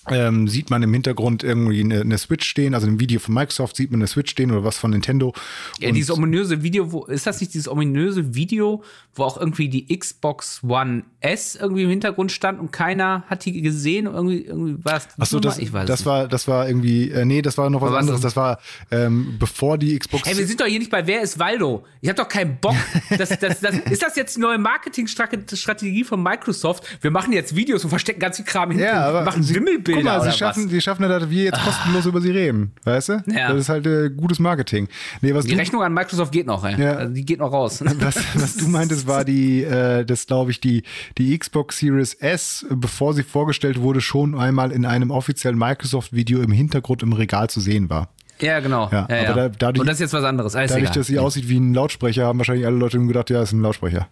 ähm, 0.09 0.47
sieht 0.47 0.69
man 0.69 0.83
im 0.83 0.93
Hintergrund 0.93 1.43
irgendwie 1.43 1.81
eine, 1.81 2.01
eine, 2.01 2.17
Switch 2.17 2.47
stehen, 2.47 2.73
also 2.73 2.87
im 2.87 2.99
Video 2.99 3.19
von 3.19 3.33
Microsoft 3.33 3.75
sieht 3.75 3.91
man 3.91 3.99
eine 3.99 4.07
Switch 4.07 4.31
stehen 4.31 4.51
oder 4.51 4.63
was 4.63 4.77
von 4.77 4.91
Nintendo. 4.91 5.33
Ja, 5.79 5.91
dieses 5.91 6.11
ominöse 6.11 6.63
Video, 6.63 6.91
wo, 6.91 7.05
ist 7.05 7.27
das 7.27 7.39
nicht 7.39 7.53
dieses 7.53 7.67
ominöse 7.67 8.35
Video, 8.35 8.83
wo 9.15 9.23
auch 9.23 9.37
irgendwie 9.37 9.69
die 9.69 9.97
Xbox 9.97 10.63
One 10.63 11.03
S 11.19 11.55
irgendwie 11.55 11.83
im 11.83 11.89
Hintergrund 11.89 12.31
stand 12.31 12.59
und 12.59 12.71
keiner 12.71 13.23
hat 13.27 13.45
die 13.45 13.61
gesehen? 13.61 14.05
Irgendwie, 14.05 14.41
irgendwie 14.41 14.83
war 14.83 14.97
es. 14.97 15.07
Achso, 15.17 15.39
das, 15.39 15.57
ich 15.57 15.73
weiß 15.73 15.87
das 15.87 16.05
war, 16.05 16.27
das 16.27 16.47
war 16.47 16.67
irgendwie, 16.67 17.09
äh, 17.11 17.25
nee, 17.25 17.41
das 17.41 17.57
war 17.57 17.69
noch 17.69 17.81
was, 17.81 17.91
was 17.91 17.99
anderes. 17.99 18.21
Das 18.21 18.35
war 18.35 18.59
ähm, 18.91 19.35
bevor 19.39 19.77
die 19.77 19.97
Xbox. 19.97 20.27
Hey, 20.27 20.37
wir 20.37 20.47
sind 20.47 20.61
doch 20.61 20.65
hier 20.65 20.79
nicht 20.79 20.91
bei 20.91 21.05
Wer 21.05 21.21
ist 21.21 21.39
Waldo? 21.39 21.85
Ich 22.01 22.09
habe 22.09 22.17
doch 22.17 22.29
keinen 22.29 22.57
Bock. 22.59 22.75
Das, 23.17 23.29
das, 23.39 23.59
das, 23.59 23.75
ist 23.89 24.03
das 24.03 24.15
jetzt 24.15 24.35
die 24.35 24.41
neue 24.41 24.57
Marketingstrategie 24.57 26.03
von 26.03 26.21
Microsoft? 26.21 26.83
Wir 27.01 27.11
machen 27.11 27.33
jetzt 27.33 27.55
Videos 27.55 27.83
und 27.83 27.89
verstecken 27.89 28.19
ganz 28.19 28.37
viel 28.37 28.45
Kram 28.45 28.69
hinten. 28.69 28.83
Ja, 28.83 29.07
aber 29.07 29.23
machen 29.23 29.47
Wimmelbilder. 29.47 29.96
Guck 29.97 30.05
mal, 30.05 30.21
sie 30.21 30.37
schaffen, 30.37 30.69
sie 30.69 30.81
schaffen 30.81 31.03
ja, 31.03 31.09
dass 31.09 31.29
wir 31.29 31.43
jetzt 31.43 31.63
kostenlos 31.63 32.05
ah. 32.05 32.09
über 32.09 32.21
sie 32.21 32.31
reden. 32.31 32.71
Weißt 32.83 33.09
du? 33.09 33.23
Ja. 33.27 33.49
Das 33.49 33.61
ist 33.61 33.69
halt 33.69 33.85
äh, 33.85 34.09
gutes 34.09 34.39
Marketing. 34.39 34.87
Nee, 35.21 35.33
was 35.33 35.45
die 35.45 35.51
du, 35.51 35.57
Rechnung 35.57 35.83
an 35.83 35.93
Microsoft 35.93 36.31
geht 36.31 36.47
noch, 36.47 36.63
ey. 36.63 36.81
Ja. 36.81 36.93
Also 36.93 37.13
die 37.13 37.25
geht 37.25 37.39
noch 37.39 37.51
raus. 37.51 37.83
Was, 37.99 38.15
was 38.35 38.55
du 38.57 38.67
meintest, 38.67 39.07
war 39.07 39.25
die, 39.25 39.63
äh, 39.63 40.05
das 40.05 40.27
glaube 40.27 40.51
ich, 40.51 40.61
die, 40.61 40.83
die 41.17 41.37
Xbox 41.37 41.79
Series 41.79 42.13
S, 42.13 42.65
bevor 42.69 43.13
sie 43.13 43.23
vorgestellt 43.23 43.81
wurde, 43.81 44.01
schon 44.01 44.37
einmal 44.37 44.71
in 44.71 44.85
einem 44.85 45.11
offiziellen 45.11 45.57
Microsoft-Video 45.57 46.41
im 46.41 46.51
Hintergrund 46.51 47.03
im 47.03 47.13
Regal 47.13 47.49
zu 47.49 47.59
sehen 47.59 47.89
war. 47.89 48.09
Ja, 48.39 48.59
genau. 48.59 48.89
Ja, 48.91 49.07
ja, 49.09 49.15
aber 49.15 49.21
ja. 49.21 49.33
Da, 49.33 49.49
dadurch, 49.49 49.81
Und 49.81 49.87
das 49.87 49.95
ist 49.95 50.01
jetzt 50.01 50.13
was 50.13 50.23
anderes. 50.23 50.55
Alles 50.55 50.71
dadurch, 50.71 50.89
egal. 50.89 50.95
dass 50.95 51.07
sie 51.07 51.19
aussieht 51.19 51.49
wie 51.49 51.59
ein 51.59 51.73
Lautsprecher, 51.73 52.25
haben 52.25 52.37
wahrscheinlich 52.37 52.65
alle 52.65 52.77
Leute 52.77 52.99
gedacht, 52.99 53.29
ja, 53.29 53.41
ist 53.41 53.51
ein 53.51 53.61
Lautsprecher. 53.61 54.07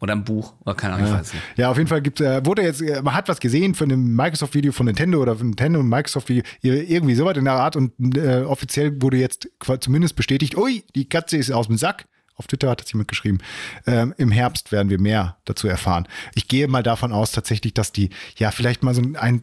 Oder 0.00 0.12
ein 0.12 0.24
Buch, 0.24 0.54
oder 0.64 0.74
keine 0.74 0.94
Ahnung, 0.94 1.08
ja. 1.08 1.14
ich 1.14 1.20
weiß 1.20 1.34
nicht. 1.34 1.44
Ja, 1.56 1.70
auf 1.70 1.76
jeden 1.76 1.88
Fall 1.88 2.00
gibt, 2.00 2.20
äh, 2.20 2.44
wurde 2.46 2.62
jetzt, 2.62 2.80
äh, 2.80 3.02
man 3.02 3.14
hat 3.14 3.28
was 3.28 3.40
gesehen 3.40 3.74
von 3.74 3.88
dem 3.88 4.14
Microsoft-Video 4.14 4.70
von 4.72 4.86
Nintendo 4.86 5.20
oder 5.20 5.36
von 5.36 5.48
Nintendo 5.48 5.80
und 5.80 5.88
Microsoft-Video, 5.88 6.44
irgendwie 6.62 7.14
sowas 7.14 7.36
in 7.36 7.44
der 7.44 7.54
Art 7.54 7.74
und 7.74 7.92
äh, 8.16 8.42
offiziell 8.42 9.02
wurde 9.02 9.16
jetzt 9.16 9.48
zumindest 9.80 10.14
bestätigt, 10.14 10.56
ui, 10.56 10.84
die 10.94 11.08
Katze 11.08 11.36
ist 11.36 11.50
aus 11.50 11.66
dem 11.66 11.76
Sack 11.76 12.06
auf 12.38 12.46
Twitter 12.46 12.70
hat 12.70 12.80
das 12.80 12.92
jemand 12.92 13.08
geschrieben, 13.08 13.38
ähm, 13.86 14.14
im 14.16 14.30
Herbst 14.30 14.70
werden 14.72 14.88
wir 14.90 15.00
mehr 15.00 15.36
dazu 15.44 15.66
erfahren. 15.66 16.06
Ich 16.34 16.46
gehe 16.46 16.68
mal 16.68 16.82
davon 16.82 17.12
aus 17.12 17.32
tatsächlich, 17.32 17.74
dass 17.74 17.92
die, 17.92 18.10
ja, 18.36 18.52
vielleicht 18.52 18.82
mal 18.82 18.94
so 18.94 19.02
ein, 19.14 19.42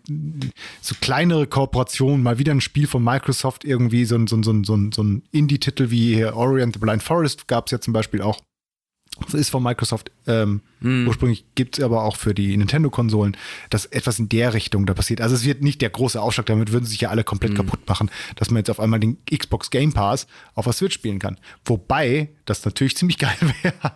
so 0.82 0.96
kleinere 1.02 1.46
Kooperationen, 1.46 2.24
mal 2.24 2.40
wieder 2.40 2.54
ein 2.54 2.62
Spiel 2.62 2.88
von 2.88 3.04
Microsoft 3.04 3.66
irgendwie, 3.66 4.06
so 4.06 4.16
ein, 4.16 4.28
so 4.28 4.38
ein, 4.38 4.44
so 4.44 4.52
ein, 4.52 4.92
so 4.94 5.04
ein 5.04 5.24
Indie-Titel 5.32 5.90
wie 5.92 6.24
Orient 6.26 6.76
the 6.76 6.80
Blind 6.80 7.04
Forest 7.04 7.48
gab 7.48 7.66
es 7.66 7.72
ja 7.72 7.82
zum 7.82 7.94
Beispiel 7.94 8.22
auch. 8.22 8.40
Das 9.24 9.34
ist 9.34 9.50
von 9.50 9.64
Microsoft. 9.64 10.12
Ähm, 10.28 10.62
mm. 10.82 11.08
Ursprünglich 11.08 11.46
gibt 11.56 11.78
es 11.78 11.84
aber 11.84 12.04
auch 12.04 12.18
für 12.18 12.34
die 12.34 12.56
Nintendo-Konsolen, 12.58 13.38
dass 13.70 13.86
etwas 13.86 14.20
in 14.20 14.30
der 14.30 14.54
Richtung 14.54 14.86
da 14.86 14.94
passiert. 14.94 15.22
Also 15.22 15.36
es 15.36 15.46
wird 15.46 15.62
nicht 15.62 15.82
der 15.82 15.90
große 15.90 16.22
Ausschlag, 16.22 16.46
damit 16.48 16.72
würden 16.72 16.86
sich 16.86 17.02
ja 17.02 17.10
alle 17.10 17.24
komplett 17.24 17.54
mm. 17.54 17.56
kaputt 17.56 17.88
machen, 17.88 18.12
dass 18.36 18.50
man 18.50 18.58
jetzt 18.58 18.70
auf 18.70 18.80
einmal 18.80 19.00
den 19.00 19.18
Xbox 19.26 19.70
Game 19.70 19.94
Pass 19.94 20.28
auf 20.54 20.66
der 20.66 20.74
Switch 20.74 20.96
spielen 20.96 21.20
kann. 21.20 21.38
Wobei 21.64 22.30
das 22.46 22.66
natürlich 22.66 22.98
ziemlich 22.98 23.18
geil 23.18 23.38
wäre. 23.62 23.92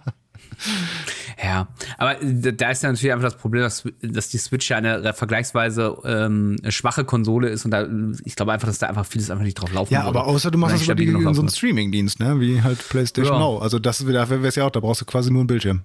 Ja, 1.41 1.69
aber 1.97 2.15
da 2.15 2.69
ist 2.69 2.83
ja 2.83 2.91
natürlich 2.91 3.13
einfach 3.13 3.29
das 3.29 3.37
Problem, 3.37 3.63
dass, 3.63 3.85
dass 4.01 4.27
die 4.27 4.37
Switch 4.37 4.69
ja 4.69 4.75
eine 4.77 5.13
vergleichsweise 5.13 5.97
ähm, 6.03 6.57
schwache 6.67 7.05
Konsole 7.05 7.47
ist 7.47 7.63
und 7.63 7.71
da, 7.71 7.87
ich 8.25 8.35
glaube 8.35 8.51
einfach, 8.51 8.67
dass 8.67 8.79
da 8.79 8.87
einfach 8.87 9.05
vieles 9.05 9.29
einfach 9.29 9.45
nicht 9.45 9.55
drauf 9.55 9.71
laufen 9.71 9.93
Ja, 9.93 10.01
würde. 10.05 10.19
aber 10.19 10.27
außer 10.27 10.51
du 10.51 10.57
machst 10.57 10.75
das 10.75 10.83
über 10.83 10.95
die, 10.95 11.05
in 11.05 11.33
so 11.33 11.41
einen 11.41 11.49
Streaming-Dienst, 11.49 12.19
ne? 12.19 12.41
wie 12.41 12.61
halt 12.61 12.77
PlayStation 12.89 13.35
ja. 13.35 13.39
Now. 13.39 13.59
Also 13.59 13.79
das 13.79 13.99
dafür 13.99 14.39
wäre 14.39 14.47
es 14.47 14.55
ja 14.55 14.65
auch, 14.65 14.71
da 14.71 14.81
brauchst 14.81 14.99
du 14.99 15.05
quasi 15.05 15.31
nur 15.31 15.39
einen 15.39 15.47
Bildschirm. 15.47 15.83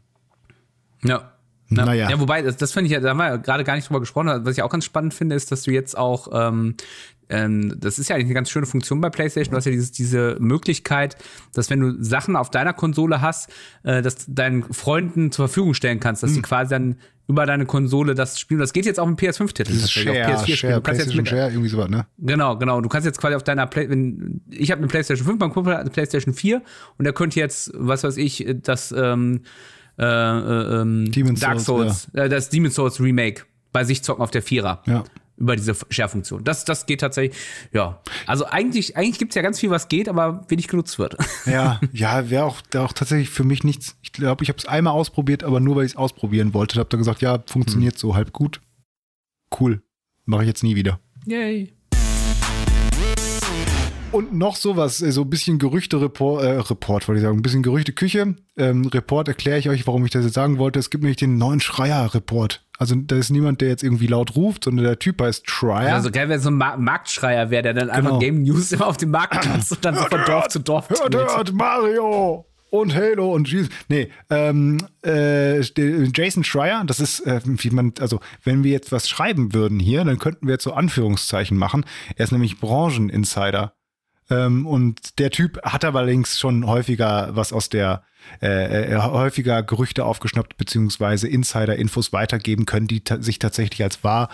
Ja. 1.05 1.31
Na, 1.69 1.87
naja. 1.87 2.11
Ja, 2.11 2.21
wobei, 2.21 2.43
das, 2.43 2.57
das 2.57 2.73
finde 2.73 2.87
ich 2.87 2.93
ja, 2.93 3.01
da 3.01 3.11
haben 3.11 3.17
wir 3.17 3.27
ja 3.27 3.37
gerade 3.37 3.65
gar 3.65 3.75
nicht 3.75 3.89
drüber 3.89 4.01
gesprochen. 4.01 4.45
Was 4.45 4.57
ich 4.57 4.63
auch 4.63 4.71
ganz 4.71 4.85
spannend 4.85 5.15
finde, 5.15 5.35
ist, 5.35 5.51
dass 5.51 5.63
du 5.63 5.71
jetzt 5.71 5.97
auch 5.97 6.29
ähm, 6.33 6.75
ähm, 7.29 7.75
das 7.79 7.99
ist 7.99 8.09
ja 8.09 8.17
eigentlich 8.17 8.27
eine 8.27 8.35
ganz 8.35 8.51
schöne 8.51 8.67
Funktion 8.67 9.01
bei 9.01 9.11
PlayStation. 9.11 9.53
Du 9.53 9.57
hast 9.57 9.65
ja 9.65 9.73
dieses, 9.73 9.93
diese 9.93 10.37
Möglichkeit, 10.39 11.17
dass 11.53 11.71
wenn 11.71 11.81
du 11.81 12.03
Sachen 12.03 12.37
auf 12.37 12.51
deiner 12.51 12.73
Konsole 12.73 13.21
hast, 13.21 13.51
äh, 13.83 14.03
dass 14.03 14.27
deinen 14.29 14.63
Freunden 14.73 15.33
zur 15.33 15.49
Verfügung 15.49 15.75
stellen 15.75 16.01
kannst, 16.01 16.23
dass 16.23 16.31
mhm. 16.31 16.35
die 16.37 16.43
quasi 16.43 16.71
dann 16.71 16.97
über 17.27 17.47
deine 17.47 17.65
Konsole 17.65 18.15
das 18.15 18.39
spielen. 18.39 18.61
Das 18.61 18.73
geht 18.73 18.85
jetzt 18.85 19.01
auch 19.01 19.07
im 19.07 19.17
PS5-Titel. 19.17 19.73
Dieses 19.73 19.91
Share, 19.91 20.35
auf 20.35 20.45
PS4 20.45 20.57
Share, 20.57 20.75
du 20.75 20.81
kannst 20.83 21.01
jetzt 21.01 21.15
mit, 21.15 21.29
Share, 21.29 21.51
irgendwie 21.51 21.71
sowas, 21.71 21.89
ne? 21.89 22.07
Genau, 22.19 22.59
genau. 22.59 22.81
Du 22.83 22.89
kannst 22.91 23.07
jetzt 23.07 23.19
quasi 23.19 23.35
auf 23.35 23.43
deiner 23.43 23.67
Play 23.67 23.89
wenn, 23.89 24.43
ich 24.51 24.71
habe 24.71 24.81
eine 24.81 24.89
PlayStation 24.89 25.27
5, 25.27 25.41
mein 25.41 25.51
Kumpel 25.51 25.73
hat 25.73 25.81
eine 25.81 25.91
PlayStation 25.91 26.35
4 26.35 26.63
und 26.99 27.05
der 27.05 27.15
könnte 27.15 27.41
jetzt, 27.41 27.73
was 27.75 28.05
weiß 28.05 28.19
ich, 28.19 28.47
das 28.63 28.93
ähm, 28.93 29.41
äh, 29.99 30.05
äh, 30.05 30.83
ähm, 30.83 31.11
Dark 31.41 31.61
Souls, 31.61 31.65
Souls 31.65 32.09
ja. 32.13 32.25
äh, 32.25 32.29
das 32.29 32.51
Demon's 32.51 32.75
Souls 32.75 33.01
Remake 33.01 33.45
bei 33.73 33.85
sich 33.85 34.03
zocken 34.03 34.23
auf 34.23 34.31
der 34.31 34.43
Vierer. 34.43 34.83
Ja 34.87 35.05
über 35.37 35.57
diese 35.57 35.75
Share-Funktion. 35.91 36.45
Das, 36.45 36.65
das 36.65 36.87
geht 36.87 37.01
tatsächlich, 37.01 37.37
ja. 37.73 38.01
Also 38.27 38.47
eigentlich, 38.47 38.97
eigentlich 38.97 39.19
gibt 39.19 39.33
es 39.33 39.37
ja 39.37 39.43
ganz 39.43 39.59
viel, 39.59 39.71
was 39.71 39.89
geht, 39.89 40.09
aber 40.09 40.45
wenig 40.49 40.69
genutzt 40.69 40.99
wird. 40.99 41.17
Ja, 41.47 41.79
ja, 41.93 42.31
wäre 42.31 42.45
auch, 42.45 42.63
auch 42.77 42.93
tatsächlich 42.93 43.29
für 43.29 43.45
mich 43.45 43.65
nichts. 43.65 43.97
Ich 44.03 44.13
glaube, 44.13 44.43
ich 44.43 44.49
habe 44.49 44.59
es 44.59 44.67
einmal 44.67 44.95
ausprobiert, 44.95 45.45
aber 45.45 45.61
nur 45.61 45.77
weil 45.77 45.85
ich 45.85 45.93
es 45.93 45.97
ausprobieren 45.97 46.55
wollte. 46.55 46.75
Ich 46.75 46.79
habe 46.79 46.89
dann 46.89 47.01
gesagt, 47.01 47.21
ja, 47.21 47.43
funktioniert 47.47 47.95
hm. 47.95 48.01
so 48.01 48.15
halb 48.15 48.33
gut. 48.33 48.61
Cool. 49.61 49.83
Mache 50.25 50.43
ich 50.43 50.49
jetzt 50.49 50.63
nie 50.63 50.75
wieder. 50.75 51.01
Yay. 51.27 51.74
Und 54.15 54.33
noch 54.33 54.55
sowas, 54.55 55.03
äh, 55.03 55.11
so 55.11 55.23
ein 55.23 55.31
bisschen 55.31 55.59
Gerüchte-Report, 55.59 56.45
äh, 56.45 56.51
Report 56.59 57.09
wollte 57.09 57.19
ich 57.19 57.25
sagen, 57.25 57.37
ein 57.37 57.43
bisschen 57.43 57.65
Gerüchte-Küche. 57.65 58.37
Ähm, 58.57 58.87
Report 58.87 59.27
erkläre 59.27 59.59
ich 59.59 59.69
euch, 59.69 59.89
warum 59.89 60.05
ich 60.05 60.13
das 60.13 60.25
jetzt 60.25 60.35
sagen 60.35 60.59
wollte. 60.59 60.79
Es 60.79 60.91
gibt 60.91 61.03
nämlich 61.03 61.17
den 61.17 61.37
neuen 61.37 61.59
Schreier-Report. 61.59 62.65
Also 62.79 62.95
da 62.95 63.17
ist 63.17 63.31
niemand, 63.31 63.61
der 63.61 63.71
jetzt 63.71 63.83
irgendwie 63.83 64.07
laut 64.07 64.37
ruft, 64.37 64.65
sondern 64.65 64.85
der 64.85 65.01
Typ 65.01 65.21
heißt 65.21 65.51
Schreier. 65.51 65.97
Also 65.97 66.13
geil, 66.13 66.29
wenn 66.29 66.39
so 66.39 66.51
ein 66.51 66.55
Ma 66.55 66.77
Marktschreier 66.77 67.51
wäre, 67.51 67.65
der 67.65 67.75
dann 67.75 67.89
genau. 67.89 67.99
einfach 67.99 68.21
Game 68.21 68.45
News 68.45 68.71
immer 68.71 68.87
auf 68.87 68.99
dem 68.99 69.11
Markt 69.11 69.35
tanzt 69.45 69.73
und 69.73 69.85
dann 69.85 69.97
so 69.97 70.05
von 70.05 70.21
Dorf 70.25 70.47
zu 70.47 70.61
Dorf 70.61 70.91
Hört, 70.91 71.13
hört, 71.13 71.53
Mario! 71.53 72.47
und 72.71 72.95
Halo 72.95 73.33
und 73.33 73.49
Jesus. 73.49 73.69
Nee, 73.89 74.11
ähm, 74.31 74.79
äh, 75.05 75.61
Jason 75.61 76.43
Schreier, 76.43 76.83
das 76.85 76.99
ist, 76.99 77.21
äh, 77.21 77.41
wie 77.45 77.71
man, 77.71 77.95
also 78.01 78.19
wenn 78.43 78.65
wir 78.65 78.73
jetzt 78.73 78.91
was 78.91 79.09
schreiben 79.09 79.55
würden 79.55 79.79
hier, 79.79 80.05
dann 80.05 80.19
könnten 80.19 80.49
wir 80.49 80.55
jetzt 80.55 80.65
so 80.65 80.73
Anführungszeichen 80.73 81.57
machen. 81.57 81.85
Er 82.17 82.25
ist 82.25 82.33
nämlich 82.33 82.59
Brancheninsider. 82.59 83.74
Ähm, 84.31 84.67
und 84.67 85.19
der 85.19 85.31
Typ 85.31 85.61
hat 85.63 85.85
aber 85.85 86.05
links 86.05 86.39
schon 86.39 86.67
häufiger 86.67 87.31
was 87.33 87.53
aus 87.53 87.69
der 87.69 88.05
äh, 88.43 88.95
äh, 88.95 88.97
häufiger 88.97 89.63
Gerüchte 89.63 90.05
aufgeschnappt 90.05 90.57
beziehungsweise 90.57 91.29
Insider-Infos 91.29 92.13
weitergeben 92.13 92.67
können, 92.67 92.87
die 92.87 93.03
sich 93.21 93.39
tatsächlich 93.39 93.83
als 93.83 94.03
wahr 94.03 94.29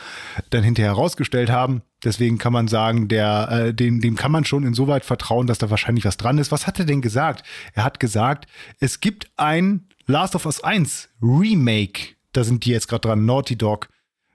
dann 0.51 0.62
hinterher 0.62 0.93
herausgestellt 0.93 1.51
haben. 1.51 1.82
Deswegen 2.05 2.38
kann 2.38 2.53
man 2.53 2.68
sagen, 2.68 3.09
der, 3.09 3.49
äh, 3.51 3.74
dem, 3.74 4.01
dem 4.01 4.16
kann 4.16 4.32
man 4.32 4.45
schon 4.45 4.64
insoweit 4.64 5.05
vertrauen, 5.05 5.47
dass 5.47 5.59
da 5.59 5.70
wahrscheinlich 5.70 6.05
was 6.05 6.16
dran 6.16 6.38
ist. 6.38 6.53
Was 6.53 6.66
hat 6.66 6.78
er 6.78 6.86
denn 6.86 7.03
gesagt? 7.03 7.45
Er 7.74 7.84
hat 7.84 8.01
gesagt, 8.01 8.47
es 8.78 9.01
gibt 9.01 9.30
ein 9.36 9.88
Last 10.07 10.34
of 10.34 10.47
Us 10.47 10.62
1 10.62 11.09
Remake. 11.20 12.14
Da 12.32 12.45
sind 12.45 12.64
die 12.64 12.70
jetzt 12.70 12.88
gerade 12.88 13.09
dran, 13.09 13.26
Naughty 13.26 13.57
Dog. 13.57 13.88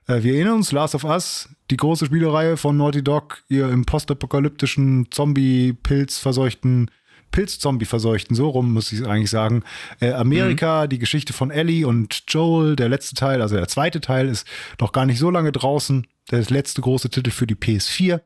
Äh, 0.08 0.24
wir 0.24 0.36
erinnern 0.36 0.56
uns, 0.56 0.72
Last 0.72 0.95
of 0.95 1.03
Us, 1.03 1.49
die 1.72 1.78
große 1.78 2.06
Spielereihe 2.06 2.58
von 2.58 2.78
Naughty 2.78 3.03
Dog, 3.03 3.43
ihr 3.49 3.70
im 3.70 3.86
postapokalyptischen, 3.86 5.08
Zombie-Pilz-verseuchten, 5.12 6.91
Pilz-Zombie-verseuchten, 7.32 8.36
so 8.36 8.49
rum 8.49 8.74
muss 8.74 8.91
ich 8.91 9.06
eigentlich 9.06 9.30
sagen. 9.30 9.64
Äh, 9.99 10.12
Amerika, 10.12 10.86
mhm. 10.86 10.89
die 10.89 10.99
Geschichte 10.99 11.34
von 11.34 11.51
Ellie 11.51 11.86
und 11.86 12.24
Joel, 12.28 12.76
der 12.76 12.89
letzte 12.89 13.16
Teil, 13.16 13.41
also 13.41 13.56
der 13.56 13.68
zweite 13.68 13.99
Teil, 13.99 14.30
ist 14.30 14.47
noch 14.80 14.91
gar 14.91 15.06
nicht 15.06 15.20
so 15.20 15.30
lange 15.30 15.51
draußen. 15.51 16.08
Der 16.32 16.41
letzte 16.43 16.82
große 16.82 17.10
Titel 17.10 17.32
für 17.32 17.45
die 17.45 17.56
PS4. 17.56 18.22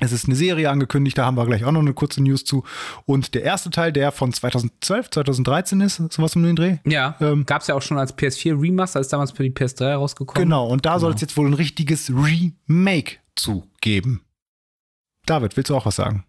Es 0.00 0.12
ist 0.12 0.26
eine 0.26 0.36
Serie 0.36 0.70
angekündigt, 0.70 1.18
da 1.18 1.26
haben 1.26 1.36
wir 1.36 1.46
gleich 1.46 1.64
auch 1.64 1.72
noch 1.72 1.80
eine 1.80 1.92
kurze 1.92 2.22
News 2.22 2.44
zu. 2.44 2.64
Und 3.04 3.34
der 3.34 3.42
erste 3.42 3.70
Teil, 3.70 3.92
der 3.92 4.12
von 4.12 4.32
2012, 4.32 5.10
2013 5.10 5.80
ist, 5.80 5.96
sowas 6.12 6.36
um 6.36 6.42
den 6.42 6.56
Dreh. 6.56 6.76
Ja, 6.84 7.16
ähm, 7.20 7.46
gab 7.46 7.62
es 7.62 7.68
ja 7.68 7.74
auch 7.74 7.82
schon 7.82 7.98
als 7.98 8.16
PS4 8.16 8.60
Remaster, 8.60 9.00
ist 9.00 9.12
damals 9.12 9.32
für 9.32 9.42
die 9.42 9.50
PS3 9.50 9.94
rausgekommen. 9.94 10.42
Genau, 10.42 10.66
und 10.66 10.86
da 10.86 10.90
genau. 10.90 11.00
soll 11.00 11.14
es 11.14 11.20
jetzt 11.20 11.36
wohl 11.36 11.46
ein 11.46 11.54
richtiges 11.54 12.10
Remake 12.10 13.16
zu 13.34 13.64
geben. 13.80 14.22
David, 15.26 15.56
willst 15.56 15.70
du 15.70 15.76
auch 15.76 15.86
was 15.86 15.96
sagen? 15.96 16.24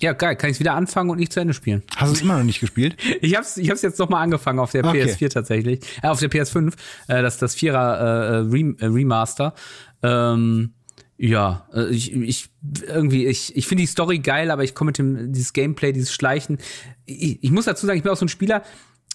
Ja, 0.00 0.12
geil. 0.14 0.34
Kann 0.34 0.50
ich 0.50 0.58
wieder 0.58 0.74
anfangen 0.74 1.10
und 1.10 1.18
nicht 1.18 1.32
zu 1.32 1.38
Ende 1.38 1.54
spielen. 1.54 1.84
Hast 1.96 2.10
du 2.10 2.14
es 2.16 2.22
immer 2.22 2.36
noch 2.36 2.44
nicht 2.44 2.58
gespielt? 2.58 2.96
ich 3.20 3.36
hab's, 3.36 3.56
ich 3.56 3.70
hab's 3.70 3.82
jetzt 3.82 4.00
noch 4.00 4.08
mal 4.08 4.20
angefangen 4.20 4.58
auf 4.58 4.72
der 4.72 4.84
okay. 4.84 5.04
PS4 5.04 5.30
tatsächlich. 5.30 5.80
Äh, 6.02 6.08
auf 6.08 6.18
der 6.18 6.28
PS5. 6.28 6.72
Äh, 7.06 7.22
das 7.22 7.38
das 7.38 7.54
Vierer 7.54 8.42
äh, 8.42 8.84
äh 8.84 8.86
Remaster. 8.86 9.54
Ähm, 10.02 10.74
ja, 11.22 11.68
äh, 11.72 11.88
ich, 11.88 12.12
ich 12.12 12.50
irgendwie, 12.84 13.26
ich, 13.26 13.56
ich 13.56 13.68
finde 13.68 13.82
die 13.82 13.86
Story 13.86 14.18
geil, 14.18 14.50
aber 14.50 14.64
ich 14.64 14.74
komme 14.74 14.88
mit 14.88 14.98
dem, 14.98 15.32
dieses 15.32 15.52
Gameplay, 15.52 15.92
dieses 15.92 16.12
Schleichen. 16.12 16.58
Ich, 17.06 17.38
ich 17.44 17.50
muss 17.52 17.66
dazu 17.66 17.86
sagen, 17.86 17.96
ich 17.96 18.02
bin 18.02 18.10
auch 18.10 18.16
so 18.16 18.24
ein 18.24 18.28
Spieler, 18.28 18.64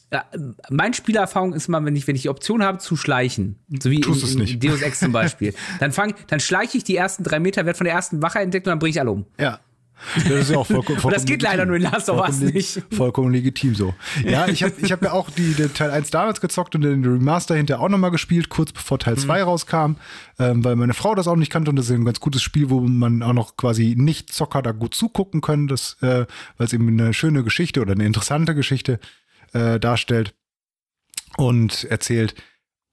ja, 0.10 0.24
meine 0.70 0.94
Spielerfahrung 0.94 1.52
ist 1.52 1.68
immer, 1.68 1.84
wenn 1.84 1.98
ich, 1.98 2.08
wenn 2.08 2.16
ich 2.16 2.22
die 2.22 2.30
Option 2.30 2.64
habe 2.64 2.78
zu 2.78 2.96
schleichen, 2.96 3.60
so 3.82 3.92
wie 3.92 4.00
Tust 4.00 4.36
in, 4.36 4.40
in 4.40 4.60
Deus 4.62 4.82
Ex 4.82 5.00
zum 5.00 5.12
Beispiel, 5.12 5.54
dann 5.82 5.92
fang, 5.92 6.14
dann 6.28 6.40
schleiche 6.40 6.78
ich 6.78 6.86
die 6.86 6.96
ersten 6.96 7.26
drei 7.26 7.42
Meter, 7.42 7.66
werde 7.66 7.76
von 7.76 7.84
der 7.84 7.94
ersten 7.94 8.22
Wache 8.22 8.40
entdeckt 8.40 8.68
und 8.68 8.72
dann 8.72 8.80
bringe 8.80 8.92
ich 8.92 9.02
alle 9.02 9.12
um. 9.12 9.26
Ja. 9.38 9.60
Das 10.16 10.26
ist 10.26 10.52
ja 10.52 10.58
auch 10.58 10.68
vollkommen, 10.68 11.00
vollkommen 11.00 11.14
das 11.14 11.26
geht 11.26 11.42
leider 11.42 11.66
nur 11.66 11.76
in 11.76 11.82
Last 11.82 12.10
of 12.10 12.20
Us 12.20 12.40
nicht. 12.40 12.84
Vollkommen 12.92 13.34
legitim 13.34 13.76
so. 13.76 13.94
Ja, 14.24 14.48
ich 14.48 14.64
habe 14.64 14.74
ich 14.82 14.92
hab 14.92 15.02
ja 15.04 15.12
auch 15.12 15.30
die, 15.30 15.54
den 15.54 15.74
Teil 15.74 15.92
1 15.92 16.12
damals 16.12 16.40
gezockt 16.40 16.76
und 16.76 16.82
den 16.82 17.04
Remaster 17.04 17.56
hinterher 17.56 17.84
auch 17.84 17.90
nochmal 17.90 18.12
gespielt, 18.12 18.50
kurz 18.50 18.72
bevor 18.72 19.00
Teil 19.00 19.18
2 19.18 19.40
mhm. 19.40 19.44
rauskam, 19.44 19.96
ähm, 20.40 20.64
weil 20.64 20.76
meine 20.76 20.94
Frau 20.94 21.16
das 21.16 21.28
auch 21.28 21.36
nicht 21.36 21.52
kannte 21.52 21.70
und 21.70 21.76
das 21.76 21.90
ist 21.90 21.92
ein 21.92 22.06
ganz 22.06 22.20
gutes 22.20 22.42
Spiel, 22.42 22.70
wo 22.70 22.80
man 22.82 23.24
auch 23.24 23.34
noch 23.34 23.58
quasi 23.58 23.96
nicht 23.98 24.34
Zocker 24.34 24.62
da 24.62 24.72
gut 24.72 24.94
zugucken 24.94 25.42
können, 25.42 25.68
das, 25.68 25.98
äh, 26.02 26.26
weil 26.58 26.68
es 26.68 26.74
eben 26.74 26.88
eine 26.88 27.14
schöne 27.14 27.44
Geschichte 27.44 27.82
oder 27.82 27.94
eine 27.94 28.06
interessante 28.06 28.56
Geschichte 28.56 29.00
äh, 29.54 29.80
darstellt 29.80 30.34
und 31.38 31.86
erzählt. 31.86 32.36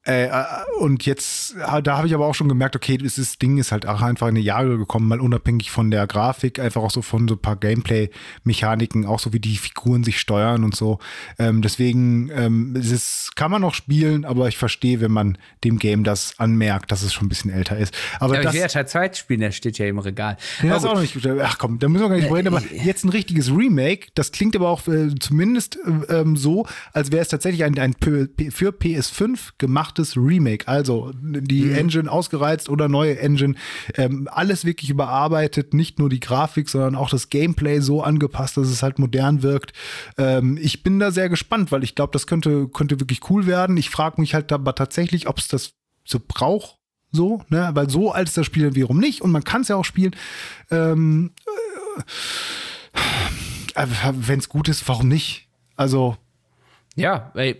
Äh, 0.07 0.27
äh, 0.27 0.45
und 0.81 1.07
jetzt, 1.07 1.57
äh, 1.57 1.83
da 1.83 1.97
habe 1.97 2.07
ich 2.07 2.15
aber 2.15 2.27
auch 2.27 2.35
schon 2.35 2.49
gemerkt, 2.49 2.77
okay, 2.77 2.99
das 2.99 3.39
Ding 3.39 3.57
ist 3.57 3.73
halt 3.73 3.87
auch 3.87 4.03
einfach 4.03 4.29
in 4.29 4.35
die 4.35 4.43
Jahre 4.43 4.77
gekommen, 4.77 5.09
mal 5.09 5.21
unabhängig 5.21 5.71
von 5.71 5.91
der 5.91 6.07
Grafik, 6.07 6.59
einfach 6.59 6.83
auch 6.83 6.91
so 6.91 7.01
von 7.01 7.27
so 7.27 7.37
ein 7.37 7.41
paar 7.41 7.57
Gameplay-Mechaniken, 7.57 9.07
auch 9.07 9.19
so 9.19 9.33
wie 9.33 9.41
die 9.41 9.57
Figuren 9.57 10.05
sich 10.05 10.21
steuern 10.21 10.63
und 10.63 10.77
so. 10.77 10.99
Ähm, 11.39 11.63
deswegen 11.63 12.31
ähm, 12.35 12.77
es 12.77 13.31
kann 13.35 13.51
man 13.51 13.63
noch 13.63 13.73
spielen, 13.73 14.27
aber 14.27 14.49
ich 14.49 14.59
verstehe, 14.59 15.01
wenn 15.01 15.11
man 15.11 15.39
dem 15.65 15.79
Game 15.79 16.05
das 16.05 16.39
anmerkt, 16.39 16.93
dass 16.93 17.03
es 17.03 17.15
schon 17.15 17.27
ein 17.27 17.29
bisschen 17.31 17.51
älter 17.51 17.79
ist. 17.79 17.95
Aber 18.21 18.35
ja, 18.35 18.43
das, 18.43 18.53
ich 18.53 18.61
will 18.61 18.63
ja 18.63 18.69
Teil 18.69 18.87
2 18.87 19.13
spielen, 19.15 19.41
der 19.41 19.53
steht 19.53 19.79
ja 19.79 19.87
im 19.87 19.99
Regal. 19.99 20.37
Ja, 20.63 20.77
ist 20.77 20.85
auch 20.85 20.95
noch 20.95 21.01
nicht 21.01 21.17
Ach 21.43 21.57
komm, 21.57 21.79
da 21.79 21.89
müssen 21.89 22.05
wir 22.05 22.09
gar 22.11 22.17
nicht 22.17 22.31
reden, 22.31 22.49
aber 22.49 22.63
jetzt 22.73 23.05
ein 23.05 23.09
richtiges 23.09 23.51
Remake, 23.51 24.09
das 24.15 24.33
klingt 24.33 24.55
aber 24.55 24.69
auch 24.69 24.87
äh, 24.87 25.15
zumindest 25.19 25.79
äh, 26.11 26.21
ähm, 26.21 26.37
so, 26.37 26.67
als 26.93 27.11
wäre 27.11 27.23
es 27.23 27.29
tatsächlich 27.29 27.65
ein, 27.65 27.79
ein 27.79 27.95
für 27.95 28.69
PS5 28.69 29.39
gemacht 29.57 29.94
gemachtes 29.95 30.17
Remake. 30.17 30.67
Also 30.69 31.13
die 31.15 31.65
mhm. 31.65 31.75
Engine 31.75 32.11
ausgereizt 32.11 32.69
oder 32.69 32.89
neue 32.89 33.19
Engine. 33.19 33.55
Ähm, 33.95 34.29
alles 34.31 34.65
wirklich 34.65 34.91
überarbeitet, 34.91 35.75
nicht 35.75 35.99
nur 35.99 36.09
die 36.09 36.21
Grafik, 36.21 36.69
sondern 36.69 36.97
auch 36.97 37.11
das 37.11 37.31
Gameplay 37.31 37.81
so 37.81 38.03
angepasst, 38.03 38.57
dass 38.57 38.69
es 38.69 38.83
halt 38.83 38.99
modern 38.99 39.43
wirkt. 39.43 39.73
Ähm, 40.19 40.59
ich 40.61 40.83
bin 40.83 40.99
da 40.99 41.11
sehr 41.11 41.29
gespannt, 41.29 41.73
weil 41.73 41.85
ich 41.85 41.95
glaube, 41.95 42.13
das 42.13 42.27
könnte, 42.27 42.69
könnte 42.69 43.01
wirklich 43.01 43.31
cool 43.31 43.47
werden. 43.47 43.77
Ich 43.77 43.91
frage 43.91 44.21
mich 44.21 44.35
halt 44.35 44.53
aber 44.53 44.75
tatsächlich, 44.75 45.29
ob 45.29 45.39
es 45.39 45.49
das 45.49 45.73
so 46.05 46.21
braucht. 46.27 46.79
So, 47.13 47.43
ne, 47.49 47.71
weil 47.75 47.89
so 47.89 48.11
alt 48.11 48.27
ist 48.27 48.37
das 48.37 48.47
Spiel 48.47 48.75
wiederum 48.75 48.99
nicht 48.99 49.23
und 49.23 49.31
man 49.31 49.45
kann 49.45 49.61
es 49.61 49.69
ja 49.69 49.77
auch 49.77 49.85
spielen. 49.85 50.17
Ähm, 50.73 51.31
äh, 53.77 53.81
äh 53.81 53.87
wenn 54.13 54.41
es 54.41 54.49
gut 54.49 54.69
ist, 54.69 54.89
warum 54.89 55.07
nicht? 55.07 55.47
Also 55.77 56.17
Ja, 56.97 57.33
ey, 57.35 57.57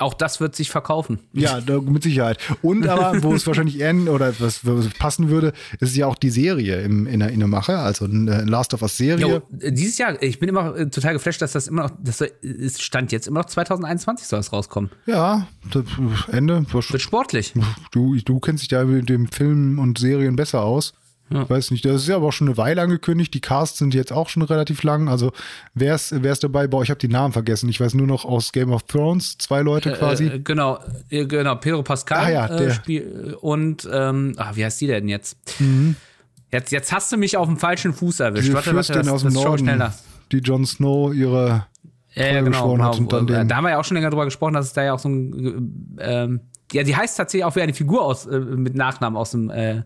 auch 0.00 0.14
das 0.14 0.40
wird 0.40 0.56
sich 0.56 0.70
verkaufen. 0.70 1.20
Ja, 1.32 1.60
mit 1.80 2.02
Sicherheit. 2.02 2.38
Und 2.60 2.88
aber, 2.88 3.22
wo 3.22 3.32
es 3.32 3.46
wahrscheinlich 3.46 3.80
enden 3.80 4.08
oder 4.08 4.34
was, 4.40 4.66
was 4.66 4.88
passen 4.90 5.28
würde, 5.28 5.52
ist 5.78 5.96
ja 5.96 6.06
auch 6.06 6.16
die 6.16 6.30
Serie 6.30 6.82
im, 6.82 7.06
in, 7.06 7.20
der, 7.20 7.30
in 7.30 7.38
der 7.38 7.48
Mache, 7.48 7.78
also 7.78 8.06
eine 8.06 8.44
Last 8.44 8.74
of 8.74 8.82
Us 8.82 8.96
Serie. 8.96 9.26
Jo, 9.26 9.42
dieses 9.50 9.98
Jahr, 9.98 10.20
ich 10.20 10.40
bin 10.40 10.48
immer 10.48 10.74
äh, 10.76 10.90
total 10.90 11.12
geflasht, 11.12 11.40
dass 11.40 11.52
das 11.52 11.68
immer 11.68 11.84
noch, 11.84 11.92
das 12.02 12.24
Stand 12.80 13.12
jetzt 13.12 13.28
immer 13.28 13.40
noch 13.40 13.46
2021 13.46 14.26
soll 14.26 14.40
es 14.40 14.52
rauskommen. 14.52 14.90
Ja, 15.06 15.46
das, 15.70 15.84
Ende. 16.32 16.66
Wird 16.72 17.00
sportlich. 17.00 17.54
Du, 17.92 18.16
du 18.16 18.40
kennst 18.40 18.64
dich 18.64 18.70
ja 18.70 18.84
mit 18.84 19.08
dem 19.08 19.28
Film 19.28 19.78
und 19.78 19.98
Serien 19.98 20.34
besser 20.34 20.62
aus. 20.62 20.94
Ich 21.30 21.50
weiß 21.50 21.70
nicht, 21.72 21.84
das 21.84 22.02
ist 22.02 22.08
ja 22.08 22.16
aber 22.16 22.28
auch 22.28 22.32
schon 22.32 22.48
eine 22.48 22.56
Weile 22.56 22.80
angekündigt. 22.82 23.34
Die 23.34 23.40
Casts 23.40 23.78
sind 23.78 23.92
jetzt 23.94 24.12
auch 24.12 24.28
schon 24.28 24.42
relativ 24.42 24.82
lang. 24.82 25.08
Also 25.08 25.32
wer 25.74 25.94
ist, 25.94 26.14
wer 26.22 26.32
ist 26.32 26.42
dabei? 26.42 26.66
Boah, 26.66 26.82
ich 26.82 26.90
habe 26.90 26.98
die 27.00 27.08
Namen 27.08 27.32
vergessen. 27.32 27.68
Ich 27.68 27.80
weiß 27.80 27.94
nur 27.94 28.06
noch 28.06 28.24
aus 28.24 28.52
Game 28.52 28.72
of 28.72 28.84
Thrones, 28.84 29.36
zwei 29.38 29.60
Leute 29.60 29.92
quasi. 29.92 30.26
Äh, 30.26 30.38
genau, 30.40 30.78
äh, 31.10 31.26
genau, 31.26 31.56
Pedro 31.56 31.82
Pascal 31.82 32.24
Ah 32.26 32.30
ja, 32.30 32.46
äh, 32.46 32.56
der. 32.56 32.70
Spiel, 32.72 33.36
und 33.40 33.88
ähm, 33.92 34.34
ah, 34.38 34.52
wie 34.54 34.64
heißt 34.64 34.80
die 34.80 34.86
denn 34.86 35.08
jetzt? 35.08 35.36
Mhm. 35.60 35.96
Jetzt, 36.50 36.72
jetzt 36.72 36.92
hast 36.92 37.12
du 37.12 37.18
mich 37.18 37.36
auf 37.36 37.46
dem 37.46 37.58
falschen 37.58 37.92
Fuß 37.92 38.20
erwischt. 38.20 38.48
die 38.48 38.54
Warte, 38.54 38.74
warte, 38.74 38.92
das, 38.94 39.08
aus 39.08 39.20
dem 39.22 39.34
das 39.34 39.44
Norden, 39.44 39.58
schnell 39.58 39.76
nach. 39.76 39.92
die 40.32 40.38
Jon 40.38 40.64
Snow 40.64 41.12
ihre 41.12 41.66
Ja, 42.14 42.26
ja, 42.26 42.40
genau. 42.40 42.72
genau. 42.72 42.84
hat 42.84 42.98
und 42.98 43.12
dann 43.12 43.28
Äh, 43.28 43.32
den- 43.40 43.48
da 43.48 43.56
haben 43.56 43.64
wir 43.64 43.70
ja 43.72 43.78
auch 43.78 43.84
schon 43.84 43.96
länger 43.96 44.08
drüber 44.08 44.24
gesprochen, 44.24 44.54
dass 44.54 44.64
es 44.66 44.72
da 44.72 44.82
ja 44.82 44.94
auch 44.94 44.98
so 44.98 45.10
ein, 45.10 45.98
äh, 45.98 46.22
ähm, 46.24 46.40
ja, 46.72 46.82
die 46.82 46.94
heißt 46.94 47.16
tatsächlich 47.16 47.44
auch 47.44 47.56
wie 47.56 47.62
eine 47.62 47.74
Figur 47.74 48.02
aus, 48.02 48.26
äh, 48.26 48.38
mit 48.38 48.74
Nachnamen 48.74 49.16
aus 49.16 49.30
dem 49.32 49.50
äh, 49.50 49.82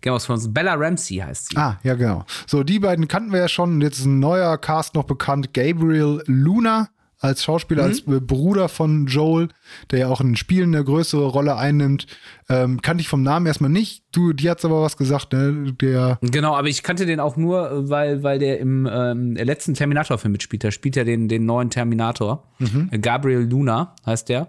Game 0.00 0.14
of 0.14 0.24
Thrones. 0.24 0.52
Bella 0.52 0.74
Ramsey 0.74 1.18
heißt 1.18 1.50
sie. 1.50 1.56
Ah, 1.56 1.78
ja, 1.82 1.94
genau. 1.94 2.24
So, 2.46 2.62
die 2.62 2.78
beiden 2.78 3.08
kannten 3.08 3.32
wir 3.32 3.40
ja 3.40 3.48
schon. 3.48 3.80
Jetzt 3.80 3.98
ist 3.98 4.06
ein 4.06 4.18
neuer 4.18 4.58
Cast 4.58 4.94
noch 4.94 5.04
bekannt. 5.04 5.54
Gabriel 5.54 6.22
Luna 6.26 6.88
als 7.24 7.42
Schauspieler, 7.42 7.84
als 7.84 8.00
äh, 8.00 8.20
Bruder 8.20 8.68
von 8.68 9.06
Joel, 9.06 9.48
der 9.90 10.00
ja 10.00 10.08
auch 10.08 10.20
in 10.20 10.36
Spielen 10.36 10.74
eine 10.74 10.84
größere 10.84 11.24
Rolle 11.26 11.56
einnimmt. 11.56 12.06
Ähm, 12.50 12.82
kannte 12.82 13.00
ich 13.00 13.08
vom 13.08 13.22
Namen 13.22 13.46
erstmal 13.46 13.70
nicht. 13.70 14.04
Du, 14.12 14.34
die 14.34 14.50
hat's 14.50 14.64
aber 14.64 14.82
was 14.82 14.98
gesagt, 14.98 15.32
ne? 15.32 15.72
Der, 15.80 16.18
Genau, 16.20 16.54
aber 16.54 16.68
ich 16.68 16.82
kannte 16.82 17.06
den 17.06 17.20
auch 17.20 17.36
nur, 17.36 17.70
äh, 17.70 17.88
weil, 17.88 18.22
weil 18.22 18.38
der 18.38 18.58
im 18.60 18.86
ähm, 18.90 19.36
letzten 19.36 19.72
Terminator-Film 19.72 20.32
mitspielt. 20.32 20.64
Da 20.64 20.70
spielt 20.70 20.98
er 20.98 21.04
den, 21.04 21.28
den 21.28 21.46
neuen 21.46 21.70
Terminator. 21.70 22.46
Mhm. 22.58 22.90
Gabriel 23.00 23.48
Luna 23.48 23.94
heißt 24.04 24.28
der. 24.28 24.48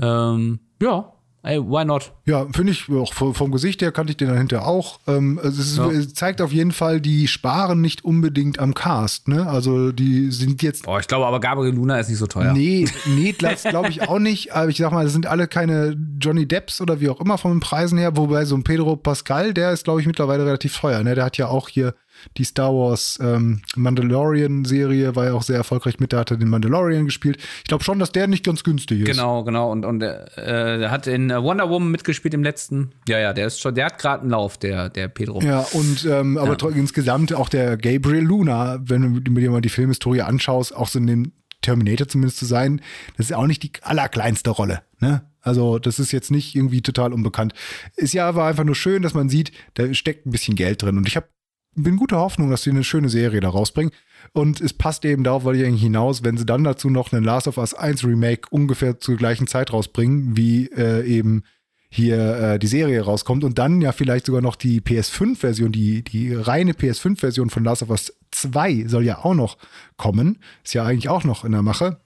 Ähm, 0.00 0.60
ja, 0.82 1.12
ey, 1.42 1.58
why 1.58 1.84
not? 1.84 2.12
ja, 2.26 2.46
finde 2.52 2.72
ich, 2.72 2.88
auch 2.90 3.14
vom, 3.14 3.50
Gesicht 3.50 3.80
her 3.82 3.92
kannte 3.92 4.10
ich 4.12 4.16
den 4.18 4.28
dahinter 4.28 4.66
auch. 4.66 5.00
Ähm, 5.06 5.40
es, 5.42 5.58
ist, 5.58 5.78
Ja. 5.78 5.90
es 5.90 6.12
zeigt 6.14 6.40
auf 6.42 6.52
jeden 6.52 6.70
Fall, 6.72 7.00
die 7.00 7.26
sparen 7.28 7.80
nicht 7.80 8.04
unbedingt 8.04 8.58
am 8.58 8.74
Cast, 8.74 9.26
ne? 9.28 9.46
Also 9.48 9.90
die 9.92 10.30
sind 10.30 10.62
jetzt 10.62 10.84
Boah, 10.84 11.00
ich 11.00 11.08
glaube 11.08 11.26
aber 11.26 11.40
Gabriel 11.40 11.74
Luna 11.74 11.98
ist 11.98 12.08
nicht 12.08 12.18
so 12.18 12.26
teuer. 12.26 12.52
Nee, 12.52 12.86
nee, 13.06 13.34
das 13.38 13.62
glaube 13.64 13.88
ich 13.88 14.02
auch 14.02 14.18
nicht. 14.18 14.52
Aber 14.54 14.68
ich 14.68 14.76
sag 14.76 14.92
mal, 14.92 15.04
das 15.04 15.12
sind 15.12 15.26
alle 15.26 15.48
keine 15.48 15.96
Johnny 16.20 16.46
Depps 16.46 16.80
oder 16.80 17.00
wie 17.00 17.08
auch 17.08 17.20
immer 17.20 17.38
von 17.38 17.52
den 17.52 17.60
Preisen 17.60 17.96
her. 17.98 18.16
Wobei 18.16 18.44
so 18.44 18.54
ein 18.54 18.62
Pedro 18.62 18.96
Pascal, 18.96 19.54
der 19.54 19.72
ist, 19.72 19.84
glaube 19.84 20.00
ich, 20.02 20.06
mittlerweile 20.06 20.44
relativ 20.44 20.78
teuer. 20.78 21.02
Ne? 21.02 21.14
Der 21.14 21.24
hat 21.24 21.38
ja 21.38 21.48
auch 21.48 21.68
hier 21.70 21.94
die 22.36 22.44
Star 22.44 22.72
Wars 22.72 23.18
ähm, 23.22 23.62
Mandalorian-Serie, 23.76 25.16
war 25.16 25.26
ja 25.26 25.32
auch 25.34 25.42
sehr 25.42 25.56
erfolgreich 25.56 26.00
mit. 26.00 26.12
Der 26.12 26.20
hat 26.20 26.30
er 26.30 26.36
den 26.36 26.48
Mandalorian 26.48 27.04
gespielt. 27.04 27.38
Ich 27.58 27.64
glaube 27.64 27.84
schon, 27.84 27.98
dass 27.98 28.12
der 28.12 28.26
nicht 28.26 28.44
ganz 28.44 28.64
günstig 28.64 29.00
ist. 29.00 29.06
Genau, 29.06 29.44
genau. 29.44 29.70
Und, 29.70 29.84
und 29.84 30.02
äh, 30.02 30.88
hat 30.88 31.06
in 31.06 31.30
äh, 31.30 31.42
Wonder 31.42 31.68
Woman 31.68 31.90
mitgespielt 31.90 32.34
im 32.34 32.42
letzten. 32.42 32.92
Ja, 33.08 33.18
ja, 33.18 33.32
der 33.32 33.46
ist 33.46 33.60
schon, 33.60 33.74
der 33.74 33.86
hat 33.86 33.98
gerade 33.98 34.22
einen 34.22 34.30
Lauf, 34.30 34.58
der, 34.58 34.88
der 34.88 35.08
Pedro. 35.08 35.40
Ja, 35.42 35.60
und 35.72 36.04
ähm, 36.04 36.38
aber 36.38 36.56
tro- 36.56 36.70
insgesamt 36.70 37.32
auch 37.32 37.48
der 37.48 37.76
Gabriel 37.76 38.24
Luna, 38.24 38.80
wenn 38.82 39.22
du 39.24 39.32
dir 39.32 39.50
mal 39.50 39.60
die 39.60 39.68
Filmhistorie 39.68 40.22
anschaust, 40.22 40.74
auch 40.74 40.88
so 40.88 40.98
in 40.98 41.06
dem 41.06 41.32
Terminator 41.62 42.08
zumindest 42.08 42.38
zu 42.38 42.46
sein, 42.46 42.80
das 43.16 43.26
ist 43.26 43.36
auch 43.36 43.46
nicht 43.46 43.62
die 43.62 43.72
allerkleinste 43.82 44.50
Rolle. 44.50 44.82
Ne? 44.98 45.22
Also 45.42 45.78
das 45.78 45.98
ist 45.98 46.12
jetzt 46.12 46.30
nicht 46.30 46.54
irgendwie 46.54 46.80
total 46.82 47.12
unbekannt. 47.12 47.52
Ist 47.96 48.14
ja 48.14 48.28
aber 48.28 48.44
einfach 48.44 48.64
nur 48.64 48.74
schön, 48.74 49.02
dass 49.02 49.14
man 49.14 49.28
sieht, 49.28 49.52
da 49.74 49.92
steckt 49.92 50.26
ein 50.26 50.30
bisschen 50.30 50.54
Geld 50.54 50.82
drin. 50.82 50.96
Und 50.96 51.06
ich 51.06 51.16
habe 51.16 51.28
bin 51.74 51.96
guter 51.96 52.18
Hoffnung, 52.18 52.50
dass 52.50 52.62
sie 52.62 52.70
eine 52.70 52.84
schöne 52.84 53.08
Serie 53.08 53.40
da 53.40 53.48
rausbringen. 53.48 53.92
Und 54.32 54.60
es 54.60 54.72
passt 54.72 55.04
eben 55.04 55.24
darauf, 55.24 55.44
weil 55.44 55.56
ich 55.56 55.64
eigentlich 55.64 55.82
hinaus, 55.82 56.22
wenn 56.24 56.36
sie 56.36 56.46
dann 56.46 56.64
dazu 56.64 56.90
noch 56.90 57.12
einen 57.12 57.24
Last 57.24 57.48
of 57.48 57.58
Us 57.58 57.74
1 57.74 58.04
Remake 58.04 58.48
ungefähr 58.50 58.98
zur 58.98 59.16
gleichen 59.16 59.46
Zeit 59.46 59.72
rausbringen, 59.72 60.36
wie 60.36 60.66
äh, 60.66 61.04
eben 61.06 61.42
hier 61.88 62.36
äh, 62.36 62.58
die 62.58 62.68
Serie 62.68 63.02
rauskommt 63.02 63.42
und 63.42 63.58
dann 63.58 63.80
ja 63.80 63.90
vielleicht 63.90 64.26
sogar 64.26 64.42
noch 64.42 64.54
die 64.54 64.80
PS5-Version, 64.80 65.72
die, 65.72 66.04
die 66.04 66.32
reine 66.32 66.72
PS5-Version 66.72 67.50
von 67.50 67.64
Last 67.64 67.82
of 67.82 67.90
Us 67.90 68.16
2 68.30 68.86
soll 68.86 69.04
ja 69.04 69.24
auch 69.24 69.34
noch 69.34 69.58
kommen. 69.96 70.38
Ist 70.62 70.74
ja 70.74 70.84
eigentlich 70.84 71.08
auch 71.08 71.24
noch 71.24 71.44
in 71.44 71.52
der 71.52 71.62
Mache. 71.62 72.00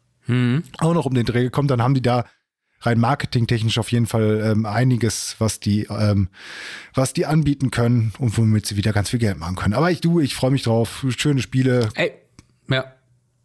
Auch 0.78 0.94
noch 0.94 1.04
um 1.04 1.12
den 1.12 1.26
Dreh 1.26 1.42
gekommen, 1.42 1.68
dann 1.68 1.82
haben 1.82 1.94
die 1.94 2.00
da 2.00 2.24
rein 2.86 2.98
marketingtechnisch 2.98 3.78
auf 3.78 3.90
jeden 3.92 4.06
Fall 4.06 4.42
ähm, 4.44 4.66
einiges, 4.66 5.36
was 5.38 5.60
die, 5.60 5.86
ähm, 5.90 6.28
was 6.94 7.12
die 7.12 7.26
anbieten 7.26 7.70
können 7.70 8.12
und 8.18 8.36
womit 8.36 8.66
sie 8.66 8.76
wieder 8.76 8.92
ganz 8.92 9.10
viel 9.10 9.18
Geld 9.18 9.38
machen 9.38 9.56
können. 9.56 9.74
Aber 9.74 9.90
ich 9.90 10.00
du, 10.00 10.20
ich 10.20 10.34
freue 10.34 10.50
mich 10.50 10.62
drauf. 10.62 11.04
Schöne 11.16 11.40
Spiele 11.40 11.88
Ey, 11.94 12.12
ja. 12.68 12.84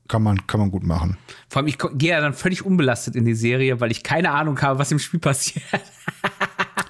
kann 0.08 0.24
man, 0.24 0.48
kann 0.48 0.60
man 0.60 0.72
gut 0.72 0.84
machen. 0.84 1.18
Vor 1.48 1.62
allem, 1.62 1.68
ich 1.68 1.78
gehe 1.94 2.12
ja 2.12 2.22
dann 2.22 2.34
völlig 2.34 2.66
unbelastet 2.66 3.16
in 3.16 3.26
die 3.26 3.36
Serie, 3.36 3.80
weil 3.80 3.92
ich 3.92 4.04
keine 4.04 4.32
Ahnung 4.32 4.62
habe, 4.62 4.80
was 4.80 4.92
im 4.92 5.00
Spiel 5.00 5.20
passiert. 5.20 5.64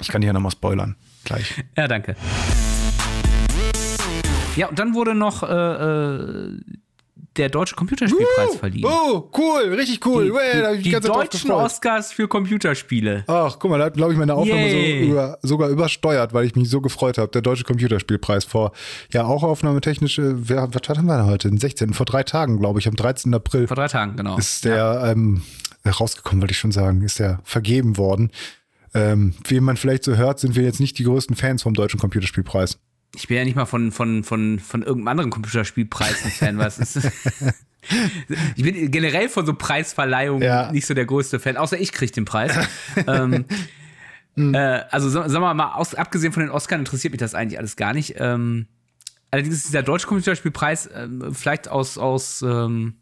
Ich 0.02 0.08
kann 0.08 0.22
hier 0.22 0.32
nochmal 0.32 0.54
spoilern. 0.54 0.96
Gleich. 1.26 1.62
Ja, 1.76 1.90
danke. 1.90 2.16
Ja, 4.56 4.68
und 4.68 4.80
dann 4.80 4.94
wurde 4.94 5.16
noch 5.16 5.44
äh, 5.44 5.48
äh, 5.48 6.58
der 7.38 7.50
Deutsche 7.50 7.76
Computerspielpreis 7.76 8.56
verliehen. 8.56 8.86
Oh, 8.86 9.30
cool, 9.38 9.74
richtig 9.74 10.06
cool. 10.06 10.26
Die, 10.26 10.60
da 10.60 10.74
die, 10.74 10.84
die 10.84 10.92
deutschen. 10.92 11.52
Oscars 11.52 12.12
für 12.12 12.28
Computerspiele. 12.28 13.24
Ach, 13.28 13.58
guck 13.60 13.72
mal, 13.72 13.78
da 13.78 13.86
hat, 13.86 13.94
glaube 13.94 14.14
ich, 14.14 14.20
meine 14.20 14.34
Aufnahme 14.34 14.70
so 14.70 14.78
über, 14.78 15.40
sogar 15.42 15.70
übersteuert, 15.70 16.34
weil 16.34 16.46
ich 16.46 16.56
mich 16.56 16.70
so 16.70 16.82
gefreut 16.82 17.18
habe. 17.18 17.32
Der 17.32 17.42
Deutsche 17.42 17.64
Computerspielpreis 17.64 18.46
vor, 18.46 18.72
ja, 19.14 19.26
auch 19.26 19.44
aufnahmetechnische, 19.44 20.50
wer, 20.50 20.68
was 20.74 20.98
haben 20.98 21.08
wir 21.08 21.18
denn 21.18 21.26
heute? 21.26 21.50
Den 21.50 21.60
16. 21.60 21.94
Vor 21.94 22.06
drei 22.06 22.24
Tagen, 22.24 22.60
glaube 22.60 22.80
ich, 22.80 22.88
am 22.88 22.96
13. 22.96 23.34
April 23.34 23.68
Vor 23.68 23.76
drei 23.76 23.88
Tagen, 23.88 24.16
genau. 24.16 24.38
ist 24.38 24.66
der 24.66 25.04
ähm, 25.06 25.44
rausgekommen, 25.86 26.42
wollte 26.42 26.54
ich 26.54 26.60
schon 26.60 26.72
sagen, 26.72 27.02
ist 27.02 27.20
der 27.20 27.40
vergeben 27.44 27.98
worden. 27.98 28.32
Ähm, 28.94 29.36
wie 29.48 29.60
man 29.60 29.78
vielleicht 29.78 30.04
so 30.04 30.16
hört, 30.16 30.40
sind 30.40 30.56
wir 30.56 30.64
jetzt 30.64 30.80
nicht 30.80 30.98
die 30.98 31.04
größten 31.04 31.36
Fans 31.36 31.62
vom 31.62 31.74
Deutschen 31.74 32.00
Computerspielpreis. 32.00 32.80
Ich 33.16 33.28
bin 33.28 33.38
ja 33.38 33.44
nicht 33.44 33.56
mal 33.56 33.66
von, 33.66 33.92
von, 33.92 34.24
von, 34.24 34.60
von 34.60 34.82
irgendeinem 34.82 35.08
anderen 35.08 35.30
Computerspielpreis 35.32 36.24
ein 36.26 36.32
Fan, 36.32 36.58
was 36.58 36.80
ist. 36.80 37.00
Ich 38.56 38.64
bin 38.64 38.92
generell 38.92 39.30
von 39.30 39.46
so 39.46 39.54
Preisverleihungen 39.54 40.44
Ja. 40.44 40.72
nicht 40.72 40.86
so 40.86 40.94
der 40.94 41.06
größte 41.06 41.40
Fan, 41.40 41.58
außer 41.58 41.80
ich 41.80 41.92
kriege 41.94 42.12
den 42.12 42.26
Preis. 42.26 42.54
ähm, 43.08 43.46
Hm. 44.36 44.54
äh, 44.54 44.84
also 44.92 45.10
sa- 45.10 45.28
sagen 45.28 45.44
wir 45.44 45.54
mal, 45.56 45.72
aus, 45.74 45.96
abgesehen 45.96 46.32
von 46.34 46.42
den 46.44 46.52
Oscars 46.52 46.78
interessiert 46.78 47.14
mich 47.14 47.20
das 47.20 47.34
eigentlich 47.34 47.58
alles 47.58 47.78
gar 47.78 47.94
nicht. 47.94 48.16
Ähm, 48.18 48.68
allerdings 49.32 49.56
ist 49.56 49.68
dieser 49.70 49.82
deutsche 49.82 50.06
Computerspielpreis 50.08 50.90
ähm, 50.94 51.34
vielleicht 51.34 51.68
aus, 51.68 51.98
aus 51.98 52.42
ähm, 52.44 52.96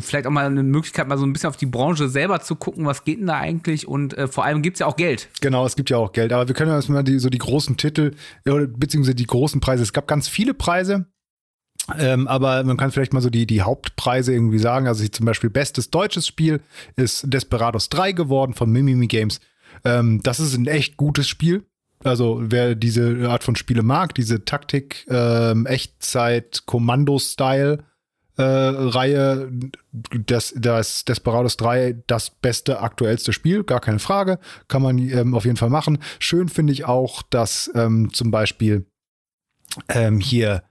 vielleicht 0.00 0.26
auch 0.26 0.30
mal 0.30 0.46
eine 0.46 0.62
Möglichkeit, 0.62 1.08
mal 1.08 1.18
so 1.18 1.24
ein 1.24 1.32
bisschen 1.32 1.48
auf 1.48 1.56
die 1.56 1.66
Branche 1.66 2.08
selber 2.08 2.40
zu 2.40 2.56
gucken, 2.56 2.86
was 2.86 3.04
geht 3.04 3.20
denn 3.20 3.26
da 3.26 3.38
eigentlich 3.38 3.88
und 3.88 4.16
äh, 4.16 4.28
vor 4.28 4.44
allem 4.44 4.62
gibt's 4.62 4.80
ja 4.80 4.86
auch 4.86 4.96
Geld. 4.96 5.28
Genau, 5.40 5.66
es 5.66 5.76
gibt 5.76 5.90
ja 5.90 5.96
auch 5.96 6.12
Geld, 6.12 6.32
aber 6.32 6.48
wir 6.48 6.54
können 6.54 6.70
ja 6.70 6.76
erstmal 6.76 7.04
die, 7.04 7.18
so 7.18 7.30
die 7.30 7.38
großen 7.38 7.76
Titel, 7.76 8.12
oder 8.46 8.66
beziehungsweise 8.66 9.14
die 9.14 9.26
großen 9.26 9.60
Preise. 9.60 9.82
Es 9.82 9.92
gab 9.92 10.06
ganz 10.06 10.28
viele 10.28 10.54
Preise, 10.54 11.06
ähm, 11.98 12.26
aber 12.26 12.64
man 12.64 12.76
kann 12.76 12.90
vielleicht 12.90 13.12
mal 13.12 13.20
so 13.20 13.30
die, 13.30 13.46
die 13.46 13.62
Hauptpreise 13.62 14.32
irgendwie 14.32 14.58
sagen. 14.58 14.88
Also 14.88 15.06
zum 15.06 15.26
Beispiel 15.26 15.50
bestes 15.50 15.90
deutsches 15.90 16.26
Spiel 16.26 16.60
ist 16.96 17.32
Desperados 17.32 17.88
3 17.88 18.12
geworden 18.12 18.54
von 18.54 18.70
Mimimi 18.70 19.06
Games. 19.06 19.40
Ähm, 19.84 20.20
das 20.22 20.40
ist 20.40 20.56
ein 20.56 20.66
echt 20.66 20.96
gutes 20.96 21.28
Spiel. 21.28 21.64
Also 22.04 22.40
wer 22.42 22.74
diese 22.74 23.28
Art 23.28 23.42
von 23.42 23.56
Spiele 23.56 23.82
mag, 23.82 24.14
diese 24.14 24.44
Taktik, 24.44 25.06
ähm, 25.08 25.66
Echtzeit, 25.66 26.64
Kommando-Style, 26.66 27.84
äh, 28.36 28.42
Reihe, 28.42 29.50
das, 29.92 30.54
das 30.56 31.04
Desperados 31.04 31.56
3 31.56 32.02
das 32.06 32.30
beste, 32.30 32.80
aktuellste 32.80 33.32
Spiel, 33.32 33.64
gar 33.64 33.80
keine 33.80 33.98
Frage. 33.98 34.38
Kann 34.68 34.82
man 34.82 34.98
ähm, 34.98 35.34
auf 35.34 35.44
jeden 35.44 35.56
Fall 35.56 35.70
machen. 35.70 35.98
Schön 36.18 36.48
finde 36.48 36.72
ich 36.72 36.84
auch, 36.84 37.22
dass 37.22 37.70
ähm, 37.74 38.12
zum 38.12 38.30
Beispiel 38.30 38.86
ähm, 39.88 40.20
hier 40.20 40.62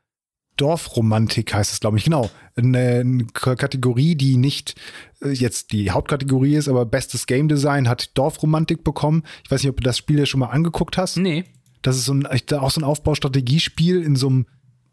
Dorfromantik 0.57 1.53
heißt 1.53 1.74
es, 1.74 1.80
glaube 1.80 1.97
ich, 1.97 2.05
genau. 2.05 2.30
Eine, 2.55 3.26
Kategorie, 3.34 4.16
die 4.16 4.38
nicht 4.38 4.76
äh, 5.22 5.30
jetzt 5.30 5.72
die 5.72 5.91
Hauptkategorie 5.91 6.55
ist, 6.55 6.70
aber 6.70 6.86
bestes 6.86 7.28
Game 7.28 7.47
Design 7.47 7.89
hat 7.89 8.18
Dorfromantik 8.18 8.84
bekommen. 8.84 9.24
Ich 9.43 9.51
weiß 9.51 9.63
nicht, 9.63 9.70
ob 9.70 9.78
du 9.78 9.84
das 9.84 9.97
Spiel 9.97 10.20
ja 10.20 10.26
schon 10.26 10.39
mal 10.39 10.47
angeguckt 10.47 10.97
hast. 10.97 11.18
Nee. 11.18 11.45
Das 11.82 11.97
ist 11.97 12.05
so 12.05 12.13
ein, 12.13 12.26
auch 12.26 12.72
so 12.72 12.82
ein 12.82 12.86
Aufbaustrategiespiel 12.86 14.01
in 14.01 14.16
so 14.16 14.28
einem 14.28 14.45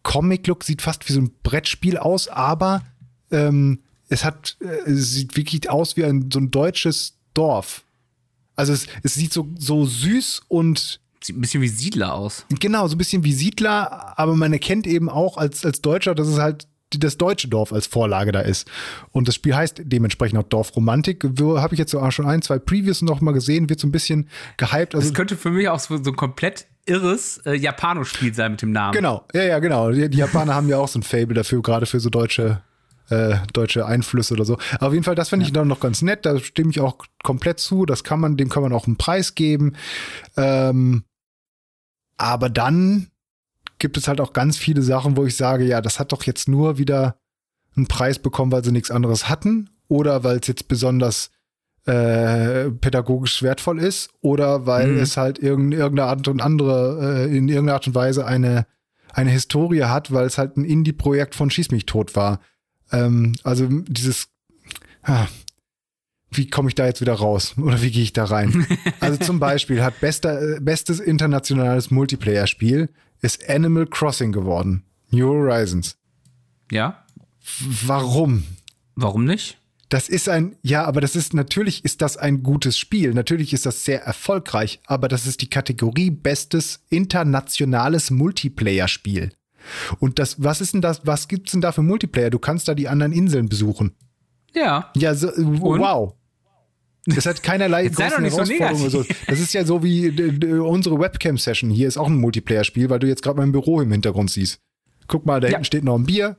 Comic-Look, 0.02 0.64
sieht 0.64 0.82
fast 0.82 1.08
wie 1.08 1.12
so 1.12 1.20
ein 1.20 1.32
Brettspiel 1.42 1.96
aus, 1.98 2.28
aber 2.28 2.82
ähm, 3.30 3.80
es 4.08 4.24
hat, 4.24 4.56
äh, 4.60 4.90
es 4.90 5.12
sieht 5.12 5.36
wirklich 5.36 5.70
aus 5.70 5.96
wie 5.96 6.04
ein 6.04 6.30
so 6.32 6.38
ein 6.38 6.50
deutsches 6.50 7.14
Dorf. 7.34 7.84
Also 8.56 8.72
es, 8.72 8.86
es 9.02 9.14
sieht 9.14 9.32
so, 9.32 9.48
so 9.58 9.86
süß 9.86 10.42
und 10.48 11.00
Sieht 11.24 11.36
ein 11.36 11.40
bisschen 11.40 11.62
wie 11.62 11.68
Siedler 11.68 12.14
aus. 12.14 12.44
genau, 12.58 12.88
so 12.88 12.96
ein 12.96 12.98
bisschen 12.98 13.22
wie 13.22 13.32
Siedler, 13.32 14.18
aber 14.18 14.34
man 14.34 14.52
erkennt 14.52 14.88
eben 14.88 15.08
auch 15.08 15.36
als, 15.36 15.64
als 15.64 15.80
Deutscher, 15.80 16.16
dass 16.16 16.26
es 16.26 16.38
halt 16.38 16.66
das 16.90 17.16
deutsche 17.16 17.48
Dorf 17.48 17.72
als 17.72 17.86
Vorlage 17.86 18.32
da 18.32 18.40
ist. 18.40 18.68
Und 19.12 19.28
das 19.28 19.36
Spiel 19.36 19.54
heißt 19.54 19.82
dementsprechend 19.84 20.38
auch 20.38 20.42
Dorfromantik. 20.42 21.24
Habe 21.24 21.74
ich 21.74 21.78
jetzt 21.78 21.94
auch 21.94 22.10
schon 22.10 22.26
ein, 22.26 22.42
zwei 22.42 22.58
Previews 22.58 23.02
noch 23.02 23.20
mal 23.20 23.32
gesehen, 23.32 23.68
wird 23.68 23.80
so 23.80 23.86
ein 23.86 23.92
bisschen 23.92 24.28
gehypt. 24.56 24.94
Also 24.94 25.08
das 25.08 25.14
könnte 25.14 25.36
für 25.36 25.50
mich 25.50 25.68
auch 25.68 25.78
so, 25.78 26.02
so 26.02 26.10
ein 26.10 26.16
komplett 26.16 26.66
irres 26.86 27.38
äh, 27.46 27.54
Japanospiel 27.54 28.34
sein 28.34 28.52
mit 28.52 28.62
dem 28.62 28.72
Namen. 28.72 28.92
Genau, 28.92 29.26
ja, 29.32 29.42
ja, 29.44 29.58
genau. 29.58 29.90
Die, 29.90 30.08
die 30.08 30.18
Japaner 30.18 30.54
haben 30.54 30.68
ja 30.68 30.78
auch 30.78 30.88
so 30.88 30.98
ein 30.98 31.02
Fable 31.02 31.34
dafür, 31.34 31.62
gerade 31.62 31.86
für 31.86 32.00
so 32.00 32.10
deutsche 32.10 32.62
äh, 33.08 33.36
deutsche 33.52 33.84
Einflüsse 33.86 34.34
oder 34.34 34.44
so. 34.44 34.58
Aber 34.74 34.88
auf 34.88 34.92
jeden 34.92 35.04
Fall, 35.04 35.14
das 35.14 35.28
finde 35.28 35.44
ich 35.44 35.50
ja. 35.50 35.54
dann 35.54 35.68
noch 35.68 35.80
ganz 35.80 36.02
nett. 36.02 36.24
Da 36.24 36.38
stimme 36.38 36.70
ich 36.70 36.80
auch 36.80 36.96
komplett 37.22 37.60
zu. 37.60 37.84
Das 37.84 38.04
kann 38.04 38.20
man, 38.20 38.36
dem 38.36 38.48
kann 38.48 38.62
man 38.62 38.72
auch 38.72 38.86
einen 38.86 38.96
Preis 38.96 39.34
geben. 39.34 39.76
Ähm, 40.36 41.04
aber 42.16 42.48
dann 42.48 43.08
gibt 43.78 43.96
es 43.96 44.08
halt 44.08 44.20
auch 44.20 44.32
ganz 44.32 44.56
viele 44.56 44.82
Sachen, 44.82 45.16
wo 45.16 45.26
ich 45.26 45.36
sage, 45.36 45.64
ja, 45.64 45.80
das 45.80 45.98
hat 45.98 46.12
doch 46.12 46.22
jetzt 46.22 46.48
nur 46.48 46.78
wieder 46.78 47.16
einen 47.76 47.88
Preis 47.88 48.18
bekommen, 48.18 48.52
weil 48.52 48.64
sie 48.64 48.72
nichts 48.72 48.90
anderes 48.90 49.28
hatten 49.28 49.70
oder 49.88 50.24
weil 50.24 50.38
es 50.38 50.46
jetzt 50.46 50.68
besonders 50.68 51.30
äh, 51.86 52.70
pädagogisch 52.70 53.42
wertvoll 53.42 53.80
ist 53.80 54.10
oder 54.20 54.66
weil 54.66 54.88
mhm. 54.88 54.98
es 54.98 55.16
halt 55.16 55.38
in 55.38 55.72
irgendeiner 55.72 56.08
Art 56.08 56.28
und 56.28 56.40
andere, 56.40 57.26
äh, 57.26 57.36
in 57.36 57.48
irgendeiner 57.48 57.74
Art 57.74 57.86
und 57.86 57.94
Weise 57.94 58.24
eine, 58.24 58.66
eine 59.12 59.30
Historie 59.30 59.84
hat, 59.84 60.12
weil 60.12 60.26
es 60.26 60.38
halt 60.38 60.56
ein 60.56 60.64
Indie-Projekt 60.64 61.34
von 61.34 61.50
Schieß 61.50 61.70
mich 61.70 61.86
tot 61.86 62.14
war. 62.14 62.40
Ähm, 62.92 63.32
also 63.42 63.66
dieses, 63.68 64.28
ah, 65.02 65.26
wie 66.30 66.48
komme 66.48 66.68
ich 66.68 66.74
da 66.74 66.86
jetzt 66.86 67.00
wieder 67.00 67.14
raus? 67.14 67.54
Oder 67.58 67.82
wie 67.82 67.90
gehe 67.90 68.02
ich 68.02 68.12
da 68.12 68.24
rein? 68.24 68.66
Also 69.00 69.18
zum 69.18 69.40
Beispiel 69.40 69.82
hat 69.82 70.00
bester, 70.00 70.60
bestes 70.60 71.00
internationales 71.00 71.90
Multiplayer-Spiel 71.90 72.88
ist 73.20 73.48
Animal 73.48 73.86
Crossing 73.86 74.30
geworden. 74.30 74.84
New 75.10 75.26
Horizons. 75.26 75.96
Ja. 76.70 77.04
Warum? 77.84 78.44
Warum 78.94 79.24
nicht? 79.24 79.58
Das 79.92 80.08
ist 80.08 80.26
ein, 80.30 80.56
ja, 80.62 80.86
aber 80.86 81.02
das 81.02 81.14
ist, 81.16 81.34
natürlich 81.34 81.84
ist 81.84 82.00
das 82.00 82.16
ein 82.16 82.42
gutes 82.42 82.78
Spiel. 82.78 83.12
Natürlich 83.12 83.52
ist 83.52 83.66
das 83.66 83.84
sehr 83.84 84.02
erfolgreich, 84.02 84.80
aber 84.86 85.06
das 85.06 85.26
ist 85.26 85.42
die 85.42 85.50
Kategorie 85.50 86.10
bestes 86.10 86.80
internationales 86.88 88.10
Multiplayer-Spiel. 88.10 89.32
Und 89.98 90.18
das, 90.18 90.42
was 90.42 90.62
ist 90.62 90.72
denn 90.72 90.80
das, 90.80 91.02
was 91.04 91.28
gibt's 91.28 91.52
denn 91.52 91.60
da 91.60 91.72
für 91.72 91.82
Multiplayer? 91.82 92.30
Du 92.30 92.38
kannst 92.38 92.68
da 92.68 92.74
die 92.74 92.88
anderen 92.88 93.12
Inseln 93.12 93.50
besuchen. 93.50 93.94
Ja. 94.54 94.90
Ja, 94.96 95.14
so, 95.14 95.28
wow. 95.36 96.14
Das 97.04 97.26
hat 97.26 97.42
keinerlei 97.42 97.88
großen 97.88 98.24
Herausforderungen. 98.24 98.88
So 98.88 99.04
das 99.26 99.40
ist 99.40 99.52
ja 99.52 99.66
so 99.66 99.84
wie 99.84 100.08
unsere 100.58 100.98
Webcam-Session. 101.00 101.68
Hier 101.68 101.86
ist 101.86 101.98
auch 101.98 102.06
ein 102.06 102.16
Multiplayer-Spiel, 102.16 102.88
weil 102.88 102.98
du 102.98 103.08
jetzt 103.08 103.22
gerade 103.22 103.36
mein 103.36 103.52
Büro 103.52 103.82
im 103.82 103.92
Hintergrund 103.92 104.30
siehst. 104.30 104.58
Guck 105.12 105.26
mal, 105.26 105.40
da 105.40 105.48
ja. 105.48 105.52
hinten 105.52 105.66
steht 105.66 105.84
noch 105.84 105.96
ein 105.96 106.06
Bier. 106.06 106.36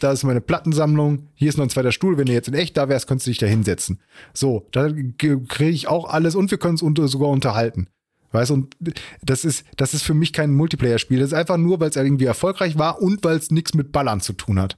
Da 0.00 0.10
ist 0.10 0.24
meine 0.24 0.40
Plattensammlung. 0.40 1.28
Hier 1.34 1.48
ist 1.48 1.58
noch 1.58 1.64
ein 1.64 1.70
zweiter 1.70 1.92
Stuhl. 1.92 2.18
Wenn 2.18 2.26
du 2.26 2.32
jetzt 2.32 2.48
in 2.48 2.54
echt 2.54 2.76
da 2.76 2.88
wärst, 2.88 3.06
könntest 3.06 3.28
du 3.28 3.30
dich 3.30 3.38
da 3.38 3.46
hinsetzen. 3.46 4.00
So, 4.34 4.66
da 4.72 4.90
kriege 5.16 5.68
ich 5.68 5.86
auch 5.86 6.06
alles 6.06 6.34
und 6.34 6.50
wir 6.50 6.58
können 6.58 6.76
uns 6.76 7.12
sogar 7.12 7.28
unterhalten. 7.28 7.86
Weißt 8.32 8.50
du, 8.50 8.54
und 8.54 8.76
das 9.22 9.44
ist, 9.44 9.64
das 9.76 9.94
ist 9.94 10.02
für 10.02 10.12
mich 10.12 10.32
kein 10.32 10.52
Multiplayer-Spiel. 10.52 11.20
Das 11.20 11.28
ist 11.28 11.34
einfach 11.34 11.56
nur, 11.56 11.78
weil 11.78 11.90
es 11.90 11.94
irgendwie 11.94 12.24
erfolgreich 12.24 12.76
war 12.76 13.00
und 13.00 13.22
weil 13.22 13.36
es 13.36 13.52
nichts 13.52 13.74
mit 13.74 13.92
Ballern 13.92 14.20
zu 14.20 14.32
tun 14.32 14.58
hat. 14.58 14.76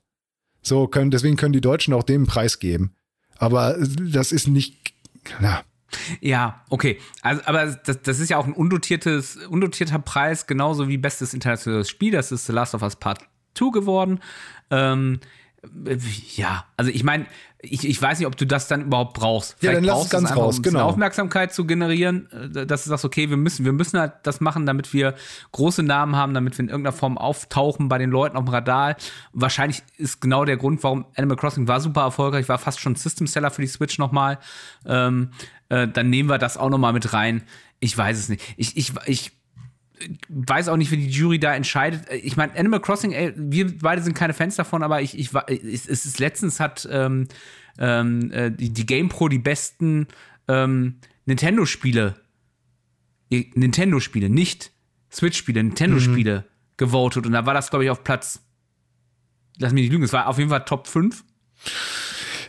So, 0.60 0.86
können, 0.86 1.10
deswegen 1.10 1.36
können 1.36 1.54
die 1.54 1.62
Deutschen 1.62 1.94
auch 1.94 2.02
dem 2.02 2.26
Preis 2.26 2.58
geben. 2.58 2.96
Aber 3.38 3.78
das 3.80 4.30
ist 4.30 4.46
nicht, 4.46 4.92
na, 5.40 5.62
ja, 6.20 6.62
okay. 6.68 6.98
Also, 7.22 7.40
aber 7.46 7.64
das, 7.64 8.02
das 8.02 8.20
ist 8.20 8.28
ja 8.28 8.36
auch 8.36 8.46
ein 8.46 8.52
undotiertes, 8.52 9.36
undotierter 9.46 10.00
Preis, 10.00 10.46
genauso 10.46 10.86
wie 10.88 10.98
bestes 10.98 11.32
internationales 11.32 11.88
Spiel. 11.88 12.12
Das 12.12 12.30
ist 12.30 12.44
The 12.44 12.52
Last 12.52 12.74
of 12.74 12.82
Us 12.82 12.96
Part 12.96 13.20
2 13.54 13.70
geworden. 13.70 14.20
Ähm, 14.70 15.20
ja, 16.36 16.64
also 16.76 16.90
ich 16.90 17.02
meine, 17.02 17.26
ich, 17.60 17.86
ich 17.88 18.00
weiß 18.00 18.18
nicht, 18.18 18.28
ob 18.28 18.36
du 18.36 18.46
das 18.46 18.68
dann 18.68 18.82
überhaupt 18.82 19.14
brauchst. 19.14 19.56
Vielleicht 19.58 19.74
ja, 19.74 19.80
dann 19.80 19.84
lass 19.84 20.04
es 20.04 20.10
ganz 20.10 20.30
einfach, 20.30 20.42
raus, 20.42 20.58
um 20.58 20.62
genau. 20.62 20.86
Aufmerksamkeit 20.86 21.52
zu 21.52 21.66
generieren, 21.66 22.30
äh, 22.30 22.66
dass 22.66 22.84
du 22.84 22.90
sagst, 22.90 23.04
okay, 23.04 23.28
wir 23.30 23.36
müssen, 23.36 23.64
wir 23.64 23.72
müssen 23.72 23.98
halt 23.98 24.12
das 24.22 24.40
machen, 24.40 24.66
damit 24.66 24.92
wir 24.92 25.14
große 25.50 25.82
Namen 25.82 26.14
haben, 26.14 26.34
damit 26.34 26.56
wir 26.56 26.64
in 26.64 26.68
irgendeiner 26.68 26.96
Form 26.96 27.18
auftauchen 27.18 27.88
bei 27.88 27.98
den 27.98 28.10
Leuten 28.10 28.36
auf 28.36 28.44
dem 28.44 28.54
Radar. 28.54 28.96
Wahrscheinlich 29.32 29.82
ist 29.96 30.20
genau 30.20 30.44
der 30.44 30.56
Grund, 30.56 30.82
warum 30.84 31.06
Animal 31.16 31.36
Crossing 31.36 31.66
war 31.66 31.80
super 31.80 32.02
erfolgreich, 32.02 32.48
war 32.48 32.58
fast 32.58 32.78
schon 32.78 32.94
System 32.94 33.26
Seller 33.26 33.50
für 33.50 33.62
die 33.62 33.68
Switch 33.68 33.98
nochmal. 33.98 34.38
Ähm, 34.86 35.30
äh, 35.68 35.88
dann 35.88 36.10
nehmen 36.10 36.28
wir 36.28 36.38
das 36.38 36.56
auch 36.56 36.70
nochmal 36.70 36.92
mit 36.92 37.12
rein. 37.12 37.42
Ich 37.80 37.98
weiß 37.98 38.16
es 38.16 38.28
nicht. 38.28 38.42
Ich, 38.56 38.76
ich, 38.76 38.92
ich 39.06 39.32
weiß 40.28 40.68
auch 40.68 40.76
nicht, 40.76 40.90
wie 40.90 40.96
die 40.96 41.08
Jury 41.08 41.38
da 41.38 41.54
entscheidet. 41.54 42.02
Ich 42.12 42.36
meine, 42.36 42.56
Animal 42.56 42.80
Crossing, 42.80 43.12
ey, 43.12 43.32
wir 43.36 43.78
beide 43.78 44.02
sind 44.02 44.14
keine 44.14 44.34
Fans 44.34 44.56
davon, 44.56 44.82
aber 44.82 45.02
ich, 45.02 45.18
ich 45.18 45.30
es 45.48 45.86
ist 45.86 46.18
letztens 46.18 46.60
hat 46.60 46.88
ähm, 46.90 47.28
ähm, 47.78 48.30
äh, 48.32 48.50
die, 48.50 48.70
die 48.70 48.86
GamePro 48.86 49.28
die 49.28 49.38
besten 49.38 50.08
ähm, 50.48 50.96
Nintendo-Spiele, 51.26 52.16
Nintendo-Spiele, 53.30 54.30
nicht 54.30 54.72
Switch-Spiele, 55.12 55.62
Nintendo-Spiele 55.62 56.40
mhm. 56.40 56.44
gewotet 56.76 57.26
und 57.26 57.32
da 57.32 57.46
war 57.46 57.54
das, 57.54 57.70
glaube 57.70 57.84
ich, 57.84 57.90
auf 57.90 58.02
Platz, 58.02 58.42
lass 59.58 59.72
mich 59.72 59.82
nicht 59.82 59.92
lügen, 59.92 60.04
es 60.04 60.12
war 60.12 60.26
auf 60.26 60.38
jeden 60.38 60.50
Fall 60.50 60.64
Top 60.64 60.86
5. 60.86 61.24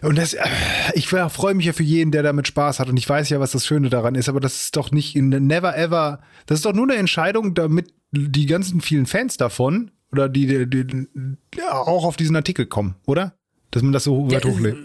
Und 0.01 0.17
das, 0.17 0.33
äh, 0.33 0.45
ich 0.93 1.07
freue 1.07 1.53
mich 1.53 1.65
ja 1.65 1.73
für 1.73 1.83
jeden, 1.83 2.11
der 2.11 2.23
damit 2.23 2.47
Spaß 2.47 2.79
hat. 2.79 2.89
Und 2.89 2.97
ich 2.97 3.07
weiß 3.07 3.29
ja, 3.29 3.39
was 3.39 3.51
das 3.51 3.65
Schöne 3.65 3.89
daran 3.89 4.15
ist. 4.15 4.29
Aber 4.29 4.39
das 4.39 4.63
ist 4.63 4.75
doch 4.75 4.91
nicht 4.91 5.15
in 5.15 5.29
never 5.29 5.77
ever. 5.77 6.21
Das 6.45 6.59
ist 6.59 6.65
doch 6.65 6.73
nur 6.73 6.85
eine 6.85 6.95
Entscheidung, 6.95 7.53
damit 7.53 7.93
die 8.11 8.45
ganzen 8.45 8.81
vielen 8.81 9.05
Fans 9.05 9.37
davon 9.37 9.91
oder 10.11 10.29
die, 10.29 10.67
die, 10.67 10.85
die 10.85 11.61
auch 11.69 12.05
auf 12.05 12.17
diesen 12.17 12.35
Artikel 12.35 12.65
kommen, 12.65 12.95
oder? 13.05 13.35
Dass 13.71 13.83
man 13.83 13.91
das 13.91 14.05
so 14.05 14.31
weit 14.31 14.45
ja, 14.45 14.51
hochlegt 14.51 14.77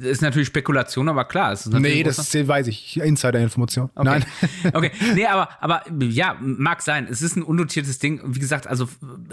ist 0.00 0.20
natürlich 0.20 0.48
Spekulation, 0.48 1.08
aber 1.08 1.24
klar. 1.24 1.52
Ist 1.52 1.66
nee, 1.72 2.02
das 2.02 2.18
ist, 2.18 2.48
weiß 2.48 2.66
ich. 2.66 2.98
Insider-Information. 2.98 3.90
Okay. 3.94 4.04
Nein. 4.04 4.24
okay. 4.74 4.90
Nee, 5.14 5.26
aber, 5.26 5.48
aber 5.60 5.82
ja, 6.00 6.36
mag 6.40 6.82
sein. 6.82 7.06
Es 7.08 7.22
ist 7.22 7.36
ein 7.36 7.42
undotiertes 7.42 8.00
Ding. 8.00 8.20
Wie 8.24 8.40
gesagt, 8.40 8.66
also 8.66 8.88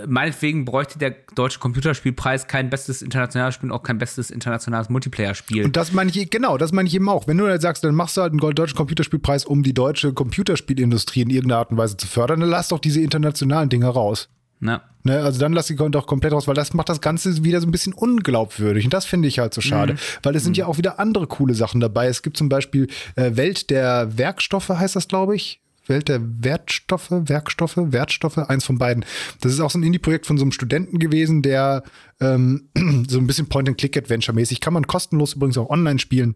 meinetwegen 0.07 0.63
bräuchte 0.63 0.99
der 0.99 1.15
deutsche 1.33 1.59
Computerspielpreis 1.59 2.47
kein 2.47 2.69
bestes 2.69 3.01
internationales 3.01 3.55
Spiel 3.55 3.71
und 3.71 3.75
auch 3.75 3.83
kein 3.83 3.97
bestes 3.97 4.29
internationales 4.29 4.89
Multiplayer-Spiel. 4.89 5.65
Und 5.65 5.75
das 5.75 5.91
meine 5.91 6.11
ich, 6.11 6.29
genau, 6.29 6.57
das 6.57 6.71
meine 6.71 6.87
ich 6.87 6.93
eben 6.93 7.09
auch. 7.09 7.27
Wenn 7.27 7.37
du 7.37 7.47
halt 7.47 7.61
sagst, 7.61 7.83
dann 7.83 7.95
machst 7.95 8.15
du 8.17 8.21
halt 8.21 8.31
einen 8.31 8.55
deutschen 8.55 8.77
Computerspielpreis, 8.77 9.45
um 9.45 9.63
die 9.63 9.73
deutsche 9.73 10.13
Computerspielindustrie 10.13 11.21
in 11.21 11.29
irgendeiner 11.31 11.59
Art 11.59 11.71
und 11.71 11.77
Weise 11.77 11.97
zu 11.97 12.05
fördern, 12.05 12.41
dann 12.41 12.49
lass 12.49 12.67
doch 12.67 12.79
diese 12.79 13.01
internationalen 13.01 13.69
Dinge 13.69 13.87
raus. 13.87 14.29
Ja. 14.61 14.81
Ne, 15.03 15.19
also 15.19 15.39
dann 15.39 15.53
lass 15.53 15.67
sie 15.67 15.75
doch 15.75 16.07
komplett 16.07 16.33
raus, 16.33 16.47
weil 16.47 16.55
das 16.55 16.73
macht 16.73 16.89
das 16.89 16.99
Ganze 16.99 17.43
wieder 17.43 17.61
so 17.61 17.67
ein 17.67 17.71
bisschen 17.71 17.93
unglaubwürdig. 17.93 18.85
Und 18.85 18.93
das 18.93 19.05
finde 19.05 19.27
ich 19.27 19.37
halt 19.37 19.53
so 19.53 19.61
schade, 19.61 19.93
mhm. 19.93 19.97
weil 20.23 20.35
es 20.35 20.43
sind 20.43 20.53
mhm. 20.53 20.61
ja 20.61 20.65
auch 20.65 20.77
wieder 20.77 20.99
andere 20.99 21.27
coole 21.27 21.53
Sachen 21.53 21.79
dabei. 21.79 22.07
Es 22.07 22.23
gibt 22.23 22.37
zum 22.37 22.49
Beispiel 22.49 22.87
äh, 23.15 23.35
Welt 23.35 23.69
der 23.69 24.17
Werkstoffe, 24.17 24.69
heißt 24.69 24.95
das, 24.95 25.07
glaube 25.07 25.35
ich. 25.35 25.61
Welt 25.87 26.09
der 26.09 26.19
Wertstoffe, 26.43 27.11
Werkstoffe, 27.11 27.77
Wertstoffe, 27.77 28.37
eins 28.39 28.65
von 28.65 28.79
beiden. 28.79 29.05
Das 29.41 29.53
ist 29.53 29.59
auch 29.59 29.69
so 29.69 29.77
ein 29.77 29.83
Indie-Projekt 29.83 30.25
von 30.25 30.37
so 30.37 30.43
einem 30.43 30.51
Studenten 30.51 30.97
gewesen, 30.97 31.43
der 31.43 31.83
ähm, 32.19 32.69
so 33.07 33.19
ein 33.19 33.27
bisschen 33.27 33.47
Point-and-Click-Adventure-mäßig, 33.47 34.61
kann 34.61 34.73
man 34.73 34.87
kostenlos 34.87 35.33
übrigens 35.33 35.57
auch 35.57 35.69
online 35.69 35.99
spielen. 35.99 36.35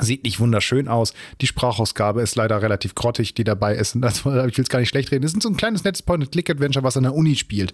Sieht 0.00 0.24
nicht 0.24 0.40
wunderschön 0.40 0.88
aus. 0.88 1.14
Die 1.40 1.46
Sprachausgabe 1.46 2.22
ist 2.22 2.36
leider 2.36 2.60
relativ 2.62 2.94
grottig, 2.94 3.34
die 3.34 3.44
dabei 3.44 3.74
ist. 3.74 3.94
Und 3.94 4.02
das, 4.02 4.18
ich 4.20 4.24
will 4.24 4.52
es 4.58 4.68
gar 4.68 4.80
nicht 4.80 4.88
schlecht 4.88 5.10
reden. 5.12 5.22
Das 5.22 5.32
ist 5.32 5.42
so 5.42 5.48
ein 5.48 5.56
kleines 5.56 5.84
nettes 5.84 6.02
Point-and-Click-Adventure, 6.02 6.82
was 6.84 6.96
an 6.96 7.04
der 7.04 7.14
Uni 7.14 7.36
spielt, 7.36 7.72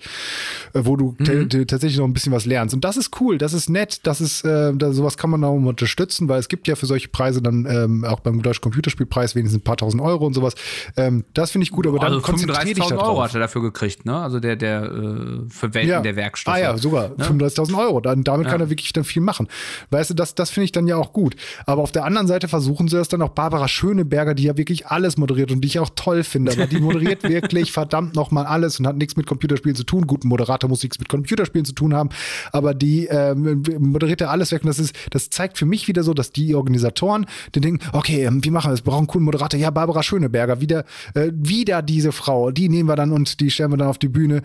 äh, 0.75 0.81
wo 0.85 0.97
du 0.97 1.17
mhm. 1.19 1.49
tatsächlich 1.67 1.99
noch 1.99 2.07
ein 2.07 2.13
bisschen 2.13 2.33
was 2.33 2.47
lernst. 2.47 2.75
Und 2.75 2.85
das 2.85 2.97
ist 2.97 3.21
cool, 3.21 3.39
das 3.39 3.53
ist 3.53 3.71
nett, 3.71 4.01
das 4.05 4.21
ist, 4.21 4.45
äh, 4.45 4.73
da, 4.75 4.93
sowas 4.93 5.17
kann 5.17 5.31
man 5.31 5.43
auch 5.45 5.55
unterstützen, 5.55 6.29
weil 6.29 6.41
es 6.41 6.49
gibt 6.49 6.69
ja 6.69 6.77
für 6.77 6.87
solche 6.87 7.09
Preise 7.09 7.43
dann 7.43 7.67
ähm, 7.67 8.05
auch 8.05 8.21
beim 8.21 8.43
Deutschen 8.43 8.63
Computerspielpreis 8.63 9.35
wenigstens 9.35 9.61
ein 9.61 9.65
paar 9.65 9.77
tausend 9.77 10.03
Euro 10.03 10.27
und 10.27 10.35
sowas. 10.35 10.55
Ähm, 10.97 11.25
das 11.35 11.51
finde 11.51 11.65
ich 11.65 11.71
gut, 11.71 11.87
aber 11.87 12.01
also 12.03 12.15
dann 12.15 12.23
konzentriere 12.23 12.75
dich 12.75 12.87
darauf. 12.87 13.09
Euro 13.09 13.23
hat 13.23 13.35
er 13.35 13.41
dafür 13.41 13.63
gekriegt, 13.63 14.05
ne? 14.05 14.17
Also 14.17 14.41
der, 14.41 14.57
der 14.57 14.83
äh, 14.83 15.49
Verwenden 15.49 15.91
ja. 15.91 16.01
der 16.01 16.17
Werkstoffe. 16.17 16.55
Ah 16.55 16.59
ja, 16.59 16.77
sogar 16.77 17.11
ne? 17.11 17.25
35.000 17.25 17.79
Euro. 17.79 18.01
Dann, 18.01 18.25
damit 18.25 18.47
ja. 18.47 18.53
kann 18.53 18.61
er 18.61 18.71
wirklich 18.71 18.93
dann 18.93 19.05
viel 19.05 19.23
machen. 19.23 19.49
Weißt 19.91 20.11
du, 20.11 20.15
das, 20.15 20.35
das 20.35 20.51
finde 20.51 20.65
ich 20.67 20.73
dann 20.73 20.87
ja 20.87 20.97
auch 20.97 21.13
gut. 21.13 21.37
Aber 21.67 21.83
auf 21.83 21.93
der 21.93 22.05
anderen 22.11 22.29
Seite 22.29 22.49
versuchen 22.49 22.89
sie 22.89 22.97
das 22.97 23.09
dann 23.09 23.23
auch 23.23 23.31
Barbara 23.31 23.69
Schöneberger, 23.69 24.35
die 24.35 24.45
ja 24.45 24.57
wirklich 24.57 24.87
alles 24.87 25.17
moderiert 25.17 25.53
und 25.53 25.61
die 25.61 25.69
ich 25.69 25.79
auch 25.79 25.91
toll 25.95 26.25
finde, 26.25 26.53
aber 26.53 26.67
die 26.67 26.81
moderiert 26.81 27.23
wirklich 27.29 27.73
verdammt 27.73 28.15
nochmal 28.15 28.47
alles 28.47 28.79
und 28.79 28.87
hat 28.87 28.97
nichts 28.97 29.17
mit 29.17 29.27
Computerspielen 29.27 29.77
zu 29.77 29.85
tun. 29.85 30.07
Guten 30.07 30.29
Moderator 30.29 30.69
muss 30.69 30.83
nichts 30.83 30.99
mit 30.99 31.09
Computerspielen 31.09 31.65
zu 31.65 31.73
tun 31.73 31.95
haben, 31.95 32.11
aber 32.53 32.75
die 32.75 33.07
ähm, 33.07 33.63
moderiert 33.79 34.21
ja 34.21 34.29
alles 34.29 34.53
weg 34.53 34.63
und 34.63 34.69
das 34.69 34.79
ist, 34.79 34.95
das 35.11 35.31
zeigt 35.31 35.59
für 35.59 35.67
mich 35.67 35.89
wieder 35.89 36.03
so, 36.03 36.15
dass 36.15 36.33
die 36.33 36.55
Organisatoren 36.55 37.27
die 37.55 37.61
denken, 37.61 37.87
okay, 37.93 38.25
ähm, 38.25 38.45
wie 38.45 38.51
machen 38.51 38.69
wir 38.69 38.73
das? 38.73 38.81
Wir 38.81 38.91
brauchen 38.91 38.99
einen 39.01 39.07
coolen 39.07 39.25
Moderator. 39.25 39.59
Ja, 39.59 39.71
Barbara 39.71 40.03
Schöneberger, 40.03 40.61
wieder, 40.61 40.85
äh, 41.15 41.31
wieder 41.35 41.83
diese 41.83 42.13
Frau, 42.13 42.51
die 42.51 42.69
nehmen 42.69 42.89
wir 42.89 42.97
dann 42.97 43.13
und 43.13 43.41
die 43.41 43.51
stellen 43.51 43.73
wir 43.73 43.77
dann 43.77 43.89
auf 43.89 43.99
die 43.99 44.09
Bühne 44.09 44.43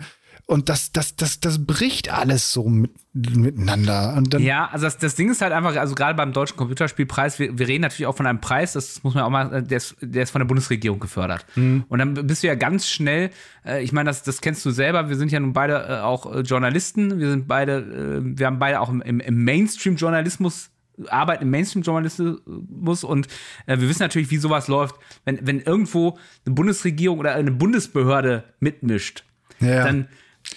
Und 0.48 0.68
das, 0.68 0.92
das, 0.92 1.16
das, 1.16 1.40
das 1.40 1.66
bricht 1.66 2.12
alles 2.12 2.52
so 2.52 2.68
mit, 2.68 2.92
miteinander. 3.12 4.14
Und 4.16 4.32
dann 4.32 4.42
ja, 4.42 4.68
also 4.70 4.84
das, 4.84 4.96
das 4.96 5.16
Ding 5.16 5.28
ist 5.28 5.42
halt 5.42 5.52
einfach, 5.52 5.74
also 5.74 5.96
gerade 5.96 6.14
beim 6.14 6.32
deutschen 6.32 6.56
Computerspielpreis, 6.56 7.40
wir, 7.40 7.58
wir 7.58 7.66
reden 7.66 7.82
natürlich 7.82 8.06
auch 8.06 8.16
von 8.16 8.26
einem 8.26 8.40
Preis, 8.40 8.74
das 8.74 9.02
muss 9.02 9.14
man 9.14 9.24
auch 9.24 9.30
mal, 9.30 9.64
der 9.64 9.76
ist, 9.76 9.96
der 10.00 10.22
ist 10.22 10.30
von 10.30 10.38
der 10.38 10.46
Bundesregierung 10.46 11.00
gefördert. 11.00 11.44
Mhm. 11.56 11.84
Und 11.88 11.98
dann 11.98 12.14
bist 12.14 12.44
du 12.44 12.46
ja 12.46 12.54
ganz 12.54 12.88
schnell, 12.88 13.30
äh, 13.64 13.82
ich 13.82 13.90
meine, 13.90 14.08
das, 14.08 14.22
das 14.22 14.40
kennst 14.40 14.64
du 14.64 14.70
selber, 14.70 15.08
wir 15.08 15.16
sind 15.16 15.32
ja 15.32 15.40
nun 15.40 15.52
beide 15.52 15.84
äh, 15.88 15.98
auch 15.98 16.32
äh, 16.32 16.40
Journalisten, 16.42 17.18
wir 17.18 17.30
sind 17.30 17.48
beide, 17.48 17.78
äh, 17.78 18.38
wir 18.38 18.46
haben 18.46 18.60
beide 18.60 18.80
auch 18.80 18.88
im, 18.88 19.00
im 19.00 19.44
Mainstream-Journalismus 19.44 20.70
arbeiten 21.08 21.42
im 21.42 21.50
Mainstream-Journalismus 21.50 23.04
und 23.04 23.26
äh, 23.66 23.78
wir 23.78 23.88
wissen 23.88 24.02
natürlich, 24.02 24.30
wie 24.30 24.38
sowas 24.38 24.68
läuft, 24.68 24.94
wenn, 25.24 25.44
wenn 25.46 25.60
irgendwo 25.60 26.18
eine 26.46 26.54
Bundesregierung 26.54 27.18
oder 27.18 27.34
eine 27.34 27.50
Bundesbehörde 27.50 28.44
mitmischt, 28.60 29.24
ja. 29.60 29.84
dann 29.84 30.08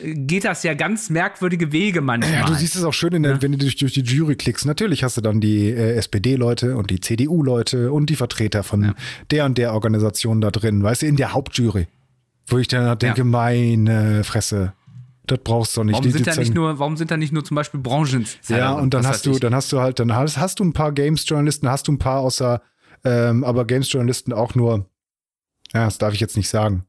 geht 0.01 0.45
das 0.45 0.63
ja 0.63 0.73
ganz 0.73 1.09
merkwürdige 1.09 1.71
Wege 1.71 2.01
manchmal. 2.01 2.39
Ja, 2.39 2.45
du 2.45 2.53
siehst 2.53 2.75
es 2.75 2.83
auch 2.83 2.93
schön, 2.93 3.21
der, 3.21 3.33
ja. 3.33 3.41
wenn 3.41 3.51
du 3.53 3.57
durch, 3.57 3.75
durch, 3.75 3.93
die 3.93 4.01
Jury 4.01 4.35
klickst. 4.35 4.65
Natürlich 4.65 5.03
hast 5.03 5.17
du 5.17 5.21
dann 5.21 5.41
die 5.41 5.69
äh, 5.69 5.95
SPD-Leute 5.95 6.77
und 6.77 6.89
die 6.89 6.99
CDU-Leute 6.99 7.91
und 7.91 8.09
die 8.09 8.15
Vertreter 8.15 8.63
von 8.63 8.83
ja. 8.83 8.95
der 9.31 9.45
und 9.45 9.57
der 9.57 9.73
Organisation 9.73 10.41
da 10.41 10.51
drin, 10.51 10.83
weißt 10.83 11.01
du, 11.01 11.05
in 11.07 11.15
der 11.15 11.33
Hauptjury. 11.33 11.87
Wo 12.47 12.57
ich 12.57 12.67
dann 12.67 12.97
denke, 12.97 13.23
meine 13.23 14.23
Fresse, 14.23 14.73
das 15.27 15.39
brauchst 15.43 15.77
du 15.77 15.83
nicht. 15.83 15.93
Warum, 15.93 16.03
die, 16.03 16.11
sind, 16.11 16.25
da 16.25 16.35
nicht 16.35 16.55
nur, 16.55 16.79
warum 16.79 16.97
sind 16.97 17.11
da 17.11 17.17
nicht 17.17 17.31
nur 17.31 17.45
zum 17.45 17.55
Beispiel 17.55 17.79
Branchen? 17.79 18.25
Ja, 18.47 18.73
und 18.73 18.93
dann 18.93 19.05
hast 19.05 19.25
du, 19.25 19.37
dann 19.37 19.53
hast 19.53 19.71
du 19.71 19.79
halt, 19.79 19.99
dann 19.99 20.15
hast, 20.15 20.37
hast 20.37 20.59
du 20.59 20.63
ein 20.63 20.73
paar 20.73 20.91
Games-Journalisten, 20.91 21.69
hast 21.69 21.87
du 21.87 21.91
ein 21.91 21.99
paar 21.99 22.21
außer, 22.21 22.61
ähm, 23.03 23.43
aber 23.43 23.65
Games-Journalisten 23.65 24.33
auch 24.33 24.55
nur, 24.55 24.87
ja, 25.73 25.85
das 25.85 25.99
darf 25.99 26.13
ich 26.13 26.19
jetzt 26.19 26.37
nicht 26.37 26.49
sagen, 26.49 26.85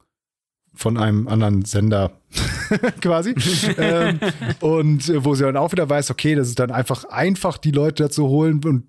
von 0.80 0.96
einem 0.96 1.28
anderen 1.28 1.62
Sender 1.66 2.12
quasi. 3.02 3.34
ähm, 3.76 4.18
und 4.60 5.08
äh, 5.10 5.22
wo 5.24 5.34
sie 5.34 5.44
dann 5.44 5.58
auch 5.58 5.72
wieder 5.72 5.88
weiß, 5.90 6.10
okay, 6.10 6.34
das 6.34 6.48
ist 6.48 6.58
dann 6.58 6.70
einfach 6.70 7.04
einfach, 7.04 7.58
die 7.58 7.70
Leute 7.70 8.04
dazu 8.04 8.28
holen 8.28 8.64
und 8.64 8.84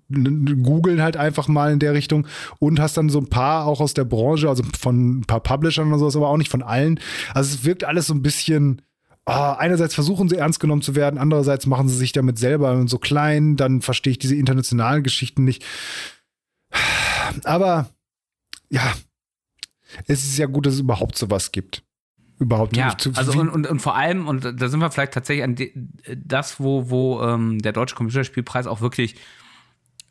googeln 0.62 1.02
halt 1.02 1.18
einfach 1.18 1.48
mal 1.48 1.70
in 1.70 1.80
der 1.80 1.92
Richtung 1.92 2.26
und 2.58 2.80
hast 2.80 2.96
dann 2.96 3.10
so 3.10 3.18
ein 3.18 3.28
paar 3.28 3.66
auch 3.66 3.80
aus 3.80 3.92
der 3.92 4.04
Branche, 4.04 4.48
also 4.48 4.62
von 4.78 5.18
ein 5.18 5.24
paar 5.26 5.40
Publishern 5.40 5.88
oder 5.88 5.98
sowas, 5.98 6.16
aber 6.16 6.28
auch 6.28 6.38
nicht 6.38 6.50
von 6.50 6.62
allen. 6.62 6.98
Also 7.34 7.54
es 7.54 7.64
wirkt 7.64 7.84
alles 7.84 8.06
so 8.06 8.14
ein 8.14 8.22
bisschen, 8.22 8.80
oh, 9.26 9.54
einerseits 9.58 9.94
versuchen 9.94 10.30
sie 10.30 10.36
ernst 10.36 10.60
genommen 10.60 10.82
zu 10.82 10.94
werden, 10.94 11.18
andererseits 11.18 11.66
machen 11.66 11.88
sie 11.88 11.96
sich 11.96 12.12
damit 12.12 12.38
selber 12.38 12.82
so 12.86 12.96
klein, 12.96 13.56
dann 13.56 13.82
verstehe 13.82 14.12
ich 14.12 14.18
diese 14.18 14.36
internationalen 14.36 15.02
Geschichten 15.02 15.44
nicht. 15.44 15.62
Aber 17.44 17.90
ja, 18.70 18.94
es 20.06 20.24
ist 20.24 20.38
ja 20.38 20.46
gut, 20.46 20.66
dass 20.66 20.74
es 20.74 20.80
überhaupt 20.80 21.16
sowas 21.16 21.52
gibt. 21.52 21.82
Überhaupt 22.38 22.76
ja, 22.76 22.96
zu, 22.98 23.12
also 23.14 23.38
und, 23.38 23.48
und, 23.48 23.66
und 23.68 23.80
vor 23.80 23.94
allem, 23.94 24.26
und 24.26 24.60
da 24.60 24.68
sind 24.68 24.80
wir 24.80 24.90
vielleicht 24.90 25.12
tatsächlich 25.12 25.44
an 25.44 25.54
die, 25.54 25.72
das, 26.16 26.58
wo, 26.58 26.90
wo 26.90 27.22
ähm, 27.22 27.60
der 27.60 27.72
Deutsche 27.72 27.94
Computerspielpreis 27.94 28.66
auch 28.66 28.80
wirklich 28.80 29.14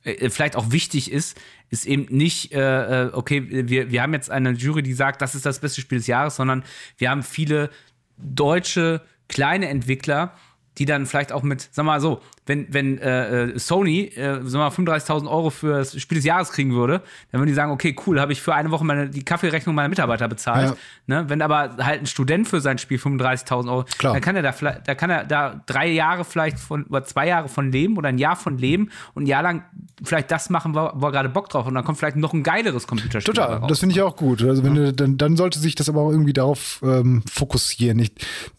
äh, 0.04 0.30
vielleicht 0.30 0.56
auch 0.56 0.72
wichtig 0.72 1.12
ist, 1.12 1.40
ist 1.70 1.86
eben 1.86 2.06
nicht, 2.16 2.54
äh, 2.54 3.06
äh, 3.06 3.14
okay, 3.14 3.70
wir, 3.70 3.92
wir 3.92 4.02
haben 4.02 4.14
jetzt 4.14 4.32
eine 4.32 4.52
Jury, 4.52 4.82
die 4.82 4.94
sagt, 4.94 5.22
das 5.22 5.36
ist 5.36 5.46
das 5.46 5.60
beste 5.60 5.82
Spiel 5.82 5.98
des 5.98 6.08
Jahres, 6.08 6.38
sondern 6.38 6.64
wir 6.98 7.10
haben 7.10 7.24
viele 7.24 7.70
deutsche 8.18 9.02
kleine 9.28 9.68
Entwickler, 9.68 10.34
die 10.78 10.86
dann 10.86 11.06
vielleicht 11.06 11.32
auch 11.32 11.44
mit, 11.44 11.70
sag 11.72 11.86
mal 11.86 12.00
so, 12.00 12.22
wenn, 12.46 12.74
wenn 12.74 12.98
äh, 12.98 13.44
äh 13.44 13.60
Sony, 13.60 14.06
äh, 14.16 14.40
sag 14.44 14.60
mal, 14.60 14.70
35.000 14.70 15.30
Euro 15.30 15.50
für 15.50 15.80
das 15.80 16.00
Spiel 16.00 16.18
des 16.18 16.26
Jahres 16.26 16.52
kriegen 16.52 16.74
würde, 16.74 17.02
dann 17.32 17.42
würden 17.42 17.50
die 17.50 17.54
sagen, 17.54 17.72
okay, 17.72 17.96
cool, 18.06 18.20
habe 18.20 18.34
ich 18.34 18.42
für 18.42 18.54
eine 18.54 18.72
Woche 18.72 18.84
meine, 18.84 19.10
die 19.10 19.24
Kaffeerechnung 19.24 19.76
meiner 19.76 19.90
Mitarbeiter 19.90 20.28
bezahlt. 20.28 20.76
Ja. 21.08 21.22
Ne? 21.22 21.30
Wenn 21.30 21.42
aber 21.42 21.78
halt 21.78 22.02
ein 22.02 22.06
Student 22.06 22.48
für 22.48 22.62
sein 22.62 22.78
Spiel 22.78 22.98
35.000 22.98 23.70
Euro, 23.70 23.86
Klar. 23.98 24.14
dann 24.14 24.22
kann 24.22 24.36
er 24.36 24.42
da 24.42 24.52
vielleicht, 24.52 24.88
da 24.88 24.96
kann 24.96 25.10
er 25.10 25.26
da 25.26 25.62
drei 25.66 25.88
Jahre 25.88 26.26
vielleicht 26.26 26.60
von, 26.60 26.84
oder 26.86 27.04
zwei 27.04 27.28
Jahre 27.28 27.48
von 27.48 27.72
leben 27.72 27.98
oder 27.98 28.10
ein 28.10 28.18
Jahr 28.18 28.36
von 28.36 28.58
leben 28.58 28.90
und 29.14 29.24
ein 29.24 29.28
Jahr 29.28 29.44
lang 29.44 29.64
vielleicht 30.04 30.32
das 30.32 30.50
machen, 30.50 30.74
wo, 30.74 30.90
wo 30.96 31.08
er 31.08 31.12
gerade 31.12 31.30
Bock 31.30 31.50
drauf 31.50 31.66
hat. 31.66 31.70
und 31.70 31.76
dann 31.76 31.84
kommt 31.84 32.00
vielleicht 32.00 32.18
noch 32.18 32.34
ein 32.34 32.44
geileres 32.44 32.88
Computerspiel. 32.88 33.34
Total, 33.34 33.62
das 33.68 33.80
finde 33.80 33.94
ich 33.94 34.02
auch 34.02 34.16
gut. 34.16 34.44
Also 34.44 34.64
wenn 34.64 34.76
ja. 34.76 34.86
du, 34.86 34.94
dann, 34.94 35.18
dann 35.18 35.38
sollte 35.38 35.60
sich 35.60 35.76
das 35.76 35.90
aber 35.90 36.02
auch 36.02 36.12
irgendwie 36.12 36.34
darauf 36.34 36.82
ähm, 36.84 37.22
fokussieren. 37.30 38.00
Ich, 38.00 38.12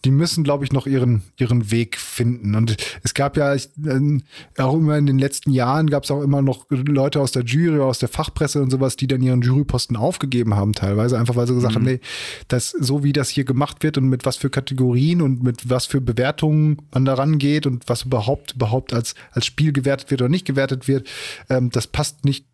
die 0.05 0.11
müssen, 0.11 0.43
glaube 0.43 0.63
ich, 0.63 0.71
noch 0.71 0.87
ihren, 0.87 1.23
ihren 1.37 1.71
Weg 1.71 1.97
finden. 1.97 2.55
Und 2.55 2.77
es 3.03 3.13
gab 3.13 3.37
ja, 3.37 3.53
ich, 3.53 3.69
äh, 3.83 4.61
auch 4.61 4.75
immer 4.75 4.97
in 4.97 5.05
den 5.05 5.19
letzten 5.19 5.51
Jahren 5.51 5.89
gab 5.89 6.03
es 6.03 6.11
auch 6.11 6.21
immer 6.21 6.41
noch 6.41 6.65
Leute 6.69 7.21
aus 7.21 7.31
der 7.31 7.43
Jury, 7.43 7.79
aus 7.79 7.99
der 7.99 8.09
Fachpresse 8.09 8.61
und 8.61 8.69
sowas, 8.69 8.95
die 8.95 9.07
dann 9.07 9.21
ihren 9.21 9.41
Juryposten 9.41 9.95
aufgegeben 9.95 10.55
haben, 10.55 10.73
teilweise 10.73 11.17
einfach, 11.17 11.35
weil 11.35 11.47
sie 11.47 11.55
gesagt 11.55 11.73
mhm. 11.73 11.79
haben, 11.79 11.85
nee, 11.85 11.99
das 12.47 12.69
so 12.71 13.03
wie 13.03 13.13
das 13.13 13.29
hier 13.29 13.45
gemacht 13.45 13.83
wird 13.83 13.97
und 13.97 14.09
mit 14.09 14.25
was 14.25 14.37
für 14.37 14.49
Kategorien 14.49 15.21
und 15.21 15.43
mit 15.43 15.69
was 15.69 15.85
für 15.85 16.01
Bewertungen 16.01 16.77
man 16.93 17.05
daran 17.05 17.37
geht 17.37 17.65
und 17.65 17.87
was 17.87 18.03
überhaupt 18.03 18.53
überhaupt 18.55 18.93
als 18.93 19.15
als 19.31 19.45
Spiel 19.45 19.73
gewertet 19.73 20.11
wird 20.11 20.21
oder 20.21 20.29
nicht 20.29 20.45
gewertet 20.45 20.87
wird, 20.87 21.07
ähm, 21.49 21.69
das 21.69 21.87
passt 21.87 22.25
nicht 22.25 22.45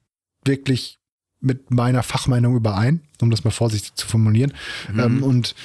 wirklich 0.45 0.98
mit 1.41 1.71
meiner 1.71 2.03
Fachmeinung 2.03 2.55
überein, 2.55 3.01
um 3.21 3.31
das 3.31 3.43
mal 3.43 3.51
vorsichtig 3.51 3.95
zu 3.95 4.07
formulieren. 4.07 4.53
Mhm. 4.91 4.99
Ähm, 4.99 5.23
und 5.23 5.55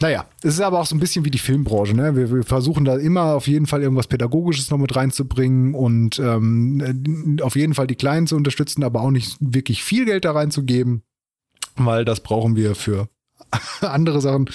naja, 0.00 0.26
es 0.42 0.54
ist 0.54 0.60
aber 0.60 0.80
auch 0.80 0.86
so 0.86 0.96
ein 0.96 1.00
bisschen 1.00 1.24
wie 1.24 1.30
die 1.30 1.38
Filmbranche. 1.38 1.94
Ne? 1.94 2.16
Wir, 2.16 2.30
wir, 2.30 2.42
versuchen 2.42 2.84
da 2.84 2.96
immer 2.96 3.34
auf 3.34 3.46
jeden 3.46 3.66
Fall 3.66 3.82
irgendwas 3.82 4.08
Pädagogisches 4.08 4.70
noch 4.70 4.78
mit 4.78 4.94
reinzubringen 4.96 5.74
und 5.74 6.18
ähm, 6.18 7.38
auf 7.42 7.54
jeden 7.54 7.74
Fall 7.74 7.86
die 7.86 7.94
Kleinen 7.94 8.26
zu 8.26 8.36
unterstützen, 8.36 8.82
aber 8.82 9.02
auch 9.02 9.10
nicht 9.10 9.36
wirklich 9.40 9.84
viel 9.84 10.04
Geld 10.04 10.24
da 10.24 10.32
reinzugeben, 10.32 11.02
weil 11.76 12.04
das 12.04 12.20
brauchen 12.20 12.56
wir 12.56 12.74
für 12.74 13.08
andere 13.80 14.20
Sachen. 14.20 14.48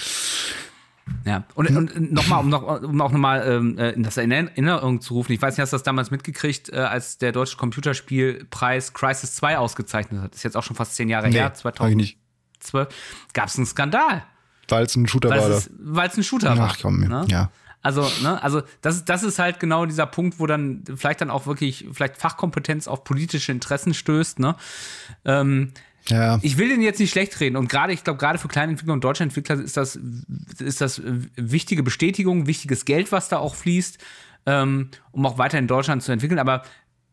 Ja, 1.24 1.44
und, 1.54 1.70
und 1.76 2.12
nochmal, 2.12 2.40
um, 2.40 2.48
noch, 2.48 2.82
um 2.82 3.00
auch 3.00 3.12
nochmal 3.12 3.44
ähm, 3.46 3.78
äh, 3.78 3.94
das 3.96 4.16
in 4.16 4.30
Erinnerung 4.30 5.00
zu 5.00 5.14
rufen, 5.14 5.32
ich 5.32 5.42
weiß 5.42 5.56
nicht, 5.56 5.62
hast 5.62 5.72
du 5.72 5.76
das 5.76 5.82
damals 5.82 6.10
mitgekriegt, 6.10 6.72
äh, 6.72 6.76
als 6.76 7.18
der 7.18 7.32
Deutsche 7.32 7.56
Computerspielpreis 7.56 8.92
Crisis 8.94 9.34
2 9.34 9.58
ausgezeichnet 9.58 10.22
hat. 10.22 10.32
Das 10.32 10.38
ist 10.38 10.44
jetzt 10.44 10.56
auch 10.56 10.62
schon 10.62 10.76
fast 10.76 10.96
zehn 10.96 11.08
Jahre 11.08 11.28
nee, 11.28 11.34
her, 11.34 11.52
2012. 11.52 12.16
Gab 13.34 13.48
es 13.48 13.56
einen 13.56 13.66
Skandal. 13.66 14.24
Weil 14.68 14.84
es 14.84 14.96
ein 14.96 15.06
Shooter 15.06 15.30
weil's 15.30 15.70
war. 15.70 15.76
Weil 15.78 16.08
es 16.08 16.16
ein 16.16 16.22
Shooter 16.22 16.52
Ach, 16.52 16.58
war. 16.58 16.70
Ach 16.72 16.78
komm, 16.80 17.00
ne? 17.00 17.24
ja. 17.28 17.50
Also, 17.82 18.10
ne, 18.22 18.42
also 18.42 18.62
das, 18.82 19.06
das 19.06 19.22
ist 19.22 19.38
halt 19.38 19.58
genau 19.58 19.86
dieser 19.86 20.04
Punkt, 20.04 20.38
wo 20.38 20.46
dann 20.46 20.84
vielleicht 20.96 21.22
dann 21.22 21.30
auch 21.30 21.46
wirklich 21.46 21.88
vielleicht 21.92 22.18
Fachkompetenz 22.18 22.86
auf 22.86 23.04
politische 23.04 23.52
Interessen 23.52 23.94
stößt. 23.94 24.38
Ne? 24.38 24.54
Ähm, 25.24 25.72
ja. 26.08 26.38
Ich 26.42 26.58
will 26.58 26.68
den 26.68 26.82
jetzt 26.82 26.98
nicht 26.98 27.10
schlecht 27.10 27.38
reden 27.40 27.56
und 27.56 27.68
gerade, 27.68 27.92
ich 27.92 28.04
glaube, 28.04 28.18
gerade 28.18 28.38
für 28.38 28.48
kleine 28.48 28.72
Entwickler 28.72 28.94
und 28.94 29.04
deutsche 29.04 29.22
Entwickler 29.22 29.60
ist 29.60 29.76
das, 29.76 29.98
ist 30.58 30.80
das 30.80 31.02
wichtige 31.36 31.82
Bestätigung, 31.82 32.46
wichtiges 32.46 32.84
Geld, 32.84 33.12
was 33.12 33.28
da 33.28 33.38
auch 33.38 33.54
fließt, 33.54 33.98
ähm, 34.46 34.88
um 35.12 35.26
auch 35.26 35.38
weiter 35.38 35.58
in 35.58 35.66
Deutschland 35.66 36.02
zu 36.02 36.12
entwickeln. 36.12 36.38
Aber 36.38 36.62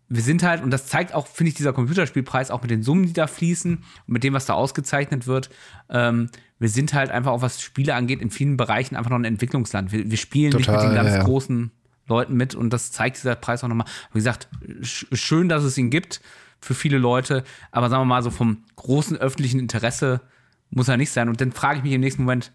wir 0.09 0.21
sind 0.21 0.43
halt, 0.43 0.63
und 0.63 0.71
das 0.71 0.87
zeigt 0.87 1.13
auch, 1.13 1.27
finde 1.27 1.49
ich, 1.49 1.55
dieser 1.55 1.73
Computerspielpreis 1.73 2.49
auch 2.49 2.61
mit 2.61 2.71
den 2.71 2.81
Summen, 2.81 3.05
die 3.05 3.13
da 3.13 3.27
fließen 3.27 3.75
und 3.75 4.13
mit 4.13 4.23
dem, 4.23 4.33
was 4.33 4.45
da 4.45 4.53
ausgezeichnet 4.53 5.27
wird. 5.27 5.49
Ähm, 5.89 6.29
wir 6.59 6.69
sind 6.69 6.93
halt 6.93 7.11
einfach, 7.11 7.31
auch 7.31 7.41
was 7.41 7.61
Spiele 7.61 7.93
angeht, 7.93 8.21
in 8.21 8.31
vielen 8.31 8.57
Bereichen 8.57 8.95
einfach 8.95 9.11
noch 9.11 9.19
ein 9.19 9.25
Entwicklungsland. 9.25 9.91
Wir, 9.91 10.09
wir 10.09 10.17
spielen 10.17 10.51
Total, 10.51 10.75
nicht 10.75 10.83
mit 10.83 10.91
den 10.91 10.95
ganz 10.95 11.09
ja, 11.09 11.17
ja. 11.17 11.23
großen 11.23 11.71
Leuten 12.07 12.35
mit 12.35 12.55
und 12.55 12.71
das 12.71 12.91
zeigt 12.91 13.17
dieser 13.17 13.35
Preis 13.35 13.63
auch 13.63 13.67
nochmal. 13.67 13.87
Wie 14.13 14.19
gesagt, 14.19 14.47
schön, 14.81 15.49
dass 15.49 15.63
es 15.63 15.77
ihn 15.77 15.89
gibt 15.89 16.21
für 16.59 16.73
viele 16.73 16.97
Leute, 16.97 17.43
aber 17.71 17.89
sagen 17.89 18.01
wir 18.01 18.05
mal 18.05 18.23
so 18.23 18.29
vom 18.29 18.63
großen 18.75 19.17
öffentlichen 19.17 19.59
Interesse 19.59 20.21
muss 20.69 20.87
er 20.87 20.97
nicht 20.97 21.11
sein. 21.11 21.29
Und 21.29 21.39
dann 21.41 21.51
frage 21.51 21.77
ich 21.77 21.83
mich 21.83 21.93
im 21.93 22.01
nächsten 22.01 22.23
Moment, 22.23 22.51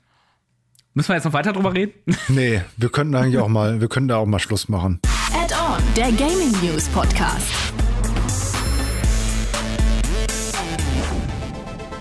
müssen 0.95 1.09
wir 1.09 1.15
jetzt 1.15 1.25
noch 1.25 1.33
weiter 1.33 1.53
drüber 1.53 1.75
reden? 1.75 1.93
Nee, 2.29 2.63
wir 2.77 2.89
könnten 2.91 3.15
eigentlich 3.15 3.39
auch 3.39 3.49
mal, 3.49 3.81
wir 3.81 3.89
könnten 3.89 4.09
da 4.09 4.17
auch 4.17 4.27
mal 4.27 4.39
Schluss 4.39 4.69
machen. 4.69 5.01
Add-on, 5.33 5.83
der 5.97 6.13
Gaming 6.13 6.53
News 6.63 6.89
Podcast. 6.89 7.73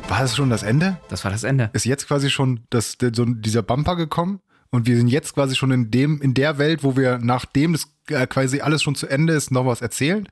War 0.07 0.19
das 0.19 0.35
schon 0.35 0.49
das 0.49 0.63
Ende? 0.63 0.97
Das 1.07 1.23
war 1.23 1.31
das 1.31 1.43
Ende. 1.45 1.69
Ist 1.71 1.85
jetzt 1.85 2.07
quasi 2.07 2.29
schon 2.29 2.61
das, 2.69 2.97
so 2.99 3.23
dieser 3.23 3.63
Bumper 3.63 3.95
gekommen? 3.95 4.41
Und 4.69 4.85
wir 4.85 4.97
sind 4.97 5.07
jetzt 5.07 5.33
quasi 5.33 5.55
schon 5.55 5.71
in 5.71 5.91
dem, 5.91 6.21
in 6.21 6.33
der 6.33 6.57
Welt, 6.57 6.83
wo 6.83 6.97
wir, 6.97 7.19
nachdem 7.21 7.73
das 7.73 7.87
äh, 8.09 8.27
quasi 8.27 8.61
alles 8.61 8.83
schon 8.83 8.95
zu 8.95 9.07
Ende 9.07 9.33
ist, 9.33 9.51
noch 9.51 9.65
was 9.65 9.81
erzählen? 9.81 10.27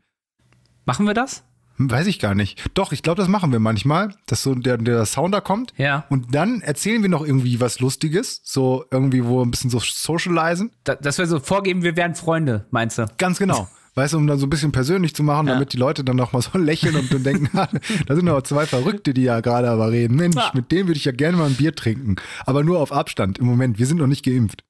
Machen 0.85 1.05
wir 1.05 1.13
das? 1.13 1.43
Weiß 1.81 2.07
ich 2.07 2.19
gar 2.19 2.35
nicht. 2.35 2.61
Doch, 2.73 2.91
ich 2.91 3.03
glaube, 3.03 3.21
das 3.21 3.29
machen 3.29 3.53
wir 3.53 3.59
manchmal, 3.59 4.13
dass 4.25 4.43
so 4.43 4.53
der, 4.53 4.77
der 4.77 5.05
Sounder 5.05 5.39
kommt. 5.39 5.73
Ja. 5.77 6.05
Und 6.09 6.35
dann 6.35 6.59
erzählen 6.59 7.01
wir 7.01 7.09
noch 7.09 7.25
irgendwie 7.25 7.61
was 7.61 7.79
Lustiges. 7.79 8.41
So 8.43 8.83
irgendwie, 8.91 9.23
wo 9.23 9.41
ein 9.41 9.49
bisschen 9.49 9.69
so 9.69 9.79
socialisen. 9.79 10.71
Da, 10.83 10.95
dass 10.95 11.17
wir 11.17 11.25
so 11.25 11.39
vorgeben, 11.39 11.81
wir 11.81 11.95
wären 11.95 12.15
Freunde, 12.15 12.67
meinst 12.71 12.97
du? 12.97 13.05
Ganz 13.17 13.39
genau. 13.39 13.69
Weißt 13.95 14.13
du, 14.13 14.17
um 14.17 14.27
dann 14.27 14.37
so 14.37 14.45
ein 14.45 14.49
bisschen 14.49 14.73
persönlich 14.73 15.15
zu 15.15 15.23
machen, 15.23 15.47
ja. 15.47 15.53
damit 15.53 15.71
die 15.71 15.77
Leute 15.77 16.03
dann 16.03 16.17
noch 16.17 16.33
mal 16.33 16.41
so 16.41 16.57
lächeln 16.57 16.97
und 16.97 17.13
dann 17.13 17.23
denken, 17.23 17.49
da 18.07 18.15
sind 18.15 18.27
aber 18.27 18.43
zwei 18.43 18.65
Verrückte, 18.65 19.13
die 19.13 19.23
ja 19.23 19.39
gerade 19.39 19.69
aber 19.69 19.89
reden. 19.89 20.17
Mensch, 20.17 20.35
ja. 20.35 20.51
mit 20.53 20.73
denen 20.73 20.89
würde 20.89 20.97
ich 20.97 21.05
ja 21.05 21.13
gerne 21.13 21.37
mal 21.37 21.47
ein 21.47 21.55
Bier 21.55 21.73
trinken. 21.73 22.17
Aber 22.45 22.63
nur 22.63 22.79
auf 22.79 22.91
Abstand 22.91 23.39
im 23.39 23.45
Moment. 23.45 23.79
Wir 23.79 23.85
sind 23.85 23.99
noch 23.99 24.07
nicht 24.07 24.25
geimpft. 24.25 24.65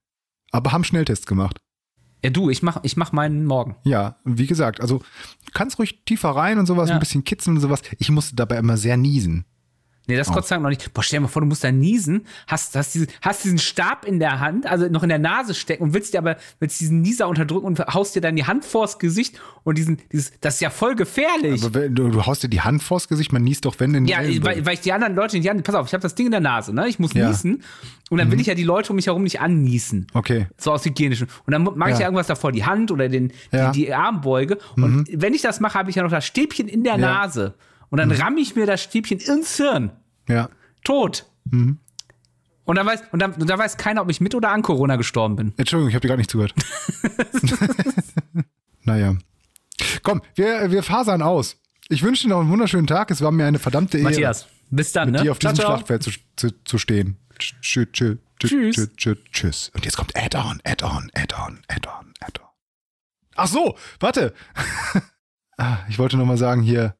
Aber 0.51 0.72
haben 0.72 0.84
Schnelltests 0.84 1.26
gemacht. 1.26 1.57
Ja, 2.24 2.30
du, 2.30 2.49
ich 2.49 2.61
mach, 2.61 2.80
ich 2.84 2.97
mach 2.97 3.11
meinen 3.11 3.45
morgen. 3.45 3.78
Ja, 3.84 4.17
wie 4.26 4.47
gesagt, 4.47 4.82
also 4.82 4.99
du 4.99 5.51
kannst 5.53 5.80
ruhig 5.80 6.03
tiefer 6.05 6.30
rein 6.30 6.59
und 6.59 6.65
sowas, 6.65 6.89
ja. 6.89 6.95
ein 6.95 6.99
bisschen 6.99 7.24
kitzeln 7.24 7.57
und 7.57 7.61
sowas. 7.61 7.82
Ich 7.97 8.09
musste 8.11 8.36
dabei 8.36 8.57
immer 8.57 8.78
sehr 8.78 8.97
niesen. 8.97 9.45
Nee, 10.10 10.18
das 10.18 10.30
Oh. 10.30 10.34
Gott 10.34 10.47
sei 10.47 10.55
Dank 10.55 10.64
noch 10.64 10.70
nicht. 10.70 10.93
Boah, 10.93 11.03
stell 11.03 11.18
dir 11.20 11.22
mal 11.22 11.28
vor, 11.28 11.41
du 11.41 11.47
musst 11.47 11.64
da 11.64 11.72
niesen, 11.72 12.26
hast, 12.47 12.76
hast, 12.76 12.95
diesen, 12.95 13.07
hast 13.22 13.43
diesen 13.45 13.60
Stab 13.60 14.05
in 14.05 14.20
der 14.20 14.39
Hand, 14.39 14.66
also 14.66 14.88
noch 14.89 15.03
in 15.03 15.10
der 15.10 15.20
Nase 15.20 15.53
stecken 15.53 15.84
und 15.84 15.93
willst 15.93 16.14
dir 16.14 16.18
aber 16.18 16.36
willst 16.60 16.80
diesen 16.82 17.01
Nieser 17.01 17.28
unterdrücken 17.28 17.66
und 17.68 17.80
haust 17.80 18.16
dir 18.16 18.22
dann 18.22 18.36
die 18.36 18.45
Hand 18.45 18.66
vors 18.66 18.99
Gesicht 18.99 19.39
und 19.64 19.78
diesen, 19.78 19.99
dieses, 20.12 20.32
das 20.41 20.55
ist 20.55 20.62
ja 20.62 20.70
voll 20.72 20.95
gefährlich. 20.95 21.64
Aber 21.64 21.74
wenn 21.76 21.93
du, 21.95 22.10
du 22.10 22.26
haust 22.26 22.43
dir 22.43 22.49
die 22.49 22.62
Hand 22.62 22.82
vors 22.84 23.07
Gesicht, 23.07 23.32
man 23.32 23.43
niest 23.43 23.66
doch, 23.66 23.76
wenn 23.80 23.93
die 24.05 24.12
ja, 24.12 24.20
weil, 24.43 24.66
weil 24.66 24.74
ich 24.74 24.82
die 24.82 24.91
anderen 24.93 25.16
Leute 25.16 25.38
nicht 25.38 25.49
an. 25.49 25.62
Pass 25.64 25.76
auf, 25.76 25.88
ich 25.88 25.93
habe 25.93 26.01
das 26.01 26.16
Ding 26.16 26.26
in 26.26 26.32
der 26.32 26.41
Nase, 26.41 26.74
ne? 26.74 26.88
Ich 26.88 26.97
muss 26.99 27.14
Ja. 27.14 27.26
Mhm. 27.26 27.30
niesen 27.32 27.64
und 28.10 28.18
dann 28.18 28.32
will 28.32 28.41
ich 28.41 28.47
ja 28.47 28.55
die 28.55 28.64
Leute 28.64 28.91
um 28.91 28.95
mich 28.95 29.05
herum 29.05 29.22
nicht 29.24 29.39
anniesen. 29.39 30.07
Okay. 30.16 30.47
So 30.57 30.72
aus 30.72 30.84
hygienischen. 30.86 31.28
Und 31.45 31.51
dann 31.53 31.64
mache 31.64 31.91
ich 31.91 31.99
Ja. 31.99 32.05
irgendwas 32.05 32.26
davor, 32.28 32.51
die 32.51 32.66
Hand 32.66 32.89
oder 32.91 33.07
den, 33.10 33.32
Ja. 33.51 33.68
Mhm. 33.68 33.72
die, 33.74 33.86
die 33.86 33.93
Armbeuge. 33.93 34.57
Und 34.76 35.07
wenn 35.12 35.34
ich 35.36 35.43
das 35.43 35.60
mache, 35.60 35.78
habe 35.78 35.91
ich 35.91 35.97
ja 35.97 36.03
noch 36.03 36.10
das 36.10 36.26
Stäbchen 36.26 36.68
in 36.68 36.84
der 36.84 36.97
Nase. 36.97 37.53
Und 37.89 37.97
dann 37.97 38.11
ramme 38.11 38.39
ich 38.39 38.55
mir 38.55 38.65
das 38.65 38.83
Stäbchen 38.83 39.19
ins 39.19 39.57
Hirn. 39.57 39.91
Ja. 40.27 40.49
Tot. 40.83 41.25
Mhm. 41.45 41.79
Und 42.65 42.75
dann 42.75 42.85
weiß, 42.85 43.01
und 43.11 43.19
dann, 43.19 43.33
und 43.33 43.49
dann 43.49 43.57
weiß 43.57 43.77
keiner, 43.77 44.03
ob 44.03 44.11
ich 44.11 44.21
mit 44.21 44.35
oder 44.35 44.51
an 44.51 44.61
Corona 44.61 44.95
gestorben 44.95 45.35
bin. 45.35 45.53
Entschuldigung, 45.57 45.89
ich 45.89 45.95
habe 45.95 46.01
dir 46.01 46.09
gar 46.09 46.17
nicht 46.17 46.29
zugehört. 46.29 46.53
naja. 48.83 49.15
Komm, 50.03 50.21
wir, 50.35 50.69
wir 50.69 50.83
fasern 50.83 51.23
aus. 51.23 51.57
Ich 51.87 52.03
wünsche 52.03 52.23
dir 52.23 52.29
noch 52.29 52.41
einen 52.41 52.51
wunderschönen 52.51 52.85
Tag. 52.85 53.09
Es 53.09 53.21
war 53.21 53.31
mir 53.31 53.47
eine 53.47 53.57
verdammte 53.57 53.97
Ehre, 53.97 54.09
Matthias, 54.09 54.47
bis 54.69 54.91
dann, 54.91 55.09
mit 55.09 55.17
ne? 55.17 55.23
dir 55.23 55.31
auf 55.31 55.39
diesem 55.39 55.55
Schlachtfeld 55.55 56.03
zu, 56.03 56.11
zu, 56.35 56.63
zu 56.63 56.77
stehen. 56.77 57.17
Tschüss, 57.39 57.87
tschüss, 57.91 58.17
Tschüss. 58.39 58.75
tschüss, 58.75 58.89
tschüss, 58.95 59.17
tschüss. 59.31 59.71
Und 59.73 59.85
jetzt 59.85 59.97
kommt 59.97 60.15
Add-on, 60.15 60.61
Add-on, 60.63 61.09
Add-on, 61.15 61.61
Add-on, 61.67 62.13
Add-on. 62.19 62.47
Ach 63.35 63.47
so, 63.47 63.75
warte. 63.99 64.33
Ah, 65.61 65.79
ich 65.89 65.99
wollte 65.99 66.15
noch 66.15 66.25
mal 66.25 66.37
sagen 66.37 66.61
hier. 66.61 66.95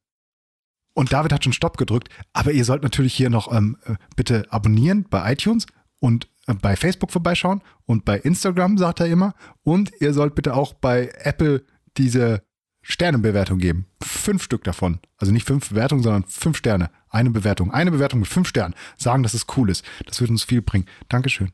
Und 1.00 1.14
David 1.14 1.32
hat 1.32 1.46
schon 1.46 1.54
Stopp 1.54 1.78
gedrückt, 1.78 2.10
aber 2.34 2.52
ihr 2.52 2.66
sollt 2.66 2.84
natürlich 2.84 3.14
hier 3.14 3.30
noch 3.30 3.54
ähm, 3.54 3.78
äh, 3.86 3.96
bitte 4.18 4.46
abonnieren 4.50 5.06
bei 5.10 5.32
iTunes 5.32 5.66
und 6.02 6.28
äh, 6.46 6.54
bei 6.54 6.76
Facebook 6.76 7.12
vorbeischauen 7.12 7.62
und 7.86 8.04
bei 8.04 8.20
Instagram, 8.20 8.78
sagt 8.78 9.00
er 9.00 9.06
immer. 9.06 9.34
Und 9.64 9.94
ihr 10.02 10.14
sollt 10.14 10.36
bitte 10.36 10.56
auch 10.56 10.74
bei 10.74 11.10
Apple 11.20 11.64
diese 11.96 12.44
Sternebewertung 12.82 13.60
geben. 13.60 13.86
Fünf 14.04 14.44
Stück 14.44 14.66
davon. 14.66 15.00
Also 15.16 15.32
nicht 15.32 15.48
fünf 15.48 15.70
Bewertungen, 15.70 16.04
sondern 16.04 16.26
fünf 16.26 16.58
Sterne. 16.58 16.90
Eine 17.08 17.30
Bewertung. 17.30 17.72
Eine 17.72 17.92
Bewertung 17.92 18.20
mit 18.20 18.28
fünf 18.28 18.50
Sternen. 18.50 18.76
Sagen, 18.98 19.24
dass 19.24 19.34
es 19.34 19.46
cool 19.56 19.70
ist. 19.70 19.86
Das 20.06 20.20
wird 20.20 20.30
uns 20.30 20.44
viel 20.44 20.62
bringen. 20.62 20.86
Dankeschön. 21.08 21.54